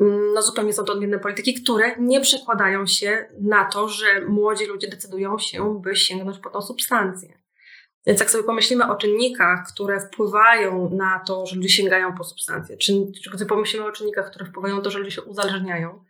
Mm, 0.00 0.32
no 0.34 0.42
zupełnie 0.42 0.72
są 0.72 0.84
to 0.84 0.92
odmienne 0.92 1.18
polityki, 1.18 1.54
które 1.54 1.96
nie 1.98 2.20
przekładają 2.20 2.86
się 2.86 3.28
na 3.40 3.64
to, 3.64 3.88
że 3.88 4.06
młodzi 4.28 4.66
ludzie 4.66 4.88
decydują 4.88 5.38
się, 5.38 5.80
by 5.82 5.96
sięgnąć 5.96 6.38
po 6.38 6.50
tą 6.50 6.62
substancję. 6.62 7.38
Więc 8.06 8.20
jak 8.20 8.30
sobie 8.30 8.44
pomyślimy 8.44 8.90
o 8.90 8.96
czynnikach, 8.96 9.66
które 9.72 10.00
wpływają 10.00 10.90
na 10.90 11.22
to, 11.26 11.46
że 11.46 11.56
ludzie 11.56 11.68
sięgają 11.68 12.14
po 12.14 12.24
substancje, 12.24 12.76
czy, 12.76 12.92
czy 13.24 13.30
gdy 13.30 13.46
pomyślimy 13.46 13.86
o 13.86 13.92
czynnikach, 13.92 14.30
które 14.30 14.46
wpływają 14.46 14.76
na 14.76 14.82
to, 14.82 14.90
że 14.90 14.98
ludzie 14.98 15.10
się 15.10 15.22
uzależniają, 15.22 16.04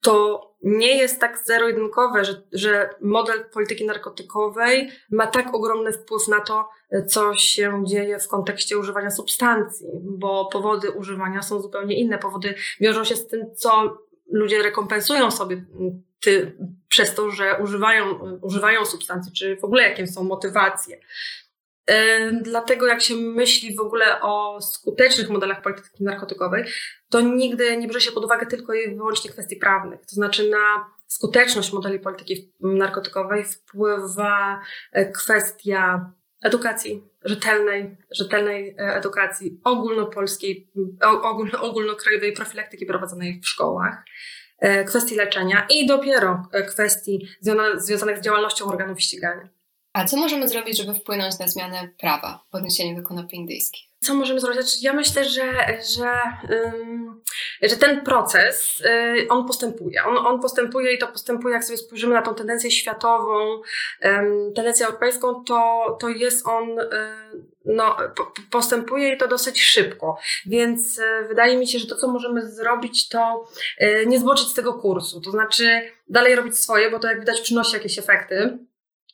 to 0.00 0.46
nie 0.62 0.96
jest 0.96 1.20
tak 1.20 1.38
zero-jedynkowe, 1.44 2.24
że, 2.24 2.42
że 2.52 2.90
model 3.00 3.44
polityki 3.52 3.86
narkotykowej 3.86 4.90
ma 5.10 5.26
tak 5.26 5.54
ogromny 5.54 5.92
wpływ 5.92 6.28
na 6.28 6.40
to, 6.40 6.68
co 7.08 7.34
się 7.34 7.82
dzieje 7.86 8.18
w 8.18 8.28
kontekście 8.28 8.78
używania 8.78 9.10
substancji, 9.10 9.86
bo 10.02 10.48
powody 10.52 10.90
używania 10.90 11.42
są 11.42 11.60
zupełnie 11.60 12.00
inne. 12.00 12.18
Powody 12.18 12.54
wiążą 12.80 13.04
się 13.04 13.16
z 13.16 13.26
tym, 13.26 13.54
co 13.54 13.98
ludzie 14.32 14.62
rekompensują 14.62 15.30
sobie 15.30 15.64
ty, 16.20 16.56
przez 16.88 17.14
to, 17.14 17.30
że 17.30 17.58
używają, 17.62 18.18
używają 18.42 18.84
substancji, 18.84 19.32
czy 19.32 19.56
w 19.56 19.64
ogóle 19.64 19.82
jakie 19.82 20.06
są 20.06 20.24
motywacje. 20.24 21.00
Dlatego 22.42 22.86
jak 22.86 23.02
się 23.02 23.14
myśli 23.14 23.76
w 23.76 23.80
ogóle 23.80 24.20
o 24.20 24.60
skutecznych 24.60 25.30
modelach 25.30 25.62
polityki 25.62 26.04
narkotykowej, 26.04 26.64
to 27.10 27.20
nigdy 27.20 27.76
nie 27.76 27.86
bierze 27.86 28.00
się 28.00 28.12
pod 28.12 28.24
uwagę 28.24 28.46
tylko 28.46 28.74
i 28.74 28.96
wyłącznie 28.96 29.30
kwestii 29.30 29.56
prawnych. 29.56 30.00
To 30.00 30.14
znaczy 30.14 30.50
na 30.50 30.90
skuteczność 31.06 31.72
modeli 31.72 31.98
polityki 31.98 32.52
narkotykowej 32.60 33.44
wpływa 33.44 34.60
e, 34.92 35.10
kwestia 35.10 36.12
edukacji, 36.42 37.04
rzetelnej, 37.24 37.96
rzetelnej 38.10 38.76
e, 38.78 38.94
edukacji 38.94 39.60
ogólnopolskiej, 39.64 40.72
ogólno, 41.22 41.62
ogólnokrajowej 41.62 42.32
profilaktyki 42.32 42.86
prowadzonej 42.86 43.40
w 43.40 43.48
szkołach, 43.48 44.04
e, 44.58 44.84
kwestii 44.84 45.16
leczenia 45.16 45.66
i 45.70 45.86
dopiero 45.86 46.42
kwestii 46.68 47.28
związanych 47.80 48.18
z 48.18 48.20
działalnością 48.20 48.64
organów 48.64 49.00
ścigania. 49.00 49.59
A 49.92 50.04
co 50.04 50.16
możemy 50.16 50.48
zrobić, 50.48 50.78
żeby 50.78 50.94
wpłynąć 50.94 51.38
na 51.38 51.48
zmianę 51.48 51.88
prawa 52.00 52.44
w 52.52 52.54
odniesieniu 52.54 53.02
do 53.02 53.08
konopi 53.08 53.36
indyjskich? 53.36 53.90
Co 54.00 54.14
możemy 54.14 54.40
zrobić? 54.40 54.60
Znaczy, 54.60 54.76
ja 54.82 54.92
myślę, 54.92 55.24
że, 55.24 55.52
że, 55.96 56.12
że 57.62 57.76
ten 57.76 58.04
proces, 58.04 58.80
y, 58.80 59.28
on 59.28 59.46
postępuje. 59.46 60.04
On, 60.04 60.26
on 60.26 60.40
postępuje 60.40 60.94
i 60.94 60.98
to 60.98 61.06
postępuje, 61.06 61.54
jak 61.54 61.64
sobie 61.64 61.76
spojrzymy 61.76 62.14
na 62.14 62.22
tą 62.22 62.34
tendencję 62.34 62.70
światową, 62.70 63.60
tendencję 64.56 64.86
europejską, 64.86 65.44
to, 65.44 65.96
to 66.00 66.08
jest 66.08 66.46
on, 66.46 66.78
y, 66.78 66.84
no, 67.64 67.96
postępuje 68.50 69.14
i 69.14 69.18
to 69.18 69.28
dosyć 69.28 69.62
szybko. 69.62 70.18
Więc 70.46 70.98
y, 70.98 71.02
wydaje 71.28 71.56
mi 71.56 71.66
się, 71.66 71.78
że 71.78 71.86
to, 71.86 71.96
co 71.96 72.08
możemy 72.08 72.50
zrobić, 72.50 73.08
to 73.08 73.48
nie 74.06 74.20
zboczyć 74.20 74.48
z 74.48 74.54
tego 74.54 74.74
kursu. 74.74 75.20
To 75.20 75.30
znaczy 75.30 75.82
dalej 76.08 76.34
robić 76.34 76.58
swoje, 76.58 76.90
bo 76.90 76.98
to 76.98 77.08
jak 77.08 77.20
widać 77.20 77.40
przynosi 77.40 77.74
jakieś 77.74 77.98
efekty 77.98 78.58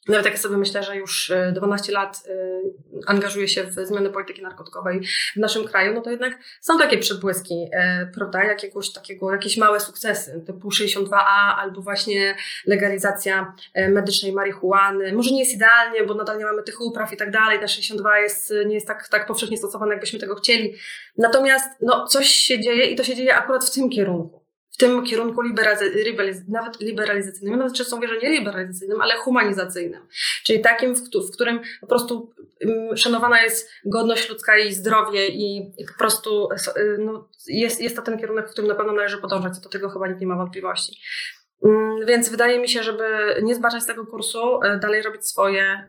nawet 0.09 0.27
jak 0.27 0.39
sobie 0.39 0.57
myślę, 0.57 0.83
że 0.83 0.97
już 0.97 1.33
12 1.53 1.93
e, 1.93 1.95
lat 1.95 2.23
e, 2.29 2.33
angażuję 3.07 3.49
się 3.49 3.65
w 3.65 3.73
zmiany 3.73 4.11
polityki 4.11 4.43
narkotykowej 4.43 5.01
w 5.37 5.41
naszym 5.41 5.65
kraju, 5.65 5.95
no 5.95 6.01
to 6.01 6.11
jednak 6.11 6.39
są 6.61 6.79
takie 6.79 6.99
przebłyski, 6.99 7.69
e, 7.73 8.11
prawda, 8.15 8.45
jakiegoś 8.45 8.93
takiego, 8.93 9.33
jakieś 9.33 9.57
małe 9.57 9.81
sukcesy, 9.81 10.43
typu 10.47 10.69
62A 10.69 11.55
albo 11.57 11.83
właśnie 11.83 12.37
legalizacja 12.67 13.55
medycznej 13.89 14.33
marihuany. 14.33 15.13
Może 15.13 15.31
nie 15.31 15.41
jest 15.41 15.55
idealnie, 15.55 16.05
bo 16.05 16.15
nadal 16.15 16.39
nie 16.39 16.45
mamy 16.45 16.63
tych 16.63 16.81
upraw 16.81 17.13
i 17.13 17.17
tak 17.17 17.31
dalej, 17.31 17.61
ta 17.61 17.69
62 17.69 18.19
jest, 18.19 18.55
nie 18.67 18.75
jest 18.75 18.87
tak, 18.87 19.09
tak 19.09 19.27
powszechnie 19.27 19.57
stosowana, 19.57 19.93
jakbyśmy 19.93 20.19
tego 20.19 20.35
chcieli. 20.35 20.75
Natomiast 21.19 21.71
no, 21.81 22.07
coś 22.07 22.27
się 22.27 22.61
dzieje 22.61 22.85
i 22.85 22.97
to 22.97 23.05
się 23.05 23.15
dzieje 23.15 23.37
akurat 23.37 23.65
w 23.65 23.75
tym 23.75 23.91
kierunku 23.91 24.46
w 24.77 24.79
tym 24.79 25.05
kierunku 25.05 25.43
liberaliz 25.43 25.81
nawet 26.49 26.81
liberalizacyjnym, 26.81 27.59
nawet 27.59 27.75
często 27.75 27.97
mówię, 27.97 28.09
że 28.09 28.19
nie 28.19 28.31
liberalizacyjnym, 28.31 29.01
ale 29.01 29.15
humanizacyjnym. 29.17 30.03
Czyli 30.45 30.61
takim, 30.61 30.95
w, 30.95 31.31
którym 31.33 31.61
po 31.81 31.87
prostu 31.87 32.33
um, 32.65 32.97
szanowana 32.97 33.43
jest 33.43 33.71
godność 33.85 34.31
ludzka 34.31 34.59
i 34.59 34.73
zdrowie 34.73 35.29
i, 35.29 35.73
i 35.79 35.85
po 35.85 35.99
prostu 35.99 36.49
y, 36.77 36.97
no, 36.99 37.29
jest, 37.47 37.81
jest 37.81 37.97
to 37.97 38.03
ten 38.03 38.19
kierunek, 38.19 38.49
w 38.49 38.53
którym 38.53 38.69
na 38.69 38.75
pewno 38.75 38.93
należy 38.93 39.19
podążać, 39.19 39.55
co 39.55 39.61
do 39.61 39.69
tego 39.69 39.91
chyba 39.91 40.09
nikt 40.09 40.21
nie 40.21 40.27
ma 40.27 40.37
wątpliwości. 40.37 41.01
Mm, 41.65 42.07
więc 42.07 42.29
wydaje 42.29 42.59
mi 42.59 42.69
się, 42.69 42.83
żeby 42.83 43.05
nie 43.43 43.55
zbaczać 43.55 43.83
z 43.83 43.87
tego 43.87 44.07
kursu, 44.07 44.63
e, 44.63 44.79
dalej 44.79 45.03
robić 45.03 45.27
swoje, 45.27 45.89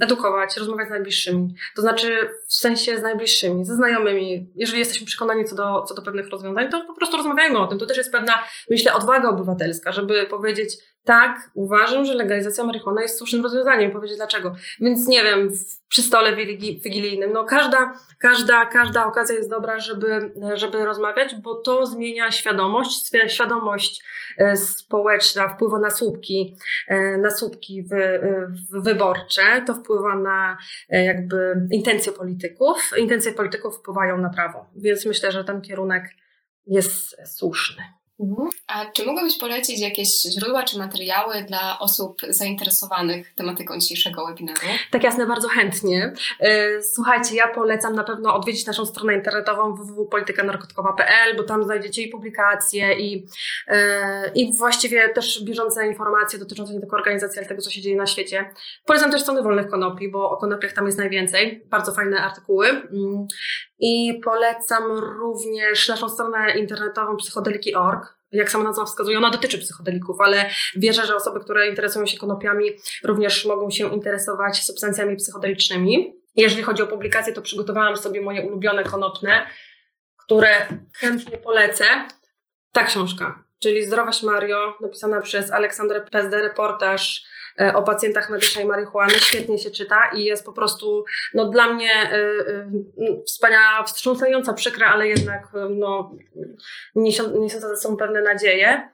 edukować, 0.00 0.56
rozmawiać 0.56 0.88
z 0.88 0.90
najbliższymi. 0.90 1.54
To 1.76 1.82
znaczy 1.82 2.30
w 2.48 2.54
sensie 2.54 2.98
z 2.98 3.02
najbliższymi, 3.02 3.64
ze 3.64 3.74
znajomymi. 3.74 4.52
Jeżeli 4.54 4.78
jesteśmy 4.78 5.06
przekonani 5.06 5.44
co 5.44 5.56
do, 5.56 5.82
co 5.82 5.94
do 5.94 6.02
pewnych 6.02 6.28
rozwiązań, 6.28 6.70
to 6.70 6.84
po 6.84 6.94
prostu 6.94 7.16
rozmawiajmy 7.16 7.58
o 7.58 7.66
tym. 7.66 7.78
To 7.78 7.86
też 7.86 7.96
jest 7.96 8.12
pewna, 8.12 8.44
myślę, 8.70 8.94
odwaga 8.94 9.28
obywatelska, 9.28 9.92
żeby 9.92 10.26
powiedzieć, 10.26 10.76
tak, 11.04 11.50
uważam, 11.54 12.04
że 12.04 12.14
legalizacja 12.14 12.64
marihuany 12.64 13.02
jest 13.02 13.18
słusznym 13.18 13.42
rozwiązaniem. 13.42 13.90
Powiedzieć 13.90 14.16
dlaczego. 14.16 14.54
Więc 14.80 15.08
nie 15.08 15.22
wiem, 15.22 15.50
przy 15.88 16.02
stole 16.02 16.36
wigilijnym, 16.84 17.32
no 17.32 17.44
każda, 17.44 17.92
każda, 18.20 18.66
każda 18.66 19.06
okazja 19.06 19.34
jest 19.34 19.50
dobra, 19.50 19.78
żeby, 19.78 20.32
żeby 20.54 20.84
rozmawiać, 20.84 21.34
bo 21.34 21.54
to 21.54 21.86
zmienia 21.86 22.30
świadomość, 22.30 23.10
świadomość 23.28 24.04
e, 24.38 24.56
społeczna 24.56 25.48
wpływa 25.48 25.78
na 25.78 25.90
słupki, 25.90 26.56
e, 26.88 27.18
na 27.18 27.30
słupki 27.30 27.82
wy, 27.82 28.20
wyborcze, 28.82 29.62
to 29.66 29.74
wpływa 29.74 30.16
na 30.16 30.58
e, 30.90 31.04
jakby 31.04 31.68
intencje 31.70 32.12
polityków. 32.12 32.90
Intencje 32.96 33.32
polityków 33.32 33.76
wpływają 33.76 34.18
na 34.18 34.30
prawo, 34.30 34.66
więc 34.76 35.06
myślę, 35.06 35.32
że 35.32 35.44
ten 35.44 35.60
kierunek 35.60 36.04
jest 36.66 37.16
słuszny. 37.38 37.82
Mhm. 38.20 38.48
A 38.66 38.86
czy 38.86 39.06
mogłabyś 39.06 39.38
polecić 39.38 39.80
jakieś 39.80 40.22
źródła 40.22 40.62
czy 40.62 40.78
materiały 40.78 41.42
dla 41.42 41.78
osób 41.78 42.20
zainteresowanych 42.28 43.34
tematyką 43.34 43.78
dzisiejszego 43.78 44.26
webinaru? 44.26 44.60
Tak 44.90 45.04
jasne, 45.04 45.26
bardzo 45.26 45.48
chętnie. 45.48 46.12
E, 46.40 46.82
słuchajcie, 46.82 47.34
ja 47.34 47.48
polecam 47.48 47.94
na 47.94 48.04
pewno 48.04 48.34
odwiedzić 48.34 48.66
naszą 48.66 48.86
stronę 48.86 49.14
internetową 49.14 49.74
www.politykanarkotykowa.pl, 49.74 51.36
bo 51.36 51.42
tam 51.42 51.64
znajdziecie 51.64 52.02
i 52.02 52.08
publikacje, 52.08 53.00
i, 53.00 53.26
e, 53.68 54.32
i 54.34 54.56
właściwie 54.56 55.08
też 55.08 55.44
bieżące 55.44 55.86
informacje 55.86 56.38
dotyczące 56.38 56.74
nie 56.74 56.80
tylko 56.80 56.96
organizacji, 56.96 57.38
ale 57.38 57.48
tego, 57.48 57.62
co 57.62 57.70
się 57.70 57.80
dzieje 57.80 57.96
na 57.96 58.06
świecie. 58.06 58.50
Polecam 58.86 59.10
też 59.10 59.22
strony 59.22 59.42
wolnych 59.42 59.68
konopi, 59.68 60.10
bo 60.10 60.30
o 60.30 60.36
konopiach 60.36 60.72
tam 60.72 60.86
jest 60.86 60.98
najwięcej. 60.98 61.64
Bardzo 61.70 61.92
fajne 61.92 62.20
artykuły. 62.20 62.82
I 63.78 64.20
polecam 64.24 64.82
również 64.98 65.88
naszą 65.88 66.08
stronę 66.08 66.58
internetową 66.58 67.16
psychodeliki.org. 67.16 68.14
Jak 68.32 68.50
sama 68.50 68.64
nazwa 68.64 68.84
wskazuje, 68.84 69.18
ona 69.18 69.30
dotyczy 69.30 69.58
psychodelików, 69.58 70.20
ale 70.20 70.50
wierzę, 70.76 71.06
że 71.06 71.16
osoby, 71.16 71.40
które 71.40 71.68
interesują 71.68 72.06
się 72.06 72.18
konopiami, 72.18 72.70
również 73.04 73.44
mogą 73.44 73.70
się 73.70 73.94
interesować 73.94 74.64
substancjami 74.64 75.16
psychodelicznymi. 75.16 76.14
Jeżeli 76.36 76.62
chodzi 76.62 76.82
o 76.82 76.86
publikacje, 76.86 77.32
to 77.32 77.42
przygotowałam 77.42 77.96
sobie 77.96 78.22
moje 78.22 78.42
ulubione 78.42 78.84
konopne, 78.84 79.46
które 80.16 80.66
chętnie 80.96 81.38
polecę. 81.38 81.84
Ta 82.72 82.84
książka, 82.84 83.44
czyli 83.62 83.86
Zdrowaś 83.86 84.22
Mario, 84.22 84.74
napisana 84.80 85.20
przez 85.20 85.50
Aleksandrę 85.50 86.00
Pezdę, 86.00 86.42
reportaż 86.42 87.24
o 87.74 87.82
pacjentach 87.82 88.30
medycznej 88.30 88.64
marihuany 88.64 89.12
świetnie 89.12 89.58
się 89.58 89.70
czyta 89.70 90.10
i 90.14 90.24
jest 90.24 90.44
po 90.44 90.52
prostu 90.52 91.04
no, 91.34 91.48
dla 91.48 91.72
mnie 91.72 91.92
e, 91.92 92.14
e, 92.14 93.22
wspaniała, 93.26 93.82
wstrząsająca, 93.82 94.52
przykra, 94.52 94.86
ale 94.86 95.08
jednak 95.08 95.48
no, 95.70 96.12
niosąca 96.94 97.68
ze 97.68 97.76
sobą 97.76 97.96
pewne 97.96 98.22
nadzieje. 98.22 98.88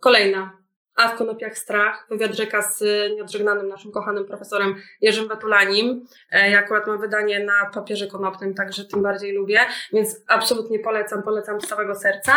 Kolejna. 0.00 0.56
A 0.94 1.08
w 1.08 1.16
konopiach 1.18 1.58
strach, 1.58 2.06
wywiad 2.10 2.34
rzeka 2.34 2.62
z 2.62 2.80
nieodżegnanym 3.16 3.68
naszym 3.68 3.92
kochanym 3.92 4.24
profesorem 4.24 4.74
Jerzym 5.00 5.28
Betulanim. 5.28 6.06
Ja 6.32 6.58
akurat 6.58 6.86
mam 6.86 7.00
wydanie 7.00 7.44
na 7.44 7.70
papierze 7.74 8.06
konopnym, 8.06 8.54
także 8.54 8.84
tym 8.84 9.02
bardziej 9.02 9.32
lubię, 9.32 9.60
więc 9.92 10.22
absolutnie 10.26 10.78
polecam, 10.78 11.22
polecam 11.22 11.60
z 11.60 11.68
całego 11.68 11.94
serca. 11.94 12.32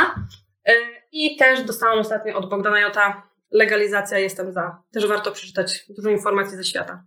I 1.11 1.37
też 1.37 1.63
dostałam 1.63 1.99
ostatnio 1.99 2.37
od 2.37 2.49
Bogdana 2.49 2.79
Jota 2.79 3.28
legalizacja 3.51 4.19
jestem 4.19 4.53
za. 4.53 4.83
Też 4.91 5.07
warto 5.07 5.31
przeczytać 5.31 5.85
dużo 5.89 6.09
informacji 6.09 6.57
ze 6.57 6.63
świata. 6.63 7.03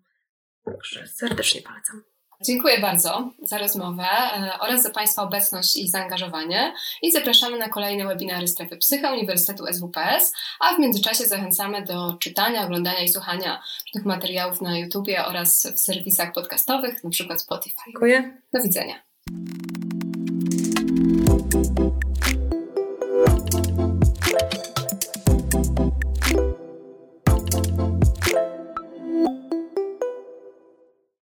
Także 0.64 1.06
serdecznie 1.06 1.62
polecam. 1.62 2.02
Dziękuję 2.44 2.80
bardzo 2.80 3.30
za 3.42 3.58
rozmowę 3.58 4.02
e, 4.02 4.58
oraz 4.60 4.82
za 4.82 4.90
Państwa 4.90 5.22
obecność 5.22 5.76
i 5.76 5.88
zaangażowanie 5.88 6.74
i 7.02 7.12
zapraszamy 7.12 7.58
na 7.58 7.68
kolejne 7.68 8.06
webinary 8.06 8.48
Strefy 8.48 8.76
Psycha 8.76 9.12
Uniwersytetu 9.12 9.64
SWPS, 9.66 10.32
a 10.60 10.74
w 10.74 10.78
międzyczasie 10.78 11.24
zachęcamy 11.24 11.82
do 11.82 12.16
czytania, 12.20 12.64
oglądania 12.64 13.02
i 13.02 13.08
słuchania 13.08 13.62
różnych 13.86 14.06
materiałów 14.06 14.60
na 14.60 14.78
YouTubie 14.78 15.24
oraz 15.24 15.66
w 15.74 15.78
serwisach 15.78 16.32
podcastowych, 16.32 17.04
np. 17.04 17.38
Spotify. 17.38 17.82
Dziękuję. 17.86 18.38
Do 18.52 18.62
widzenia. 18.62 18.94